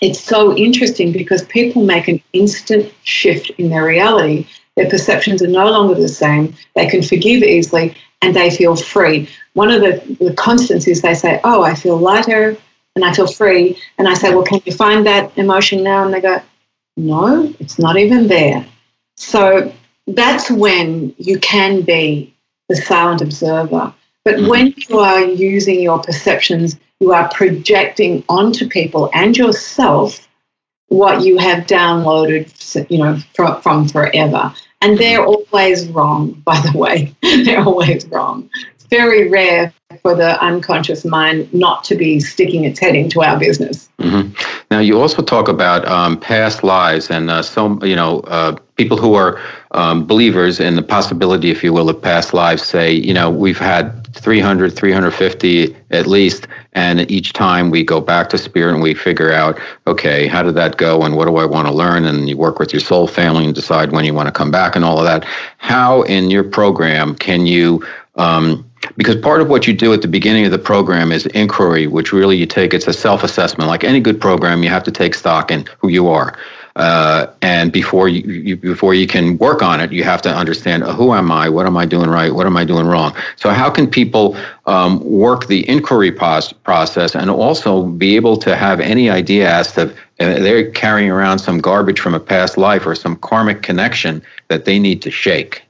it's 0.00 0.20
so 0.20 0.56
interesting 0.56 1.12
because 1.12 1.44
people 1.44 1.84
make 1.84 2.08
an 2.08 2.20
instant 2.32 2.92
shift 3.04 3.50
in 3.50 3.70
their 3.70 3.84
reality. 3.84 4.46
Their 4.76 4.90
perceptions 4.90 5.42
are 5.42 5.48
no 5.48 5.70
longer 5.70 5.94
the 5.94 6.08
same. 6.08 6.54
They 6.74 6.86
can 6.86 7.02
forgive 7.02 7.42
easily 7.42 7.94
and 8.20 8.34
they 8.34 8.50
feel 8.50 8.74
free. 8.74 9.28
One 9.52 9.70
of 9.70 9.80
the, 9.80 10.16
the 10.18 10.34
constants 10.34 10.88
is 10.88 11.02
they 11.02 11.14
say, 11.14 11.40
Oh, 11.44 11.62
I 11.62 11.74
feel 11.74 11.98
lighter 11.98 12.56
and 12.96 13.04
I 13.04 13.12
feel 13.12 13.26
free. 13.26 13.78
And 13.98 14.08
I 14.08 14.14
say, 14.14 14.34
Well, 14.34 14.44
can 14.44 14.60
you 14.64 14.72
find 14.72 15.06
that 15.06 15.36
emotion 15.36 15.84
now? 15.84 16.04
And 16.04 16.12
they 16.12 16.20
go, 16.20 16.40
No, 16.96 17.54
it's 17.60 17.78
not 17.78 17.96
even 17.96 18.26
there. 18.28 18.66
So 19.16 19.72
that's 20.06 20.50
when 20.50 21.14
you 21.18 21.38
can 21.38 21.82
be 21.82 22.34
the 22.74 22.82
silent 22.82 23.22
observer. 23.22 23.92
But 24.24 24.36
mm-hmm. 24.36 24.48
when 24.48 24.74
you 24.76 24.98
are 24.98 25.24
using 25.24 25.80
your 25.80 25.98
perceptions 25.98 26.78
you 27.02 27.12
are 27.12 27.28
projecting 27.34 28.22
onto 28.28 28.68
people 28.68 29.10
and 29.12 29.36
yourself 29.36 30.28
what 30.86 31.24
you 31.24 31.36
have 31.36 31.66
downloaded, 31.66 32.46
you 32.88 32.98
know, 32.98 33.18
from, 33.34 33.60
from 33.60 33.88
forever. 33.88 34.54
And 34.80 34.96
they're 34.98 35.24
always 35.24 35.88
wrong, 35.88 36.32
by 36.44 36.60
the 36.60 36.78
way. 36.78 37.14
they're 37.22 37.64
always 37.64 38.06
wrong. 38.06 38.48
Very 38.92 39.30
rare 39.30 39.72
for 40.02 40.14
the 40.14 40.38
unconscious 40.44 41.02
mind 41.02 41.52
not 41.54 41.82
to 41.84 41.94
be 41.94 42.20
sticking 42.20 42.64
its 42.64 42.78
head 42.78 42.94
into 42.94 43.22
our 43.22 43.38
business. 43.38 43.88
Mm-hmm. 43.98 44.34
Now, 44.70 44.80
you 44.80 45.00
also 45.00 45.22
talk 45.22 45.48
about 45.48 45.86
um, 45.88 46.20
past 46.20 46.62
lives 46.62 47.10
and 47.10 47.30
uh, 47.30 47.40
some, 47.40 47.82
you 47.82 47.96
know, 47.96 48.20
uh, 48.20 48.56
people 48.76 48.98
who 48.98 49.14
are 49.14 49.40
um, 49.70 50.06
believers 50.06 50.60
in 50.60 50.76
the 50.76 50.82
possibility, 50.82 51.50
if 51.50 51.64
you 51.64 51.72
will, 51.72 51.88
of 51.88 52.02
past 52.02 52.34
lives 52.34 52.62
say, 52.62 52.92
you 52.92 53.14
know, 53.14 53.30
we've 53.30 53.58
had 53.58 54.06
300, 54.14 54.76
350 54.76 55.74
at 55.90 56.06
least. 56.06 56.46
And 56.74 57.10
each 57.10 57.32
time 57.32 57.70
we 57.70 57.84
go 57.84 58.00
back 58.00 58.28
to 58.30 58.38
spirit 58.38 58.74
and 58.74 58.82
we 58.82 58.92
figure 58.92 59.32
out, 59.32 59.58
okay, 59.86 60.26
how 60.26 60.42
did 60.42 60.54
that 60.56 60.76
go 60.76 61.02
and 61.02 61.16
what 61.16 61.26
do 61.26 61.36
I 61.36 61.46
want 61.46 61.66
to 61.66 61.72
learn? 61.72 62.04
And 62.04 62.28
you 62.28 62.36
work 62.36 62.58
with 62.58 62.72
your 62.72 62.80
soul 62.80 63.06
family 63.06 63.46
and 63.46 63.54
decide 63.54 63.92
when 63.92 64.04
you 64.04 64.12
want 64.12 64.28
to 64.28 64.32
come 64.32 64.50
back 64.50 64.76
and 64.76 64.84
all 64.84 64.98
of 64.98 65.04
that. 65.04 65.24
How 65.58 66.02
in 66.02 66.30
your 66.30 66.44
program 66.44 67.14
can 67.14 67.46
you, 67.46 67.86
um, 68.16 68.68
because 68.96 69.16
part 69.16 69.40
of 69.40 69.48
what 69.48 69.66
you 69.66 69.74
do 69.74 69.92
at 69.92 70.02
the 70.02 70.08
beginning 70.08 70.44
of 70.44 70.50
the 70.50 70.58
program 70.58 71.12
is 71.12 71.26
inquiry, 71.26 71.86
which 71.86 72.12
really 72.12 72.36
you 72.36 72.46
take, 72.46 72.74
it's 72.74 72.86
a 72.86 72.92
self 72.92 73.22
assessment. 73.22 73.68
Like 73.68 73.84
any 73.84 74.00
good 74.00 74.20
program, 74.20 74.62
you 74.62 74.68
have 74.68 74.84
to 74.84 74.92
take 74.92 75.14
stock 75.14 75.50
in 75.50 75.66
who 75.78 75.88
you 75.88 76.08
are. 76.08 76.36
Uh, 76.74 77.26
and 77.42 77.70
before 77.70 78.08
you, 78.08 78.22
you, 78.22 78.56
before 78.56 78.94
you 78.94 79.06
can 79.06 79.36
work 79.36 79.62
on 79.62 79.78
it, 79.80 79.92
you 79.92 80.04
have 80.04 80.22
to 80.22 80.34
understand 80.34 80.82
uh, 80.82 80.94
who 80.94 81.12
am 81.12 81.30
I, 81.30 81.48
what 81.48 81.66
am 81.66 81.76
I 81.76 81.84
doing 81.84 82.08
right, 82.08 82.32
what 82.32 82.46
am 82.46 82.56
I 82.56 82.64
doing 82.64 82.86
wrong. 82.86 83.14
So 83.36 83.50
how 83.50 83.68
can 83.68 83.90
people 83.90 84.36
um, 84.64 85.04
work 85.04 85.48
the 85.48 85.68
inquiry 85.68 86.10
pos- 86.10 86.52
process 86.52 87.14
and 87.14 87.28
also 87.30 87.84
be 87.84 88.16
able 88.16 88.38
to 88.38 88.56
have 88.56 88.80
any 88.80 89.10
idea 89.10 89.52
as 89.52 89.72
to 89.72 89.90
uh, 89.90 89.94
they're 90.18 90.70
carrying 90.70 91.10
around 91.10 91.40
some 91.40 91.58
garbage 91.58 92.00
from 92.00 92.14
a 92.14 92.20
past 92.20 92.56
life 92.56 92.86
or 92.86 92.94
some 92.94 93.16
karmic 93.16 93.62
connection 93.62 94.22
that 94.48 94.64
they 94.64 94.78
need 94.78 95.02
to 95.02 95.10
shake. 95.10 95.62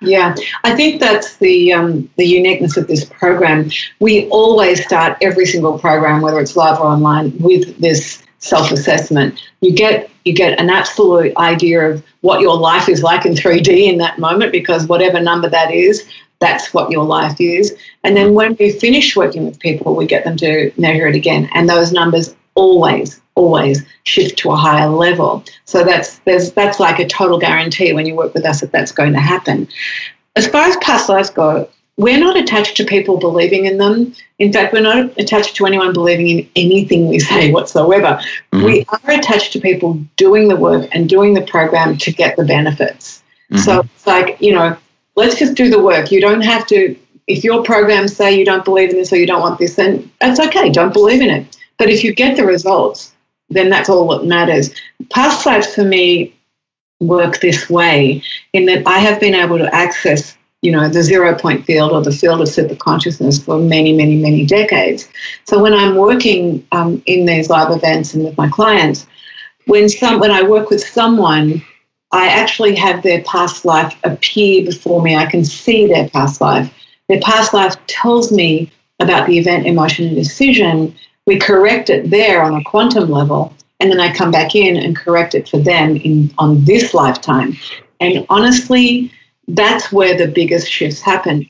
Yeah, 0.00 0.34
I 0.62 0.76
think 0.76 1.00
that's 1.00 1.36
the 1.38 1.72
um, 1.72 2.08
the 2.16 2.24
uniqueness 2.24 2.76
of 2.76 2.86
this 2.86 3.04
program. 3.04 3.70
We 3.98 4.28
always 4.28 4.84
start 4.84 5.18
every 5.20 5.44
single 5.44 5.78
program, 5.78 6.20
whether 6.20 6.38
it's 6.38 6.54
live 6.54 6.78
or 6.78 6.86
online, 6.86 7.36
with 7.38 7.76
this 7.80 8.22
self-assessment. 8.38 9.42
You 9.60 9.74
get 9.74 10.08
you 10.24 10.32
get 10.32 10.60
an 10.60 10.70
absolute 10.70 11.36
idea 11.36 11.90
of 11.90 12.04
what 12.20 12.40
your 12.40 12.56
life 12.56 12.88
is 12.88 13.02
like 13.02 13.26
in 13.26 13.32
3D 13.32 13.88
in 13.88 13.98
that 13.98 14.18
moment 14.18 14.52
because 14.52 14.86
whatever 14.86 15.20
number 15.20 15.48
that 15.48 15.72
is, 15.72 16.08
that's 16.38 16.72
what 16.72 16.90
your 16.90 17.04
life 17.04 17.40
is. 17.40 17.76
And 18.04 18.16
then 18.16 18.34
when 18.34 18.56
we 18.60 18.70
finish 18.70 19.16
working 19.16 19.46
with 19.46 19.58
people, 19.58 19.96
we 19.96 20.06
get 20.06 20.24
them 20.24 20.36
to 20.36 20.70
measure 20.76 21.08
it 21.08 21.16
again. 21.16 21.48
And 21.54 21.68
those 21.68 21.92
numbers 21.92 22.36
always, 22.58 23.20
always 23.36 23.86
shift 24.02 24.36
to 24.40 24.50
a 24.50 24.56
higher 24.56 24.88
level. 24.88 25.44
So 25.64 25.84
that's 25.84 26.18
there's 26.20 26.52
that's 26.52 26.80
like 26.80 26.98
a 26.98 27.06
total 27.06 27.38
guarantee 27.38 27.92
when 27.92 28.04
you 28.04 28.16
work 28.16 28.34
with 28.34 28.44
us 28.44 28.60
that 28.60 28.72
that's 28.72 28.92
going 28.92 29.12
to 29.12 29.20
happen. 29.20 29.68
As 30.34 30.48
far 30.48 30.66
as 30.66 30.76
past 30.78 31.08
lives 31.08 31.30
go, 31.30 31.68
we're 31.96 32.18
not 32.18 32.36
attached 32.36 32.76
to 32.76 32.84
people 32.84 33.16
believing 33.18 33.64
in 33.64 33.78
them. 33.78 34.14
In 34.38 34.52
fact, 34.52 34.72
we're 34.72 34.80
not 34.82 35.16
attached 35.18 35.56
to 35.56 35.66
anyone 35.66 35.92
believing 35.92 36.28
in 36.28 36.50
anything 36.56 37.08
we 37.08 37.18
say 37.18 37.50
whatsoever. 37.52 38.20
Mm-hmm. 38.52 38.64
We 38.64 38.84
are 38.88 39.10
attached 39.10 39.52
to 39.54 39.60
people 39.60 39.94
doing 40.16 40.48
the 40.48 40.56
work 40.56 40.88
and 40.92 41.08
doing 41.08 41.34
the 41.34 41.42
program 41.42 41.96
to 41.98 42.12
get 42.12 42.36
the 42.36 42.44
benefits. 42.44 43.22
Mm-hmm. 43.50 43.62
So 43.62 43.80
it's 43.80 44.06
like, 44.06 44.40
you 44.40 44.52
know, 44.52 44.76
let's 45.16 45.38
just 45.38 45.54
do 45.54 45.70
the 45.70 45.82
work. 45.82 46.12
You 46.12 46.20
don't 46.20 46.42
have 46.42 46.66
to, 46.68 46.96
if 47.26 47.42
your 47.42 47.62
programs 47.64 48.16
say 48.16 48.38
you 48.38 48.44
don't 48.44 48.64
believe 48.64 48.90
in 48.90 48.96
this 48.96 49.12
or 49.12 49.16
you 49.16 49.26
don't 49.26 49.40
want 49.40 49.58
this, 49.58 49.74
then 49.74 50.08
that's 50.20 50.38
okay. 50.38 50.70
Don't 50.70 50.92
believe 50.92 51.20
in 51.20 51.30
it. 51.30 51.57
But 51.78 51.90
if 51.90 52.04
you 52.04 52.14
get 52.14 52.36
the 52.36 52.44
results, 52.44 53.12
then 53.50 53.70
that's 53.70 53.88
all 53.88 54.08
that 54.08 54.26
matters. 54.26 54.74
Past 55.10 55.46
lives 55.46 55.74
for 55.74 55.84
me 55.84 56.34
work 57.00 57.40
this 57.40 57.70
way 57.70 58.22
in 58.52 58.66
that 58.66 58.86
I 58.86 58.98
have 58.98 59.20
been 59.20 59.34
able 59.34 59.58
to 59.58 59.74
access 59.74 60.36
you 60.62 60.72
know, 60.72 60.88
the 60.88 61.02
zero 61.02 61.36
point 61.36 61.64
field 61.64 61.92
or 61.92 62.02
the 62.02 62.12
field 62.12 62.40
of 62.40 62.48
super 62.48 62.74
consciousness 62.74 63.42
for 63.42 63.58
many, 63.58 63.92
many, 63.92 64.16
many 64.16 64.44
decades. 64.44 65.08
So 65.44 65.62
when 65.62 65.72
I'm 65.72 65.94
working 65.94 66.66
um, 66.72 67.02
in 67.06 67.26
these 67.26 67.48
live 67.48 67.70
events 67.70 68.14
and 68.14 68.24
with 68.24 68.36
my 68.36 68.48
clients, 68.48 69.06
when 69.66 69.88
some 69.88 70.18
when 70.18 70.30
I 70.32 70.42
work 70.42 70.70
with 70.70 70.82
someone, 70.82 71.62
I 72.10 72.28
actually 72.28 72.74
have 72.74 73.02
their 73.02 73.22
past 73.22 73.64
life 73.64 73.96
appear 74.02 74.64
before 74.64 75.02
me. 75.02 75.14
I 75.14 75.26
can 75.26 75.44
see 75.44 75.86
their 75.86 76.08
past 76.08 76.40
life. 76.40 76.72
Their 77.08 77.20
past 77.20 77.54
life 77.54 77.74
tells 77.86 78.32
me 78.32 78.72
about 78.98 79.28
the 79.28 79.38
event, 79.38 79.66
emotion, 79.66 80.08
and 80.08 80.16
decision. 80.16 80.96
We 81.28 81.38
correct 81.38 81.90
it 81.90 82.08
there 82.08 82.42
on 82.42 82.54
a 82.54 82.64
quantum 82.64 83.10
level, 83.10 83.52
and 83.80 83.90
then 83.90 84.00
I 84.00 84.14
come 84.14 84.30
back 84.30 84.54
in 84.54 84.78
and 84.78 84.96
correct 84.96 85.34
it 85.34 85.46
for 85.46 85.58
them 85.58 85.94
in 85.96 86.32
on 86.38 86.64
this 86.64 86.94
lifetime. 86.94 87.54
And 88.00 88.24
honestly, 88.30 89.12
that's 89.46 89.92
where 89.92 90.16
the 90.16 90.32
biggest 90.32 90.72
shifts 90.72 91.02
happen. 91.02 91.46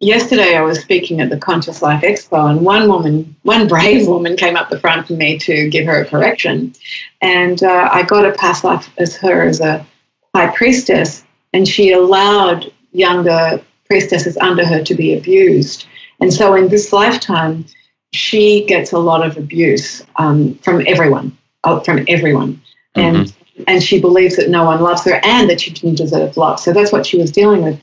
Yesterday, 0.00 0.54
I 0.54 0.60
was 0.60 0.80
speaking 0.80 1.22
at 1.22 1.30
the 1.30 1.38
Conscious 1.38 1.80
Life 1.80 2.02
Expo, 2.02 2.50
and 2.50 2.60
one 2.60 2.88
woman, 2.88 3.34
one 3.40 3.68
brave 3.68 4.06
woman, 4.06 4.36
came 4.36 4.54
up 4.54 4.68
the 4.68 4.78
front 4.78 5.06
for 5.06 5.14
me 5.14 5.38
to 5.38 5.70
give 5.70 5.86
her 5.86 6.02
a 6.02 6.04
correction. 6.04 6.74
And 7.22 7.62
uh, 7.62 7.88
I 7.90 8.02
got 8.02 8.26
a 8.26 8.32
past 8.32 8.64
life 8.64 8.90
as 8.98 9.16
her 9.16 9.44
as 9.44 9.60
a 9.60 9.86
high 10.34 10.54
priestess, 10.54 11.24
and 11.54 11.66
she 11.66 11.92
allowed 11.92 12.70
younger 12.92 13.62
priestesses 13.88 14.36
under 14.36 14.66
her 14.66 14.84
to 14.84 14.94
be 14.94 15.16
abused. 15.16 15.86
And 16.20 16.30
so, 16.30 16.54
in 16.54 16.68
this 16.68 16.92
lifetime, 16.92 17.64
she 18.12 18.64
gets 18.66 18.92
a 18.92 18.98
lot 18.98 19.26
of 19.26 19.36
abuse 19.36 20.04
um, 20.16 20.54
from 20.56 20.84
everyone, 20.86 21.36
uh, 21.64 21.80
from 21.80 22.04
everyone. 22.08 22.60
Mm-hmm. 22.96 23.16
And 23.16 23.34
and 23.66 23.82
she 23.82 24.00
believes 24.00 24.36
that 24.36 24.48
no 24.48 24.64
one 24.64 24.80
loves 24.80 25.04
her 25.04 25.20
and 25.22 25.48
that 25.50 25.60
she 25.60 25.70
didn't 25.70 25.96
deserve 25.96 26.36
love. 26.36 26.58
So 26.58 26.72
that's 26.72 26.90
what 26.90 27.06
she 27.06 27.18
was 27.18 27.30
dealing 27.30 27.62
with. 27.62 27.80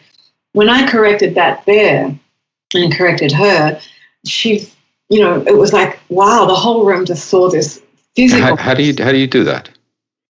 When 0.54 0.68
I 0.68 0.90
corrected 0.90 1.36
that 1.36 1.64
there 1.66 2.18
and 2.74 2.94
corrected 2.94 3.32
her, 3.32 3.80
she, 4.26 4.68
you 5.10 5.20
know, 5.20 5.42
it 5.46 5.58
was 5.58 5.72
like, 5.72 6.00
wow, 6.10 6.46
the 6.46 6.56
whole 6.56 6.86
room 6.86 7.06
just 7.06 7.28
saw 7.28 7.50
this 7.50 7.82
physical. 8.16 8.48
How, 8.48 8.56
how 8.56 8.74
do 8.74 8.84
you 8.84 8.96
how 9.00 9.12
do 9.12 9.18
you 9.18 9.28
do 9.28 9.44
that? 9.44 9.70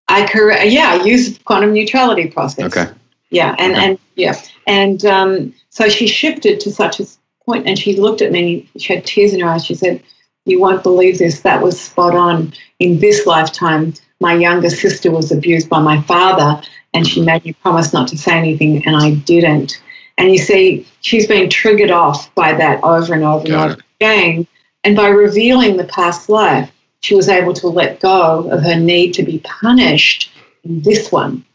I 0.08 0.28
correct, 0.28 0.66
yeah, 0.68 0.98
I 1.00 1.04
use 1.04 1.38
quantum 1.40 1.74
neutrality 1.74 2.28
process. 2.28 2.66
Okay. 2.66 2.92
Yeah, 3.30 3.56
and 3.60 3.74
okay. 3.74 3.86
and 3.86 4.00
yeah, 4.16 4.42
and 4.66 5.06
um, 5.06 5.54
so 5.70 5.90
she 5.90 6.08
shifted 6.08 6.60
to 6.62 6.72
such 6.72 7.00
a 7.00 7.06
point, 7.48 7.66
and 7.66 7.80
she 7.80 7.96
looked 7.96 8.22
at 8.22 8.32
me. 8.32 8.70
She 8.78 8.94
had 8.94 9.06
tears 9.06 9.34
in 9.34 9.40
her 9.40 9.48
eyes. 9.48 9.66
She 9.66 9.74
said, 9.74 10.04
"You 10.46 10.60
won't 10.60 10.84
believe 10.84 11.18
this. 11.18 11.42
That 11.42 11.64
was 11.64 11.80
spot 11.80 12.16
on. 12.16 12.54
In 12.80 13.00
this 13.00 13.26
lifetime, 13.26 13.94
my 14.20 14.34
younger 14.36 14.70
sister 14.70 15.10
was 15.10 15.32
abused 15.32 15.70
by 15.70 15.80
my 15.80 16.02
father, 16.04 16.62
and 16.94 17.08
she 17.08 17.22
made 17.22 17.44
me 17.46 17.54
promise 17.54 17.94
not 17.94 18.08
to 18.10 18.18
say 18.18 18.34
anything, 18.38 18.86
and 18.86 18.96
I 18.96 19.12
didn't. 19.12 19.82
And 20.20 20.32
you 20.32 20.38
see, 20.38 20.86
she's 21.02 21.28
been 21.28 21.50
triggered 21.50 21.92
off 21.92 22.34
by 22.36 22.54
that 22.54 22.84
over 22.84 23.14
and 23.14 23.24
over 23.24 23.48
Got 23.48 23.54
and 23.54 23.72
over 23.72 23.74
it. 23.74 23.86
again. 24.00 24.48
And 24.84 24.96
by 24.96 25.10
revealing 25.10 25.78
the 25.78 25.84
past 25.86 26.30
life, 26.30 26.72
she 27.02 27.16
was 27.16 27.30
able 27.30 27.54
to 27.54 27.68
let 27.68 28.00
go 28.00 28.50
of 28.50 28.64
her 28.64 28.76
need 28.76 29.14
to 29.14 29.24
be 29.24 29.40
punished 29.40 30.32
in 30.64 30.82
this 30.82 31.12
one. 31.12 31.46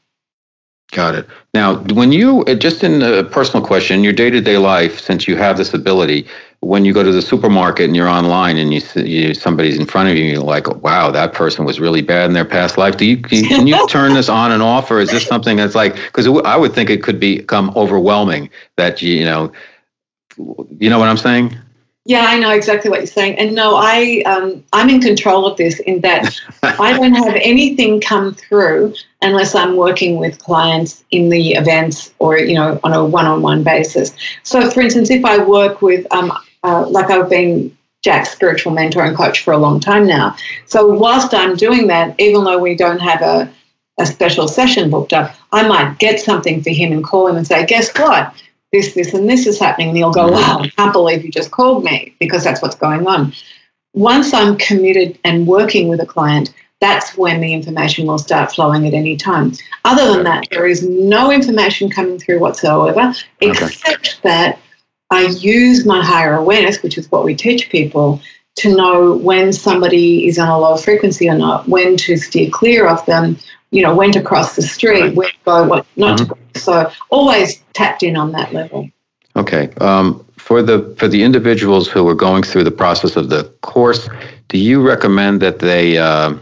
Got 0.93 1.15
it. 1.15 1.27
Now, 1.55 1.77
when 1.95 2.13
you, 2.13 2.43
uh, 2.45 2.55
just 2.55 2.85
in 2.85 3.01
a 3.01 3.25
personal 3.25 3.65
question, 3.67 4.05
your 4.05 4.13
day 4.13 4.29
to 4.29 4.43
day 4.43 4.59
life, 4.59 5.01
since 5.01 5.27
you 5.27 5.37
have 5.37 5.57
this 5.57 5.73
ability, 5.73 6.27
when 6.61 6.85
you 6.85 6.93
go 6.93 7.03
to 7.03 7.11
the 7.11 7.23
supermarket 7.23 7.87
and 7.87 7.97
you're 7.97 8.09
online 8.09 8.59
and 8.59 8.75
you, 8.75 8.83
you 9.03 9.33
somebody's 9.33 9.79
in 9.79 9.87
front 9.87 10.11
of 10.11 10.17
you, 10.17 10.25
you're 10.25 10.43
like, 10.43 10.69
wow, 10.83 11.11
that 11.11 11.33
person 11.33 11.65
was 11.65 11.81
really 11.81 12.03
bad 12.03 12.27
in 12.27 12.35
their 12.35 12.45
past 12.45 12.77
life. 12.77 12.99
Do 12.99 13.07
you 13.07 13.17
can 13.17 13.67
you 13.67 13.87
turn 13.89 14.13
this 14.13 14.29
on 14.29 14.53
and 14.53 14.63
off, 14.63 14.91
or 14.91 15.01
is 15.01 15.11
this 15.11 15.27
something 15.27 15.57
that's 15.57 15.75
like? 15.75 15.95
Because 15.95 16.29
I 16.45 16.57
would 16.57 16.75
think 16.75 16.91
it 16.91 17.03
could 17.03 17.19
become 17.19 17.73
overwhelming. 17.75 18.51
That 18.77 19.01
you, 19.01 19.15
you 19.15 19.25
know, 19.25 19.51
you 20.37 20.91
know 20.91 20.99
what 20.99 21.09
I'm 21.09 21.17
saying? 21.17 21.57
Yeah, 22.05 22.25
I 22.27 22.39
know 22.39 22.51
exactly 22.51 22.91
what 22.91 22.99
you're 22.99 23.07
saying. 23.07 23.39
And 23.39 23.55
no, 23.55 23.77
I 23.77 24.23
um, 24.27 24.65
I'm 24.73 24.91
in 24.91 25.01
control 25.01 25.47
of 25.47 25.57
this 25.57 25.79
in 25.81 26.01
that 26.01 26.35
I 26.63 26.97
don't 26.97 27.15
have 27.15 27.37
anything 27.37 28.01
come 28.01 28.35
through 28.35 28.95
unless 29.21 29.55
I'm 29.55 29.77
working 29.77 30.17
with 30.19 30.41
clients 30.41 31.05
in 31.13 31.29
the 31.29 31.53
events 31.53 32.13
or 32.19 32.39
you 32.39 32.55
know 32.55 32.81
on 32.83 32.93
a 32.93 33.05
one-on-one 33.05 33.63
basis. 33.63 34.15
So, 34.43 34.69
for 34.71 34.81
instance, 34.81 35.11
if 35.11 35.25
I 35.25 35.39
work 35.45 35.81
with 35.81 36.13
um, 36.13 36.33
uh, 36.65 36.89
like 36.89 37.11
I've 37.11 37.31
been 37.31 37.77
Jack's 38.03 38.31
spiritual 38.31 38.73
mentor 38.73 39.05
and 39.05 39.17
coach 39.17 39.41
for 39.41 39.53
a 39.53 39.59
long 39.59 39.79
time 39.79 40.07
now. 40.07 40.37
So 40.67 40.87
whilst 40.87 41.33
I'm 41.33 41.55
doing 41.55 41.87
that, 41.87 42.19
even 42.19 42.43
though 42.43 42.59
we 42.59 42.75
don't 42.75 42.99
have 42.99 43.23
a, 43.23 43.53
a 43.99 44.07
special 44.07 44.49
session 44.49 44.91
booked 44.91 45.13
up, 45.13 45.37
I 45.53 45.67
might 45.69 45.99
get 46.01 46.19
something 46.19 46.63
for 46.63 46.71
him 46.71 46.91
and 46.93 47.05
call 47.05 47.29
him 47.29 47.37
and 47.37 47.47
say, 47.47 47.65
guess 47.65 47.97
what? 47.97 48.35
This, 48.73 48.95
this, 48.95 49.13
and 49.15 49.29
this 49.29 49.47
is 49.47 49.59
happening. 49.59 49.91
And 49.91 49.99
you'll 49.99 50.13
go, 50.13 50.27
mm-hmm. 50.27 50.35
wow, 50.35 50.61
I 50.63 50.69
can't 50.69 50.93
believe 50.93 51.25
you 51.25 51.31
just 51.31 51.51
called 51.51 51.85
me 51.85 52.15
because 52.19 52.43
that's 52.43 52.63
what's 52.63 52.77
going 52.77 53.07
on. 53.07 53.33
Once 53.95 54.33
I'm 54.33 54.57
committed 54.57 55.19
and 55.25 55.47
working 55.47 55.89
with 55.89 56.01
a 56.01 56.07
client, 56.07 56.55
that's 56.81 57.17
when 57.17 57.41
the 57.41 57.53
information 57.53 58.07
will 58.07 58.19
start 58.19 58.51
flowing 58.51 58.87
at 58.89 58.95
any 58.95 59.17
time. 59.17 59.53
Other 59.85 60.15
than 60.15 60.25
that, 60.25 60.49
there 60.51 60.67
is 60.67 60.83
no 60.83 61.31
information 61.31 61.91
coming 61.91 62.19
through 62.19 62.41
whatsoever, 62.41 63.15
except 63.41 63.89
okay. 63.89 64.11
that 64.23 64.59
I 65.11 65.27
use 65.27 65.87
my 65.87 66.03
higher 66.05 66.35
awareness, 66.35 66.83
which 66.83 66.99
is 66.99 67.11
what 67.13 67.25
we 67.25 67.35
teach 67.37 67.71
people, 67.71 68.21
to 68.57 68.75
know 68.75 69.15
when 69.17 69.53
somebody 69.53 70.27
is 70.27 70.39
on 70.39 70.49
a 70.49 70.59
low 70.59 70.77
frequency 70.77 71.29
or 71.29 71.37
not, 71.37 71.69
when 71.69 71.97
to 71.99 72.17
steer 72.17 72.51
clear 72.51 72.89
of 72.89 73.05
them, 73.07 73.39
you 73.73 73.83
know, 73.83 73.97
when 73.97 74.13
to 74.13 74.23
cross 74.23 74.55
the 74.55 74.63
street, 74.63 75.15
where 75.15 75.31
to 75.31 75.37
go, 75.45 75.67
what 75.67 75.87
not 75.97 76.19
mm-hmm. 76.19 76.29
to 76.29 76.35
go. 76.35 76.61
So 76.61 76.93
always 77.11 77.61
tapped 77.73 78.03
in 78.05 78.17
on 78.17 78.31
that 78.33 78.53
level. 78.53 78.89
Okay. 79.35 79.73
Um, 79.81 80.25
for 80.37 80.63
the 80.63 80.95
for 80.99 81.09
the 81.09 81.23
individuals 81.23 81.89
who 81.89 82.07
are 82.07 82.15
going 82.15 82.43
through 82.43 82.65
the 82.65 82.71
process 82.71 83.17
of 83.17 83.31
the 83.31 83.45
course, 83.63 84.09
do 84.49 84.59
you 84.59 84.87
recommend 84.87 85.41
that 85.41 85.59
they 85.59 85.97
uh, 85.97 86.35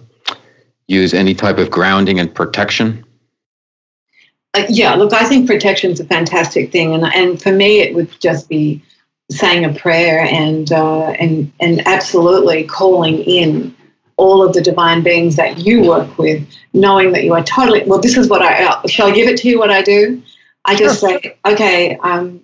use 0.89 1.15
any 1.15 1.35
type 1.35 1.59
of 1.59 1.71
grounding 1.71 2.19
and 2.19 2.35
protection? 2.35 3.05
Uh, 4.55 4.65
yeah, 4.69 4.95
look, 4.95 5.13
I 5.13 5.29
think 5.29 5.47
protection 5.47 5.93
is 5.93 6.01
a 6.01 6.05
fantastic 6.05 6.73
thing, 6.73 6.93
and 6.95 7.05
and 7.05 7.41
for 7.41 7.53
me, 7.53 7.81
it 7.81 7.95
would 7.95 8.11
just 8.21 8.49
be 8.49 8.83
saying 9.31 9.65
a 9.65 9.73
prayer 9.73 10.21
and 10.25 10.73
uh, 10.73 11.11
and 11.11 11.53
and 11.61 11.87
absolutely 11.87 12.65
calling 12.65 13.19
in 13.19 13.77
all 14.21 14.47
of 14.47 14.53
the 14.53 14.61
divine 14.61 15.03
beings 15.03 15.37
that 15.37 15.59
you 15.59 15.83
work 15.89 16.19
with, 16.19 16.47
knowing 16.75 17.13
that 17.13 17.25
you 17.25 17.33
are 17.33 17.43
totally 17.43 17.83
well. 17.87 18.01
This 18.01 18.17
is 18.17 18.29
what 18.29 18.43
I 18.43 18.65
uh, 18.65 18.87
shall 18.87 19.09
I 19.09 19.13
give 19.13 19.29
it 19.29 19.39
to 19.39 19.49
you. 19.49 19.59
What 19.59 19.71
I 19.71 19.83
do, 19.83 20.23
I 20.65 20.77
just 20.77 21.01
sure. 21.01 21.19
say, 21.21 21.37
okay, 21.45 21.97
um, 21.97 22.41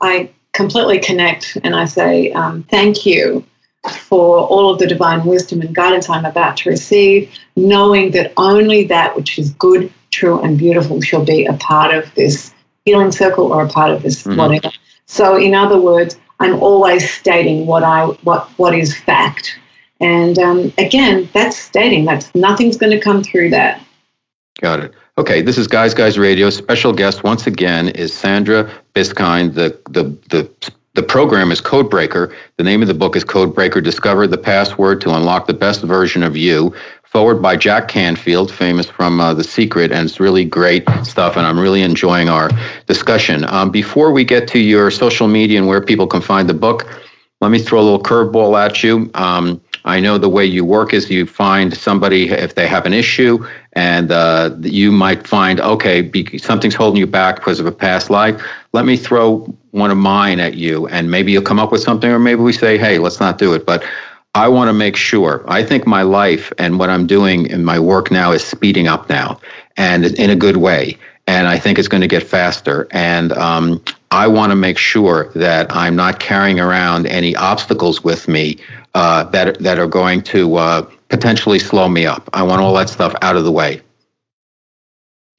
I 0.00 0.30
completely 0.52 1.00
connect, 1.00 1.58
and 1.64 1.74
I 1.74 1.84
say 1.84 2.32
um, 2.32 2.62
thank 2.64 3.04
you 3.04 3.44
for 3.88 4.46
all 4.46 4.70
of 4.72 4.78
the 4.78 4.86
divine 4.86 5.24
wisdom 5.24 5.60
and 5.62 5.74
guidance 5.74 6.08
I'm 6.08 6.24
about 6.24 6.58
to 6.58 6.70
receive, 6.70 7.30
knowing 7.56 8.12
that 8.12 8.32
only 8.36 8.84
that 8.84 9.16
which 9.16 9.38
is 9.38 9.50
good 9.50 9.92
true 10.10 10.40
and 10.40 10.58
beautiful 10.58 11.00
shall 11.00 11.24
be 11.24 11.46
a 11.46 11.54
part 11.54 11.94
of 11.94 12.14
this 12.14 12.52
healing 12.84 13.12
circle 13.12 13.52
or 13.52 13.64
a 13.64 13.68
part 13.68 13.90
of 13.90 14.02
this 14.02 14.22
mm-hmm. 14.22 14.38
whatever. 14.38 14.70
So 15.06 15.36
in 15.36 15.54
other 15.54 15.80
words, 15.80 16.16
I'm 16.38 16.62
always 16.62 17.10
stating 17.10 17.66
what 17.66 17.82
I 17.82 18.06
what 18.26 18.48
what 18.58 18.74
is 18.74 18.96
fact. 18.96 19.58
And 20.00 20.38
um, 20.38 20.72
again, 20.78 21.28
that's 21.32 21.56
stating 21.56 22.04
that 22.06 22.30
nothing's 22.34 22.76
going 22.76 22.92
to 22.92 23.00
come 23.00 23.22
through 23.22 23.50
that. 23.50 23.84
Got 24.60 24.80
it. 24.80 24.94
Okay, 25.18 25.42
this 25.42 25.58
is 25.58 25.66
Guys 25.66 25.94
Guys 25.94 26.18
Radio. 26.18 26.50
Special 26.50 26.92
guest 26.92 27.24
once 27.24 27.46
again 27.46 27.88
is 27.88 28.12
Sandra 28.12 28.70
Biskind. 28.94 29.54
The 29.54 29.78
the 29.90 30.04
the 30.28 30.72
the 30.94 31.02
program 31.02 31.52
is 31.52 31.60
Codebreaker. 31.60 32.34
The 32.56 32.64
name 32.64 32.82
of 32.82 32.88
the 32.88 32.94
book 32.94 33.16
is 33.16 33.24
Codebreaker 33.24 33.82
Discover 33.82 34.26
the 34.26 34.38
Password 34.38 35.00
to 35.02 35.14
Unlock 35.14 35.46
the 35.46 35.54
Best 35.54 35.82
Version 35.82 36.22
of 36.22 36.36
You 36.36 36.74
foreword 37.10 37.42
by 37.42 37.56
Jack 37.56 37.88
Canfield, 37.88 38.52
famous 38.52 38.86
from 38.86 39.20
uh, 39.20 39.34
The 39.34 39.42
Secret, 39.42 39.90
and 39.90 40.08
it's 40.08 40.20
really 40.20 40.44
great 40.44 40.88
stuff. 41.02 41.36
And 41.36 41.44
I'm 41.44 41.58
really 41.58 41.82
enjoying 41.82 42.28
our 42.28 42.48
discussion. 42.86 43.44
Um, 43.48 43.70
before 43.70 44.12
we 44.12 44.24
get 44.24 44.46
to 44.48 44.60
your 44.60 44.92
social 44.92 45.26
media 45.26 45.58
and 45.58 45.66
where 45.66 45.80
people 45.80 46.06
can 46.06 46.20
find 46.20 46.48
the 46.48 46.54
book, 46.54 46.86
let 47.40 47.50
me 47.50 47.58
throw 47.58 47.80
a 47.80 47.82
little 47.82 48.02
curveball 48.02 48.56
at 48.64 48.84
you. 48.84 49.10
Um, 49.14 49.60
I 49.90 49.98
know 49.98 50.18
the 50.18 50.28
way 50.28 50.44
you 50.44 50.64
work 50.64 50.94
is 50.94 51.10
you 51.10 51.26
find 51.26 51.76
somebody 51.76 52.30
if 52.30 52.54
they 52.54 52.68
have 52.68 52.86
an 52.86 52.92
issue, 52.92 53.44
and 53.72 54.12
uh, 54.12 54.54
you 54.60 54.92
might 54.92 55.26
find 55.26 55.60
okay, 55.60 56.00
be, 56.00 56.38
something's 56.38 56.76
holding 56.76 57.00
you 57.00 57.08
back 57.08 57.36
because 57.36 57.58
of 57.58 57.66
a 57.66 57.72
past 57.72 58.08
life. 58.08 58.40
Let 58.72 58.84
me 58.84 58.96
throw 58.96 59.52
one 59.72 59.90
of 59.90 59.96
mine 59.96 60.38
at 60.38 60.54
you, 60.54 60.86
and 60.86 61.10
maybe 61.10 61.32
you'll 61.32 61.42
come 61.42 61.58
up 61.58 61.72
with 61.72 61.82
something, 61.82 62.08
or 62.08 62.20
maybe 62.20 62.40
we 62.40 62.52
say, 62.52 62.78
hey, 62.78 62.98
let's 62.98 63.18
not 63.18 63.36
do 63.36 63.52
it. 63.52 63.66
But 63.66 63.84
I 64.34 64.46
want 64.46 64.68
to 64.68 64.72
make 64.72 64.94
sure. 64.94 65.44
I 65.48 65.64
think 65.64 65.88
my 65.88 66.02
life 66.02 66.52
and 66.56 66.78
what 66.78 66.88
I'm 66.88 67.08
doing 67.08 67.46
in 67.46 67.64
my 67.64 67.80
work 67.80 68.12
now 68.12 68.30
is 68.30 68.44
speeding 68.44 68.86
up 68.86 69.08
now, 69.08 69.40
and 69.76 70.04
in 70.04 70.30
a 70.30 70.36
good 70.36 70.58
way. 70.58 70.98
And 71.26 71.48
I 71.48 71.58
think 71.58 71.78
it's 71.78 71.88
going 71.88 72.00
to 72.00 72.08
get 72.08 72.22
faster. 72.22 72.86
And 72.90 73.32
um, 73.32 73.82
I 74.10 74.26
want 74.26 74.50
to 74.50 74.56
make 74.56 74.78
sure 74.78 75.30
that 75.34 75.74
I'm 75.74 75.94
not 75.94 76.18
carrying 76.18 76.58
around 76.58 77.06
any 77.06 77.36
obstacles 77.36 78.02
with 78.02 78.26
me 78.26 78.58
uh, 78.94 79.24
that 79.24 79.58
that 79.60 79.78
are 79.78 79.86
going 79.86 80.22
to 80.22 80.56
uh, 80.56 80.82
potentially 81.08 81.58
slow 81.58 81.88
me 81.88 82.06
up. 82.06 82.28
I 82.32 82.42
want 82.42 82.60
all 82.60 82.74
that 82.74 82.88
stuff 82.88 83.14
out 83.22 83.36
of 83.36 83.44
the 83.44 83.52
way. 83.52 83.82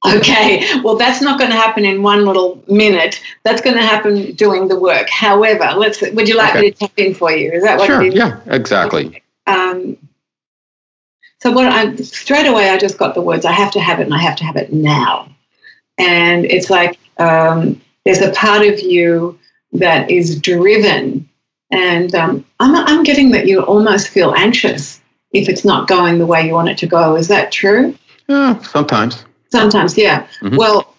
Okay, 0.04 0.80
well, 0.82 0.96
that's 0.96 1.22
not 1.22 1.38
going 1.38 1.50
to 1.50 1.56
happen 1.56 1.84
in 1.84 2.02
one 2.02 2.24
little 2.24 2.62
minute. 2.66 3.22
That's 3.44 3.60
going 3.60 3.76
to 3.76 3.82
happen 3.82 4.32
doing 4.32 4.66
the 4.66 4.78
work. 4.78 5.08
However, 5.08 5.72
let's. 5.76 6.02
Would 6.02 6.28
you 6.28 6.36
like 6.36 6.50
okay. 6.50 6.60
me 6.60 6.70
to 6.72 6.78
tap 6.78 6.92
in 6.96 7.14
for 7.14 7.30
you? 7.30 7.52
Is 7.52 7.62
that 7.62 7.78
what? 7.78 7.86
Sure. 7.86 8.02
Yeah. 8.02 8.40
Exactly. 8.46 9.22
Um, 9.46 9.96
so 11.40 11.50
what 11.50 11.66
I 11.66 11.94
straight 11.96 12.46
away 12.46 12.70
I 12.70 12.78
just 12.78 12.98
got 12.98 13.14
the 13.14 13.20
words. 13.20 13.44
I 13.44 13.52
have 13.52 13.72
to 13.72 13.80
have 13.80 14.00
it, 14.00 14.04
and 14.04 14.14
I 14.14 14.18
have 14.18 14.36
to 14.36 14.44
have 14.44 14.56
it 14.56 14.72
now. 14.72 15.28
And 15.98 16.44
it's 16.46 16.70
like 16.70 16.98
um, 17.18 17.80
there's 18.04 18.20
a 18.20 18.32
part 18.32 18.66
of 18.66 18.80
you 18.80 19.38
that 19.72 20.10
is 20.10 20.40
driven, 20.40 21.28
and 21.72 22.14
um, 22.14 22.44
I'm 22.60 22.74
I'm 22.76 23.02
getting 23.02 23.30
that 23.32 23.48
you 23.48 23.62
almost 23.62 24.08
feel 24.08 24.34
anxious 24.34 25.00
if 25.32 25.48
it's 25.48 25.64
not 25.64 25.88
going 25.88 26.18
the 26.18 26.26
way 26.26 26.46
you 26.46 26.52
want 26.52 26.68
it 26.68 26.78
to 26.78 26.86
go. 26.86 27.16
Is 27.16 27.28
that 27.28 27.50
true? 27.50 27.96
Yeah, 28.28 28.60
sometimes. 28.60 29.24
Sometimes, 29.50 29.98
yeah. 29.98 30.26
Mm-hmm. 30.40 30.56
Well, 30.56 30.94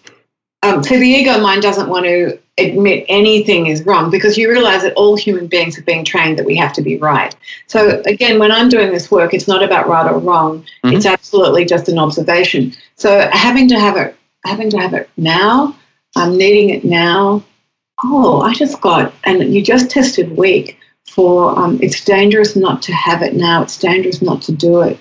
um, 0.62 0.82
so 0.82 0.98
the 0.98 1.06
ego 1.06 1.40
mind 1.40 1.62
doesn't 1.62 1.88
want 1.88 2.04
to 2.04 2.38
admit 2.58 3.04
anything 3.08 3.66
is 3.66 3.84
wrong 3.84 4.10
because 4.10 4.38
you 4.38 4.48
realize 4.48 4.82
that 4.82 4.94
all 4.94 5.16
human 5.16 5.46
beings 5.46 5.78
are 5.78 5.82
being 5.82 6.04
trained 6.04 6.38
that 6.38 6.46
we 6.46 6.56
have 6.56 6.72
to 6.72 6.82
be 6.82 6.96
right. 6.98 7.34
So 7.66 8.00
again, 8.06 8.38
when 8.38 8.52
I'm 8.52 8.68
doing 8.68 8.92
this 8.92 9.10
work, 9.10 9.34
it's 9.34 9.48
not 9.48 9.62
about 9.62 9.88
right 9.88 10.10
or 10.10 10.18
wrong. 10.18 10.62
Mm-hmm. 10.84 10.96
It's 10.96 11.06
absolutely 11.06 11.64
just 11.64 11.88
an 11.88 11.98
observation. 11.98 12.72
So 12.96 13.28
having 13.32 13.68
to 13.68 13.78
have 13.78 13.96
it, 13.96 14.16
having 14.44 14.70
to 14.70 14.78
have 14.78 14.94
it 14.94 15.10
now, 15.16 15.76
I'm 16.16 16.36
needing 16.36 16.70
it 16.70 16.84
now. 16.84 17.42
Oh, 18.06 18.42
I 18.42 18.52
just 18.52 18.80
got, 18.80 19.14
and 19.24 19.54
you 19.54 19.62
just 19.62 19.90
tested 19.90 20.36
weak 20.36 20.78
for 21.08 21.58
um, 21.58 21.78
it's 21.82 22.04
dangerous 22.04 22.54
not 22.54 22.82
to 22.82 22.92
have 22.92 23.22
it 23.22 23.34
now. 23.34 23.62
It's 23.62 23.78
dangerous 23.78 24.20
not 24.20 24.42
to 24.42 24.52
do 24.52 24.82
it. 24.82 24.98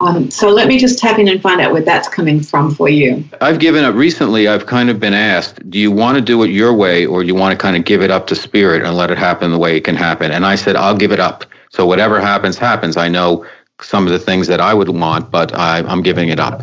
Um, 0.00 0.30
so 0.30 0.50
let 0.50 0.68
me 0.68 0.78
just 0.78 0.98
tap 0.98 1.18
in 1.18 1.26
and 1.26 1.40
find 1.40 1.60
out 1.60 1.72
where 1.72 1.82
that's 1.82 2.06
coming 2.08 2.40
from 2.40 2.74
for 2.74 2.88
you. 2.88 3.24
I've 3.40 3.58
given 3.58 3.82
up 3.82 3.94
recently. 3.94 4.46
I've 4.46 4.66
kind 4.66 4.90
of 4.90 5.00
been 5.00 5.14
asked, 5.14 5.68
do 5.70 5.78
you 5.78 5.90
want 5.90 6.16
to 6.16 6.20
do 6.20 6.42
it 6.42 6.50
your 6.50 6.74
way 6.74 7.06
or 7.06 7.22
do 7.22 7.26
you 7.26 7.34
want 7.34 7.52
to 7.52 7.58
kind 7.58 7.76
of 7.76 7.84
give 7.84 8.02
it 8.02 8.10
up 8.10 8.26
to 8.28 8.34
spirit 8.34 8.82
and 8.84 8.94
let 8.94 9.10
it 9.10 9.18
happen 9.18 9.50
the 9.50 9.58
way 9.58 9.76
it 9.76 9.84
can 9.84 9.96
happen? 9.96 10.30
And 10.30 10.44
I 10.44 10.54
said, 10.54 10.76
I'll 10.76 10.96
give 10.96 11.12
it 11.12 11.20
up. 11.20 11.46
So 11.70 11.86
whatever 11.86 12.20
happens, 12.20 12.58
happens. 12.58 12.96
I 12.96 13.08
know 13.08 13.46
some 13.80 14.06
of 14.06 14.12
the 14.12 14.18
things 14.18 14.46
that 14.48 14.60
I 14.60 14.74
would 14.74 14.90
want, 14.90 15.30
but 15.30 15.54
I, 15.54 15.78
I'm 15.78 16.02
giving 16.02 16.28
it 16.28 16.38
up. 16.38 16.62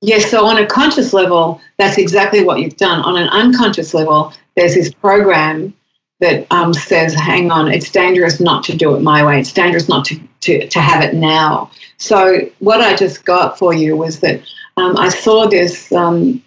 Yes, 0.00 0.30
so 0.30 0.46
on 0.46 0.56
a 0.56 0.66
conscious 0.66 1.12
level, 1.12 1.60
that's 1.76 1.98
exactly 1.98 2.42
what 2.42 2.60
you've 2.60 2.78
done. 2.78 3.00
On 3.02 3.18
an 3.18 3.28
unconscious 3.28 3.92
level, 3.92 4.32
there's 4.56 4.74
this 4.74 4.92
program 4.92 5.74
that 6.20 6.46
um, 6.50 6.74
says, 6.74 7.14
hang 7.14 7.50
on, 7.50 7.72
it's 7.72 7.90
dangerous 7.90 8.40
not 8.40 8.62
to 8.64 8.76
do 8.76 8.94
it 8.94 9.00
my 9.00 9.24
way. 9.24 9.40
It's 9.40 9.52
dangerous 9.52 9.88
not 9.88 10.04
to, 10.06 10.20
to, 10.40 10.68
to 10.68 10.80
have 10.80 11.02
it 11.02 11.14
now. 11.14 11.70
So, 11.96 12.40
what 12.58 12.80
I 12.80 12.94
just 12.94 13.24
got 13.24 13.58
for 13.58 13.72
you 13.72 13.96
was 13.96 14.20
that 14.20 14.42
um, 14.76 14.96
I 14.98 15.08
saw 15.08 15.46
this 15.46 15.90
um, 15.92 16.42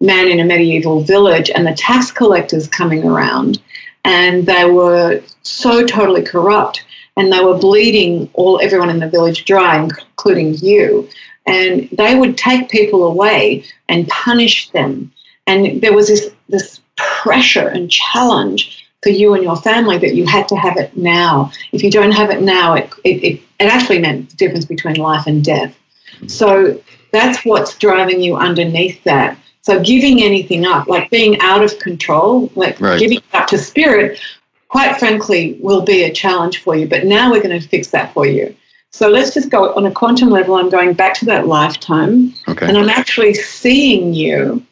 man 0.00 0.28
in 0.28 0.40
a 0.40 0.44
medieval 0.44 1.02
village 1.02 1.50
and 1.50 1.66
the 1.66 1.74
tax 1.74 2.10
collectors 2.10 2.68
coming 2.68 3.04
around, 3.04 3.60
and 4.04 4.44
they 4.44 4.66
were 4.66 5.22
so 5.42 5.86
totally 5.86 6.22
corrupt 6.22 6.84
and 7.16 7.32
they 7.32 7.40
were 7.40 7.58
bleeding 7.58 8.30
all 8.32 8.60
everyone 8.60 8.88
in 8.88 8.98
the 8.98 9.08
village 9.08 9.44
dry, 9.44 9.82
including 9.82 10.54
you. 10.54 11.08
And 11.46 11.88
they 11.92 12.14
would 12.14 12.38
take 12.38 12.70
people 12.70 13.04
away 13.04 13.64
and 13.88 14.08
punish 14.08 14.70
them. 14.70 15.12
And 15.46 15.80
there 15.82 15.92
was 15.92 16.08
this, 16.08 16.30
this 16.48 16.79
pressure 17.22 17.68
and 17.68 17.90
challenge 17.90 18.86
for 19.02 19.10
you 19.10 19.34
and 19.34 19.42
your 19.42 19.56
family 19.56 19.98
that 19.98 20.14
you 20.14 20.26
had 20.26 20.48
to 20.48 20.56
have 20.56 20.76
it 20.76 20.96
now. 20.96 21.50
If 21.72 21.82
you 21.82 21.90
don't 21.90 22.12
have 22.12 22.30
it 22.30 22.42
now, 22.42 22.74
it, 22.74 22.90
it, 23.04 23.24
it, 23.24 23.42
it 23.58 23.66
actually 23.66 23.98
meant 23.98 24.30
the 24.30 24.36
difference 24.36 24.66
between 24.66 24.96
life 24.96 25.26
and 25.26 25.44
death. 25.44 25.76
So 26.26 26.80
that's 27.12 27.44
what's 27.44 27.76
driving 27.78 28.20
you 28.20 28.36
underneath 28.36 29.02
that. 29.04 29.38
So 29.62 29.82
giving 29.82 30.22
anything 30.22 30.64
up, 30.64 30.88
like 30.88 31.10
being 31.10 31.40
out 31.40 31.62
of 31.62 31.78
control, 31.78 32.50
like 32.54 32.80
right. 32.80 32.98
giving 32.98 33.20
up 33.32 33.46
to 33.48 33.58
spirit, 33.58 34.20
quite 34.68 34.98
frankly, 34.98 35.58
will 35.60 35.82
be 35.82 36.04
a 36.04 36.12
challenge 36.12 36.62
for 36.62 36.76
you. 36.76 36.88
But 36.88 37.04
now 37.04 37.30
we're 37.30 37.42
going 37.42 37.58
to 37.58 37.66
fix 37.66 37.88
that 37.90 38.12
for 38.14 38.26
you. 38.26 38.54
So 38.90 39.08
let's 39.08 39.32
just 39.32 39.50
go 39.50 39.72
on 39.74 39.86
a 39.86 39.90
quantum 39.90 40.30
level. 40.30 40.56
I'm 40.56 40.68
going 40.68 40.94
back 40.94 41.14
to 41.14 41.24
that 41.26 41.46
lifetime, 41.46 42.34
okay. 42.48 42.66
and 42.66 42.76
I'm 42.76 42.88
actually 42.88 43.34
seeing 43.34 44.12
you. 44.14 44.66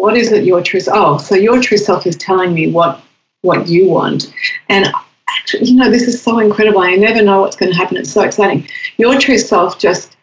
What 0.00 0.16
is 0.16 0.32
it 0.32 0.44
your 0.44 0.62
true? 0.62 0.80
Oh, 0.88 1.18
so 1.18 1.34
your 1.34 1.60
true 1.60 1.76
self 1.76 2.06
is 2.06 2.16
telling 2.16 2.54
me 2.54 2.72
what 2.72 3.02
what 3.42 3.68
you 3.68 3.86
want. 3.88 4.32
And 4.70 4.90
actually, 5.28 5.68
you 5.68 5.76
know, 5.76 5.90
this 5.90 6.08
is 6.08 6.22
so 6.22 6.38
incredible. 6.38 6.80
I 6.80 6.94
never 6.94 7.22
know 7.22 7.42
what's 7.42 7.56
going 7.56 7.70
to 7.70 7.76
happen. 7.76 7.98
It's 7.98 8.10
so 8.10 8.22
exciting. 8.22 8.66
Your 8.96 9.20
true 9.20 9.36
self 9.36 9.78
just 9.78 10.16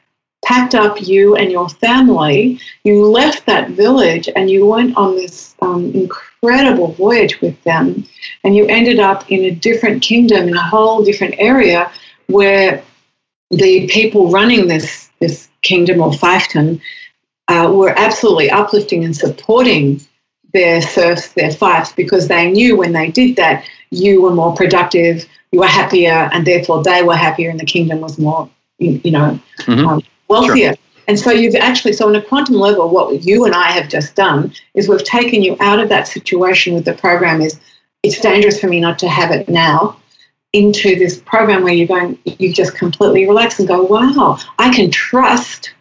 packed 0.43 0.73
up 0.73 1.07
you 1.07 1.35
and 1.35 1.51
your 1.51 1.69
family. 1.69 2.59
You 2.85 3.05
left 3.05 3.45
that 3.45 3.69
village 3.71 4.27
and 4.35 4.49
you 4.49 4.65
went 4.65 4.97
on 4.97 5.15
this 5.15 5.55
um, 5.61 5.91
incredible 5.93 6.93
voyage 6.93 7.39
with 7.41 7.61
them. 7.63 8.03
And 8.43 8.55
you 8.55 8.65
ended 8.65 8.99
up 8.99 9.29
in 9.29 9.45
a 9.45 9.51
different 9.51 10.01
kingdom, 10.01 10.47
in 10.47 10.55
a 10.55 10.69
whole 10.69 11.03
different 11.03 11.35
area 11.37 11.91
where 12.27 12.83
the 13.51 13.87
people 13.87 14.31
running 14.31 14.67
this, 14.67 15.11
this 15.19 15.49
kingdom 15.61 16.01
or 16.01 16.11
fiefdom 16.11 16.81
uh, 17.47 17.71
were 17.73 17.93
absolutely 17.97 18.49
uplifting 18.49 19.03
and 19.03 19.15
supporting 19.15 20.01
their 20.53 20.81
serfs, 20.81 21.33
their 21.33 21.51
fiefs, 21.51 21.93
because 21.93 22.27
they 22.27 22.51
knew 22.51 22.77
when 22.77 22.93
they 22.93 23.09
did 23.09 23.35
that, 23.35 23.65
you 23.91 24.21
were 24.21 24.33
more 24.33 24.53
productive, 24.53 25.25
you 25.51 25.59
were 25.59 25.67
happier, 25.67 26.29
and 26.33 26.45
therefore 26.45 26.83
they 26.83 27.03
were 27.03 27.15
happier, 27.15 27.49
and 27.49 27.59
the 27.59 27.65
kingdom 27.65 28.01
was 28.01 28.17
more, 28.17 28.49
you 28.79 29.11
know, 29.11 29.39
mm-hmm. 29.59 29.87
um, 29.87 30.03
wealthier. 30.27 30.73
Sure. 30.73 30.83
And 31.07 31.17
so 31.17 31.31
you've 31.31 31.55
actually, 31.55 31.93
so 31.93 32.07
on 32.07 32.15
a 32.15 32.21
quantum 32.21 32.55
level, 32.55 32.89
what 32.89 33.23
you 33.23 33.45
and 33.45 33.55
I 33.55 33.71
have 33.71 33.87
just 33.87 34.15
done 34.15 34.53
is 34.73 34.89
we've 34.89 35.03
taken 35.03 35.41
you 35.41 35.55
out 35.61 35.79
of 35.79 35.87
that 35.89 36.07
situation 36.07 36.73
with 36.73 36.83
the 36.83 36.93
program 36.93 37.41
is 37.41 37.59
it's 38.03 38.19
dangerous 38.19 38.59
for 38.59 38.67
me 38.67 38.81
not 38.81 38.99
to 38.99 39.07
have 39.07 39.31
it 39.31 39.47
now 39.47 39.97
into 40.51 40.95
this 40.97 41.19
program 41.19 41.63
where 41.63 41.73
you're 41.73 41.87
going, 41.87 42.19
you 42.25 42.53
just 42.53 42.75
completely 42.75 43.27
relax 43.27 43.59
and 43.59 43.67
go, 43.67 43.83
wow, 43.83 44.37
I 44.59 44.73
can 44.73 44.91
trust 44.91 45.73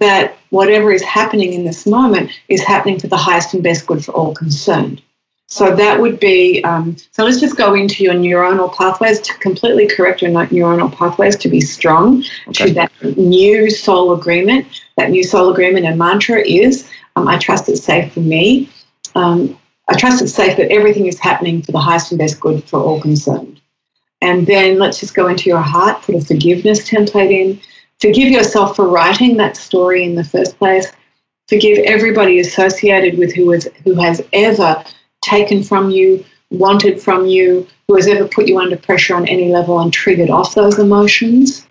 that 0.00 0.36
whatever 0.50 0.92
is 0.92 1.02
happening 1.02 1.52
in 1.52 1.64
this 1.64 1.86
moment 1.86 2.30
is 2.48 2.62
happening 2.62 2.98
for 2.98 3.06
the 3.06 3.16
highest 3.16 3.54
and 3.54 3.62
best 3.62 3.86
good 3.86 4.04
for 4.04 4.12
all 4.12 4.34
concerned. 4.34 5.02
So 5.48 5.76
that 5.76 6.00
would 6.00 6.18
be, 6.18 6.62
um, 6.64 6.96
so 7.12 7.24
let's 7.24 7.40
just 7.40 7.56
go 7.56 7.74
into 7.74 8.02
your 8.02 8.14
neuronal 8.14 8.74
pathways 8.74 9.20
to 9.20 9.34
completely 9.34 9.86
correct 9.86 10.20
your 10.20 10.32
neuronal 10.32 10.92
pathways 10.92 11.36
to 11.36 11.48
be 11.48 11.60
strong 11.60 12.24
okay. 12.48 12.66
to 12.66 12.74
that 12.74 13.16
new 13.16 13.70
soul 13.70 14.12
agreement. 14.12 14.66
That 14.96 15.10
new 15.10 15.22
soul 15.22 15.52
agreement 15.52 15.86
and 15.86 15.98
mantra 15.98 16.40
is 16.40 16.90
um, 17.16 17.26
I 17.26 17.38
trust 17.38 17.68
it's 17.68 17.82
safe 17.82 18.12
for 18.12 18.20
me. 18.20 18.68
Um, 19.14 19.58
I 19.88 19.96
trust 19.96 20.22
it's 20.22 20.34
safe 20.34 20.56
that 20.58 20.70
everything 20.70 21.06
is 21.06 21.18
happening 21.18 21.62
for 21.62 21.72
the 21.72 21.78
highest 21.78 22.12
and 22.12 22.18
best 22.18 22.38
good 22.40 22.62
for 22.64 22.80
all 22.80 23.00
concerned. 23.00 23.60
And 24.20 24.46
then 24.46 24.78
let's 24.78 25.00
just 25.00 25.14
go 25.14 25.28
into 25.28 25.48
your 25.48 25.60
heart, 25.60 26.02
put 26.02 26.14
a 26.14 26.20
forgiveness 26.20 26.88
template 26.88 27.30
in. 27.30 27.60
Forgive 28.00 28.28
yourself 28.28 28.76
for 28.76 28.88
writing 28.88 29.36
that 29.36 29.56
story 29.56 30.04
in 30.04 30.14
the 30.14 30.24
first 30.24 30.58
place. 30.58 30.92
Forgive 31.48 31.78
everybody 31.78 32.40
associated 32.40 33.18
with 33.18 33.34
who 33.34 33.52
has, 33.52 33.68
who 33.84 33.94
has 33.94 34.20
ever 34.32 34.84
taken 35.22 35.62
from 35.62 35.90
you, 35.90 36.24
wanted 36.50 37.00
from 37.00 37.26
you, 37.26 37.66
who 37.88 37.96
has 37.96 38.06
ever 38.06 38.28
put 38.28 38.48
you 38.48 38.58
under 38.58 38.76
pressure 38.76 39.14
on 39.14 39.26
any 39.28 39.50
level 39.50 39.80
and 39.80 39.92
triggered 39.92 40.30
off 40.30 40.54
those 40.54 40.78
emotions. 40.78 41.66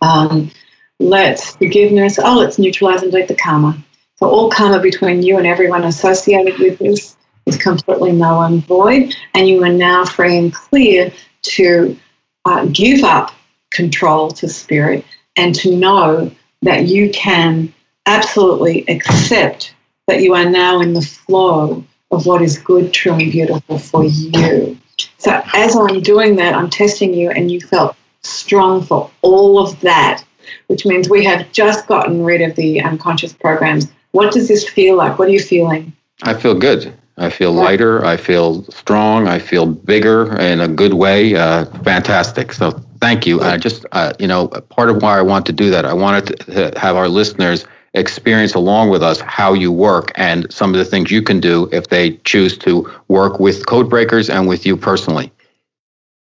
Um, 0.00 0.50
let's 0.98 1.56
forgiveness. 1.56 2.18
Oh, 2.22 2.38
let's 2.38 2.58
neutralize 2.58 3.02
and 3.02 3.10
delete 3.10 3.28
the 3.28 3.34
karma. 3.34 3.76
So 4.16 4.28
all 4.28 4.50
karma 4.50 4.80
between 4.80 5.22
you 5.22 5.38
and 5.38 5.46
everyone 5.46 5.84
associated 5.84 6.58
with 6.58 6.78
this 6.78 7.16
is 7.46 7.58
completely 7.58 8.12
null 8.12 8.42
and 8.42 8.64
void, 8.64 9.14
and 9.34 9.48
you 9.48 9.62
are 9.64 9.72
now 9.72 10.04
free 10.04 10.38
and 10.38 10.54
clear 10.54 11.12
to 11.42 11.98
uh, 12.44 12.66
give 12.66 13.04
up 13.04 13.32
control 13.70 14.30
to 14.30 14.48
spirit 14.48 15.04
and 15.36 15.54
to 15.56 15.76
know 15.76 16.30
that 16.62 16.86
you 16.86 17.10
can 17.10 17.72
absolutely 18.06 18.86
accept 18.88 19.74
that 20.06 20.20
you 20.20 20.34
are 20.34 20.48
now 20.48 20.80
in 20.80 20.92
the 20.92 21.02
flow 21.02 21.84
of 22.10 22.26
what 22.26 22.42
is 22.42 22.58
good, 22.58 22.92
true, 22.92 23.12
and 23.14 23.32
beautiful 23.32 23.78
for 23.78 24.04
you. 24.04 24.78
So, 25.18 25.42
as 25.54 25.76
I'm 25.76 26.00
doing 26.00 26.36
that, 26.36 26.54
I'm 26.54 26.70
testing 26.70 27.14
you, 27.14 27.30
and 27.30 27.50
you 27.50 27.60
felt 27.60 27.96
strong 28.22 28.82
for 28.82 29.10
all 29.22 29.58
of 29.58 29.78
that, 29.80 30.24
which 30.68 30.86
means 30.86 31.08
we 31.08 31.24
have 31.24 31.50
just 31.52 31.86
gotten 31.86 32.22
rid 32.22 32.40
of 32.42 32.54
the 32.56 32.80
unconscious 32.80 33.32
programs. 33.32 33.90
What 34.12 34.32
does 34.32 34.48
this 34.48 34.68
feel 34.68 34.96
like? 34.96 35.18
What 35.18 35.28
are 35.28 35.32
you 35.32 35.40
feeling? 35.40 35.92
I 36.22 36.34
feel 36.34 36.54
good. 36.54 36.94
I 37.16 37.30
feel 37.30 37.52
lighter. 37.52 38.04
I 38.04 38.16
feel 38.16 38.64
strong. 38.64 39.28
I 39.28 39.38
feel 39.38 39.66
bigger 39.66 40.36
in 40.38 40.60
a 40.60 40.68
good 40.68 40.94
way. 40.94 41.34
Uh, 41.34 41.64
fantastic. 41.82 42.52
So 42.52 42.70
thank 43.04 43.26
you. 43.26 43.42
I 43.42 43.58
just, 43.58 43.84
uh, 43.92 44.14
you 44.18 44.26
know, 44.26 44.48
part 44.48 44.88
of 44.88 45.02
why 45.02 45.18
I 45.18 45.22
want 45.22 45.44
to 45.46 45.52
do 45.52 45.68
that, 45.68 45.84
I 45.84 45.92
wanted 45.92 46.40
to 46.40 46.72
have 46.78 46.96
our 46.96 47.06
listeners 47.06 47.66
experience 47.92 48.54
along 48.54 48.88
with 48.88 49.02
us 49.02 49.20
how 49.20 49.52
you 49.52 49.70
work 49.70 50.10
and 50.16 50.50
some 50.50 50.72
of 50.72 50.78
the 50.78 50.86
things 50.86 51.10
you 51.10 51.20
can 51.20 51.38
do 51.38 51.68
if 51.70 51.88
they 51.88 52.16
choose 52.24 52.56
to 52.58 52.90
work 53.08 53.38
with 53.38 53.66
code 53.66 53.90
breakers 53.90 54.30
and 54.30 54.48
with 54.48 54.64
you 54.64 54.74
personally. 54.74 55.30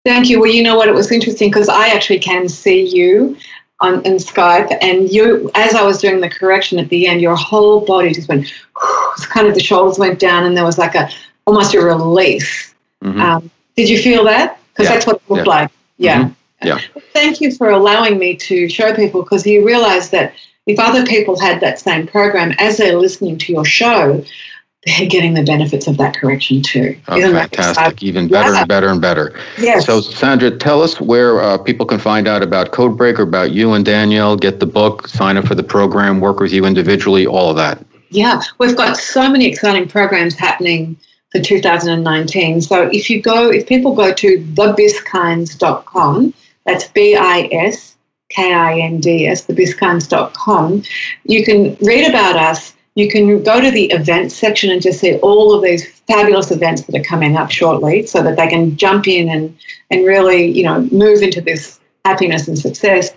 Thank 0.06 0.30
you. 0.30 0.40
Well, 0.40 0.50
you 0.50 0.62
know 0.62 0.74
what? 0.74 0.88
It 0.88 0.94
was 0.94 1.12
interesting 1.12 1.50
because 1.50 1.68
I 1.68 1.88
actually 1.88 2.18
can 2.18 2.48
see 2.48 2.82
you 2.82 3.36
on 3.80 4.02
in 4.06 4.14
Skype, 4.14 4.74
and 4.80 5.10
you, 5.12 5.50
as 5.54 5.74
I 5.74 5.82
was 5.82 6.00
doing 6.00 6.20
the 6.20 6.30
correction 6.30 6.78
at 6.78 6.88
the 6.88 7.06
end, 7.06 7.20
your 7.20 7.36
whole 7.36 7.84
body 7.84 8.12
just 8.12 8.28
went, 8.28 8.50
kind 9.28 9.46
of 9.46 9.54
the 9.54 9.62
shoulders 9.62 9.98
went 9.98 10.18
down, 10.18 10.44
and 10.44 10.56
there 10.56 10.64
was 10.64 10.78
like 10.78 10.94
a 10.94 11.10
almost 11.46 11.74
a 11.74 11.80
release. 11.80 12.74
Mm-hmm. 13.02 13.20
Um, 13.20 13.50
did 13.76 13.90
you 13.90 14.00
feel 14.00 14.24
that? 14.24 14.58
Because 14.72 14.88
yeah. 14.88 14.94
that's 14.94 15.06
what 15.06 15.16
it 15.16 15.22
looked 15.28 15.46
yeah. 15.46 15.54
like. 15.56 15.70
Yeah. 15.98 16.22
Mm-hmm. 16.22 16.32
Yeah. 16.64 16.80
Thank 17.12 17.40
you 17.40 17.52
for 17.52 17.70
allowing 17.70 18.18
me 18.18 18.36
to 18.36 18.68
show 18.68 18.94
people 18.94 19.22
because 19.22 19.46
you 19.46 19.64
realize 19.64 20.10
that 20.10 20.34
if 20.66 20.78
other 20.78 21.04
people 21.04 21.38
had 21.38 21.60
that 21.60 21.78
same 21.78 22.06
program 22.06 22.54
as 22.58 22.78
they're 22.78 22.96
listening 22.96 23.38
to 23.38 23.52
your 23.52 23.64
show, 23.64 24.24
they're 24.86 25.08
getting 25.08 25.34
the 25.34 25.42
benefits 25.42 25.86
of 25.86 25.96
that 25.96 26.16
correction 26.16 26.62
too. 26.62 26.98
Oh, 27.08 27.20
fantastic. 27.20 28.02
Even 28.02 28.28
better 28.28 28.52
yeah. 28.52 28.60
and 28.60 28.68
better 28.68 28.88
and 28.88 29.00
better. 29.00 29.34
Yes. 29.58 29.86
So, 29.86 30.00
Sandra, 30.00 30.50
tell 30.50 30.82
us 30.82 31.00
where 31.00 31.40
uh, 31.40 31.58
people 31.58 31.86
can 31.86 31.98
find 31.98 32.28
out 32.28 32.42
about 32.42 32.72
Codebreaker, 32.72 33.22
about 33.22 33.52
you 33.52 33.72
and 33.72 33.84
Danielle, 33.84 34.36
get 34.36 34.60
the 34.60 34.66
book, 34.66 35.08
sign 35.08 35.36
up 35.36 35.46
for 35.46 35.54
the 35.54 35.62
program, 35.62 36.20
work 36.20 36.40
with 36.40 36.52
you 36.52 36.64
individually, 36.64 37.26
all 37.26 37.50
of 37.50 37.56
that. 37.56 37.84
Yeah, 38.10 38.42
we've 38.58 38.76
got 38.76 38.96
so 38.96 39.30
many 39.30 39.46
exciting 39.46 39.88
programs 39.88 40.34
happening 40.34 40.96
for 41.32 41.40
2019. 41.40 42.60
So, 42.60 42.88
if 42.88 43.08
you 43.08 43.22
go, 43.22 43.50
if 43.50 43.66
people 43.66 43.94
go 43.94 44.12
to 44.12 44.38
thebiskinds.com, 44.38 46.34
that's 46.64 46.88
B 46.88 47.16
I 47.16 47.48
S 47.52 47.96
K 48.30 48.52
I 48.52 48.80
N 48.80 49.00
D 49.00 49.26
S, 49.26 49.46
thebiskinds.com, 49.46 50.82
you 51.24 51.44
can 51.44 51.76
read 51.80 52.08
about 52.08 52.36
us 52.36 52.74
you 52.94 53.08
can 53.08 53.42
go 53.42 53.60
to 53.60 53.70
the 53.70 53.84
events 53.86 54.36
section 54.36 54.70
and 54.70 54.80
just 54.80 55.00
see 55.00 55.16
all 55.16 55.52
of 55.52 55.62
these 55.62 55.84
fabulous 56.06 56.52
events 56.52 56.82
that 56.82 56.94
are 56.94 57.02
coming 57.02 57.36
up 57.36 57.50
shortly 57.50 58.06
so 58.06 58.22
that 58.22 58.36
they 58.36 58.46
can 58.46 58.76
jump 58.76 59.08
in 59.08 59.28
and, 59.28 59.58
and 59.90 60.06
really, 60.06 60.46
you 60.46 60.62
know, 60.62 60.82
move 60.92 61.22
into 61.22 61.40
this 61.40 61.80
happiness 62.04 62.46
and 62.46 62.56
success. 62.58 63.12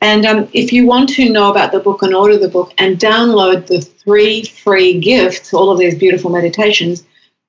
And 0.00 0.26
um, 0.26 0.48
if 0.52 0.72
you 0.72 0.84
want 0.86 1.08
to 1.10 1.30
know 1.30 1.48
about 1.50 1.70
the 1.70 1.78
book 1.78 2.02
and 2.02 2.12
order 2.14 2.36
the 2.38 2.48
book 2.48 2.74
and 2.78 2.98
download 2.98 3.68
the 3.68 3.80
three 3.80 4.42
free 4.44 4.98
gifts, 4.98 5.54
all 5.54 5.70
of 5.70 5.78
these 5.78 5.96
beautiful 5.96 6.30
meditations, 6.30 7.04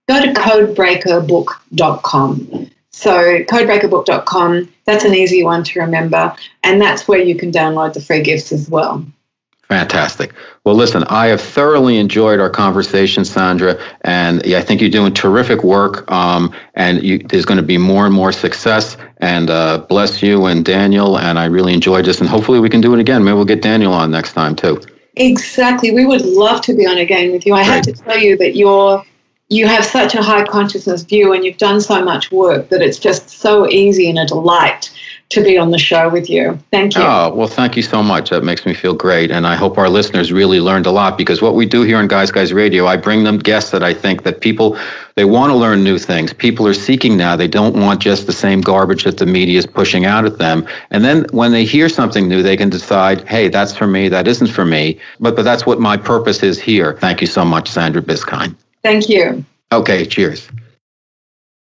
go 0.08 0.22
to 0.22 0.32
codebreakerbook.com. 0.34 2.70
So 2.92 3.44
codebreakerbook.com, 3.44 4.74
that's 4.86 5.06
an 5.06 5.14
easy 5.14 5.44
one 5.44 5.64
to 5.64 5.80
remember. 5.80 6.36
And 6.64 6.82
that's 6.82 7.08
where 7.08 7.20
you 7.20 7.36
can 7.36 7.52
download 7.52 7.94
the 7.94 8.02
free 8.02 8.22
gifts 8.22 8.52
as 8.52 8.70
well. 8.70 9.06
Fantastic. 9.72 10.34
Well, 10.66 10.76
listen, 10.76 11.06
I 11.06 11.28
have 11.28 11.40
thoroughly 11.40 11.98
enjoyed 11.98 12.42
our 12.42 12.50
conversation, 12.50 13.24
Sandra, 13.24 13.82
and 14.02 14.44
I 14.46 14.62
think 14.62 14.82
you're 14.82 14.90
doing 14.90 15.14
terrific 15.14 15.64
work. 15.64 16.12
Um, 16.12 16.54
and 16.74 17.02
you, 17.02 17.20
there's 17.20 17.46
going 17.46 17.56
to 17.60 17.66
be 17.66 17.78
more 17.78 18.06
and 18.06 18.14
more 18.14 18.34
success. 18.34 18.98
And 19.20 19.50
uh, 19.50 19.78
bless 19.88 20.22
you 20.22 20.46
and 20.48 20.66
Daniel. 20.66 21.18
And 21.18 21.40
I 21.40 21.46
really 21.46 21.74
enjoyed 21.74 22.04
this. 22.04 22.20
And 22.20 22.28
hopefully 22.28 22.60
we 22.60 22.68
can 22.68 22.82
do 22.82 22.94
it 22.94 23.00
again. 23.00 23.24
Maybe 23.24 23.36
we'll 23.36 23.46
get 23.46 23.62
Daniel 23.62 23.94
on 23.94 24.12
next 24.12 24.34
time 24.34 24.58
too. 24.58 24.82
Exactly. 25.16 25.92
We 25.92 26.06
would 26.06 26.26
love 26.26 26.62
to 26.64 26.74
be 26.74 26.86
on 26.86 26.98
again 26.98 27.32
with 27.32 27.46
you. 27.46 27.54
I 27.54 27.64
Great. 27.64 27.68
have 27.68 27.84
to 27.86 27.94
tell 27.94 28.18
you 28.18 28.36
that 28.38 28.58
you're 28.58 29.06
you 29.52 29.68
have 29.68 29.84
such 29.84 30.16
a 30.16 30.22
high 30.22 30.46
consciousness 30.46 31.04
view 31.04 31.34
and 31.34 31.44
you've 31.44 31.58
done 31.58 31.82
so 31.82 32.02
much 32.02 32.32
work 32.32 32.70
that 32.70 32.82
it's 32.82 32.98
just 32.98 33.30
so 33.30 33.68
easy 33.68 34.10
and 34.10 34.18
a 34.18 34.26
delight 34.26 34.90
to 35.28 35.44
be 35.44 35.58
on 35.58 35.72
the 35.72 35.78
show 35.78 36.08
with 36.08 36.30
you. 36.30 36.58
Thank 36.72 36.96
you. 36.96 37.02
Oh, 37.02 37.34
well, 37.36 37.50
thank 37.50 37.76
you 37.76 37.82
so 37.82 38.02
much. 38.02 38.30
That 38.30 38.46
makes 38.46 38.66
me 38.66 38.74
feel 38.74 38.94
great. 38.94 39.30
And 39.30 39.46
I 39.46 39.56
hope 39.56 39.78
our 39.78 39.90
listeners 39.90 40.32
really 40.32 40.62
learned 40.62 40.86
a 40.86 40.92
lot 40.92 41.18
because 41.18 41.42
what 41.42 41.56
we 41.56 41.66
do 41.66 41.82
here 41.82 41.98
on 41.98 42.08
Guys 42.08 42.32
Guys 42.32 42.54
Radio, 42.54 42.88
I 42.88 42.96
bring 42.96 43.26
them 43.26 43.40
guests 43.40 43.72
that 43.72 43.84
I 43.84 43.94
think 43.94 44.24
that 44.24 44.40
people, 44.40 44.78
they 45.16 45.26
want 45.26 45.52
to 45.52 45.58
learn 45.58 45.84
new 45.84 45.98
things. 45.98 46.32
People 46.32 46.66
are 46.66 46.74
seeking 46.74 47.18
now. 47.18 47.36
They 47.36 47.50
don't 47.50 47.76
want 47.76 48.02
just 48.02 48.28
the 48.28 48.34
same 48.34 48.62
garbage 48.62 49.04
that 49.04 49.18
the 49.18 49.26
media 49.26 49.60
is 49.60 49.66
pushing 49.66 50.06
out 50.06 50.24
at 50.24 50.38
them. 50.38 50.66
And 50.92 51.04
then 51.04 51.26
when 51.32 51.52
they 51.52 51.66
hear 51.66 51.90
something 51.90 52.30
new, 52.30 52.42
they 52.42 52.56
can 52.56 52.70
decide, 52.70 53.28
hey, 53.28 53.50
that's 53.50 53.76
for 53.76 53.88
me. 53.88 54.08
That 54.08 54.30
isn't 54.30 54.48
for 54.48 54.64
me. 54.64 54.98
But, 55.20 55.36
but 55.36 55.44
that's 55.44 55.66
what 55.66 55.82
my 55.82 55.98
purpose 55.98 56.42
is 56.42 56.58
here. 56.58 56.98
Thank 57.00 57.20
you 57.20 57.28
so 57.28 57.44
much, 57.44 57.70
Sandra 57.70 58.02
Biskind. 58.02 58.56
Thank 58.84 59.10
you. 59.10 59.46
Okay, 59.72 60.06
cheers. 60.06 60.50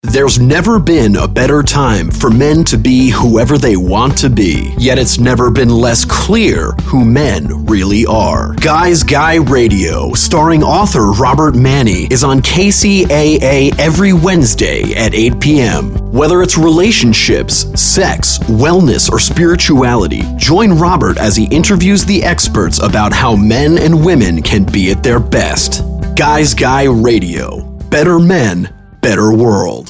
There's 0.04 0.40
never 0.40 0.80
been 0.80 1.18
a 1.18 1.28
better 1.28 1.62
time 1.62 2.10
for 2.10 2.32
men 2.32 2.64
to 2.66 2.78
be 2.78 3.10
whoever 3.10 3.58
they 3.58 3.76
want 3.76 4.18
to 4.20 4.30
be, 4.30 4.74
yet 4.78 4.98
it's 4.98 5.20
never 5.20 5.52
been 5.52 5.70
less 5.70 6.06
clear 6.06 6.72
who 6.84 7.04
men 7.04 7.66
really 7.66 8.06
are. 8.06 8.54
Guys 8.54 9.04
Guy 9.04 9.36
Radio, 9.36 10.14
starring 10.14 10.64
author 10.64 11.12
Robert 11.12 11.54
Manni, 11.54 12.10
is 12.14 12.24
on 12.24 12.40
KCAA 12.42 13.78
every 13.78 14.14
Wednesday 14.14 14.94
at 14.96 15.14
8 15.14 15.38
p.m. 15.42 15.92
Whether 16.14 16.42
it's 16.44 16.58
relationships, 16.58 17.68
sex, 17.80 18.38
wellness, 18.44 19.12
or 19.12 19.20
spirituality, 19.20 20.24
join 20.38 20.72
Robert 20.72 21.18
as 21.18 21.36
he 21.36 21.46
interviews 21.48 22.06
the 22.06 22.24
experts 22.24 22.82
about 22.82 23.12
how 23.12 23.36
men 23.36 23.78
and 23.78 24.06
women 24.06 24.42
can 24.42 24.64
be 24.64 24.92
at 24.92 25.04
their 25.04 25.20
best. 25.20 25.84
Guys 26.20 26.54
Guy 26.54 26.84
Radio. 26.84 27.62
Better 27.90 28.20
men 28.20 28.68
better 29.00 29.32
world. 29.32 29.89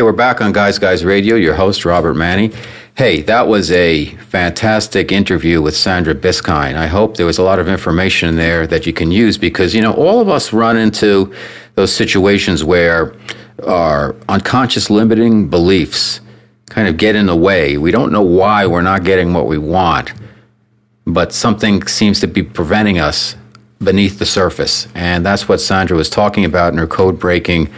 Okay, 0.00 0.06
we're 0.06 0.12
back 0.12 0.40
on 0.40 0.52
Guys 0.52 0.78
Guys 0.78 1.04
Radio. 1.04 1.36
Your 1.36 1.52
host, 1.52 1.84
Robert 1.84 2.14
Manni. 2.14 2.54
Hey, 2.96 3.20
that 3.20 3.48
was 3.48 3.70
a 3.70 4.06
fantastic 4.30 5.12
interview 5.12 5.60
with 5.60 5.76
Sandra 5.76 6.14
Biskind. 6.14 6.74
I 6.74 6.86
hope 6.86 7.18
there 7.18 7.26
was 7.26 7.36
a 7.36 7.42
lot 7.42 7.58
of 7.58 7.68
information 7.68 8.36
there 8.36 8.66
that 8.66 8.86
you 8.86 8.94
can 8.94 9.10
use 9.10 9.36
because, 9.36 9.74
you 9.74 9.82
know, 9.82 9.92
all 9.92 10.18
of 10.18 10.30
us 10.30 10.54
run 10.54 10.78
into 10.78 11.34
those 11.74 11.94
situations 11.94 12.64
where 12.64 13.14
our 13.66 14.16
unconscious 14.30 14.88
limiting 14.88 15.50
beliefs 15.50 16.22
kind 16.70 16.88
of 16.88 16.96
get 16.96 17.14
in 17.14 17.26
the 17.26 17.36
way. 17.36 17.76
We 17.76 17.90
don't 17.90 18.10
know 18.10 18.22
why 18.22 18.64
we're 18.64 18.80
not 18.80 19.04
getting 19.04 19.34
what 19.34 19.48
we 19.48 19.58
want, 19.58 20.14
but 21.04 21.30
something 21.30 21.86
seems 21.86 22.20
to 22.20 22.26
be 22.26 22.42
preventing 22.42 22.98
us 22.98 23.36
beneath 23.80 24.18
the 24.18 24.24
surface. 24.24 24.88
And 24.94 25.26
that's 25.26 25.46
what 25.46 25.60
Sandra 25.60 25.94
was 25.94 26.08
talking 26.08 26.46
about 26.46 26.72
in 26.72 26.78
her 26.78 26.86
code 26.86 27.18
breaking 27.18 27.68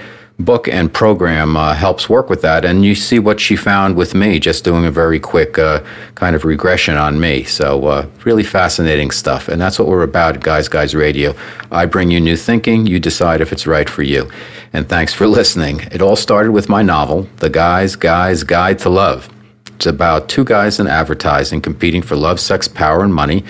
book 0.45 0.69
and 0.69 0.93
program 0.93 1.57
uh, 1.57 1.75
helps 1.75 2.09
work 2.09 2.29
with 2.29 2.43
that. 2.43 2.65
And 2.65 2.85
you 2.85 2.95
see 2.95 3.19
what 3.19 3.41
she 3.41 3.57
found 3.57 3.97
with 3.97 4.15
me, 4.15 4.39
just 4.39 4.65
doing 4.65 4.85
a 4.85 4.91
very 4.91 5.19
quick 5.19 5.59
uh, 5.59 5.83
kind 6.15 6.37
of 6.37 6.45
regression 6.45 6.97
on 6.97 7.21
me. 7.21 7.45
So, 7.45 7.87
uh, 7.87 8.07
really 8.25 8.43
fascinating 8.43 9.11
stuff. 9.11 9.49
And 9.49 9.61
that's 9.61 9.79
what 9.79 9.89
we're 9.89 10.03
about 10.03 10.37
at 10.37 10.43
Guys 10.43 10.69
Guys 10.69 10.95
Radio. 10.95 11.35
I 11.71 11.87
bring 11.87 12.11
you 12.11 12.21
new 12.21 12.37
thinking, 12.37 12.87
you 12.87 13.01
decide 13.01 13.41
if 13.41 13.53
it's 13.53 13.67
right 13.67 13.89
for 13.89 14.03
you. 14.03 14.31
And 14.73 14.89
thanks 14.89 15.13
for 15.13 15.27
listening. 15.27 15.81
It 15.91 16.03
all 16.03 16.17
started 16.17 16.53
with 16.53 16.69
my 16.69 16.83
novel, 16.83 17.29
The 17.37 17.51
Guys 17.51 17.97
Guys 17.97 18.43
Guide 18.45 18.79
to 18.81 18.89
Love. 18.89 19.29
It's 19.75 19.87
about 19.87 20.29
two 20.29 20.45
guys 20.45 20.79
in 20.79 20.87
advertising 20.87 21.61
competing 21.61 22.03
for 22.03 22.17
love, 22.17 22.39
sex, 22.39 22.69
power, 22.69 23.03
and 23.03 23.13
money 23.13 23.45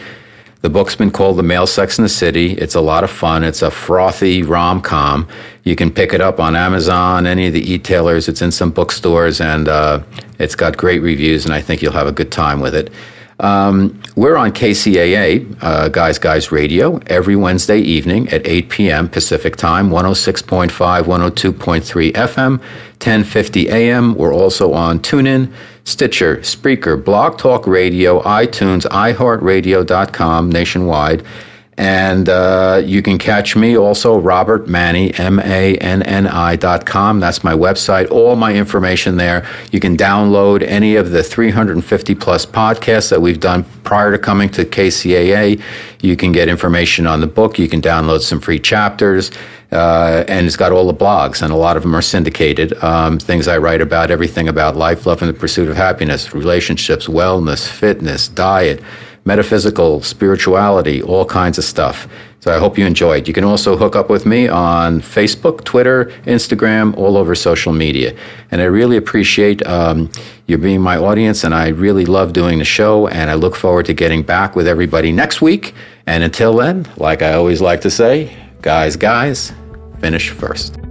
the 0.63 0.71
book's 0.71 0.95
been 0.95 1.11
called 1.11 1.37
The 1.37 1.43
Male 1.43 1.67
Sex 1.67 1.99
in 1.99 2.03
the 2.05 2.09
City. 2.09 2.53
It's 2.53 2.77
a 2.77 2.81
lot 2.81 3.03
of 3.05 3.11
fun. 3.11 3.43
It's 3.43 3.63
a 3.63 3.71
frothy 3.71 4.43
rom 4.43 4.81
com. 4.81 5.29
You 5.65 5.77
can 5.77 5.91
pick 5.91 6.15
it 6.15 6.21
up 6.21 6.39
on 6.41 6.57
Amazon, 6.57 7.27
any 7.27 7.49
of 7.49 7.53
the 7.53 7.73
e-tailers. 7.73 8.29
It's 8.29 8.43
in 8.43 8.53
some 8.53 8.71
bookstores, 8.71 9.41
and 9.41 9.69
uh, 9.69 10.03
it's 10.39 10.55
got 10.55 10.77
great 10.77 11.03
reviews, 11.03 11.45
and 11.45 11.53
I 11.53 11.61
think 11.61 11.83
you'll 11.83 11.93
have 11.93 12.07
a 12.07 12.13
good 12.13 12.31
time 12.31 12.61
with 12.61 12.75
it. 12.75 12.91
Um, 13.41 14.01
we're 14.15 14.37
on 14.37 14.53
KCAA, 14.53 15.57
uh, 15.61 15.89
Guys 15.89 16.19
Guys 16.19 16.53
Radio, 16.53 16.99
every 17.09 17.35
Wednesday 17.35 17.79
evening 17.79 18.29
at 18.29 18.47
8 18.47 18.69
p.m. 18.69 19.09
Pacific 19.09 19.57
Time, 19.57 19.91
106.5, 19.91 20.71
102.3 20.71 22.13
FM, 22.13 22.51
1050 22.61 23.69
AM. 23.69 24.15
We're 24.15 24.33
also 24.33 24.73
on 24.73 25.01
TuneIn, 25.01 25.53
Stitcher, 25.85 26.37
Spreaker, 26.39 27.03
Blog 27.03 27.39
Talk 27.39 27.66
Radio, 27.66 28.20
iTunes, 28.22 28.87
iHeartRadio.com 28.87 30.51
nationwide. 30.51 31.22
And 31.79 32.29
uh, 32.29 32.83
you 32.85 33.01
can 33.01 33.16
catch 33.16 33.57
me 33.57 33.79
also, 33.79 34.18
Robert 34.18 34.66
Manni, 34.66 35.18
M 35.18 35.41
A 35.41 35.75
N 35.77 36.03
N 36.03 36.27
I 36.27 36.55
dot 36.55 36.85
com. 36.85 37.18
That's 37.18 37.43
my 37.43 37.55
website. 37.55 38.11
All 38.11 38.37
my 38.37 38.55
information 38.55 39.16
there. 39.16 39.47
You 39.70 39.81
can 39.81 39.97
download 39.97 40.62
any 40.62 40.97
of 40.97 41.12
the 41.12 41.23
350 41.23 42.14
plus 42.16 42.45
podcasts 42.45 43.09
that 43.09 43.23
we've 43.23 43.41
done 43.41 43.64
prior 43.85 44.12
to 44.12 44.18
coming 44.18 44.51
to 44.51 44.66
KCAA. 44.66 45.62
You 46.03 46.16
can 46.16 46.31
get 46.31 46.49
information 46.51 47.07
on 47.07 47.20
the 47.20 47.27
book. 47.27 47.59
You 47.59 47.68
can 47.68 47.81
download 47.81 48.20
some 48.20 48.41
free 48.41 48.59
chapters. 48.59 49.31
Uh, 49.70 50.23
and 50.29 50.47
it's 50.47 50.57
got 50.57 50.70
all 50.70 50.87
the 50.87 50.93
blogs, 50.93 51.41
and 51.41 51.51
a 51.51 51.57
lot 51.57 51.79
of 51.79 51.83
them 51.83 51.97
are 51.97 52.03
syndicated. 52.03 52.75
Um, 52.85 53.18
things 53.18 53.49
I 53.49 53.57
write 53.57 53.81
about, 53.81 54.11
everything 54.11 54.47
about 54.47 54.77
life, 54.77 55.07
love, 55.07 55.23
and 55.23 55.31
the 55.31 55.39
pursuit 55.39 55.70
of 55.70 55.77
happiness, 55.77 56.35
relationships, 56.35 57.07
wellness, 57.07 57.66
fitness, 57.66 58.29
diet 58.29 58.83
metaphysical, 59.25 60.03
spirituality, 60.03 61.03
all 61.03 61.25
kinds 61.25 61.59
of 61.59 61.64
stuff. 61.64 62.09
So 62.41 62.53
I 62.53 62.59
hope 62.59 62.77
you 62.77 62.85
enjoyed. 62.85 63.29
You 63.29 63.35
can 63.35 63.45
also 63.45 63.77
hook 63.77 63.95
up 63.95 64.11
with 64.11 64.27
me 64.27 64.49
on 64.49 65.01
Facebook, 65.01 65.62
Twitter, 65.62 66.07
Instagram, 66.27 66.97
all 66.97 67.16
over 67.16 67.37
social 67.37 67.73
media. 67.73 68.16
And 68.51 68.61
I 68.61 68.64
really 68.64 68.97
appreciate 68.97 69.64
um, 69.64 70.11
you 70.49 70.59
being 70.59 70.81
my 70.81 70.97
audience, 70.97 71.45
and 71.45 71.55
I 71.55 71.68
really 71.68 72.05
love 72.05 72.33
doing 72.33 72.59
the 72.59 72.64
show. 72.64 73.07
And 73.07 73.31
I 73.31 73.35
look 73.35 73.55
forward 73.55 73.87
to 73.87 73.95
getting 73.95 74.25
back 74.25 74.57
with 74.57 74.66
everybody 74.66 75.12
next 75.12 75.41
week. 75.41 75.73
And 76.07 76.25
until 76.25 76.57
then, 76.57 76.89
like 76.97 77.23
I 77.23 77.35
always 77.35 77.61
like 77.61 77.81
to 77.83 77.91
say, 77.91 78.37
guys, 78.61 78.97
guys, 78.97 79.53
finish 80.01 80.31
first. 80.31 80.82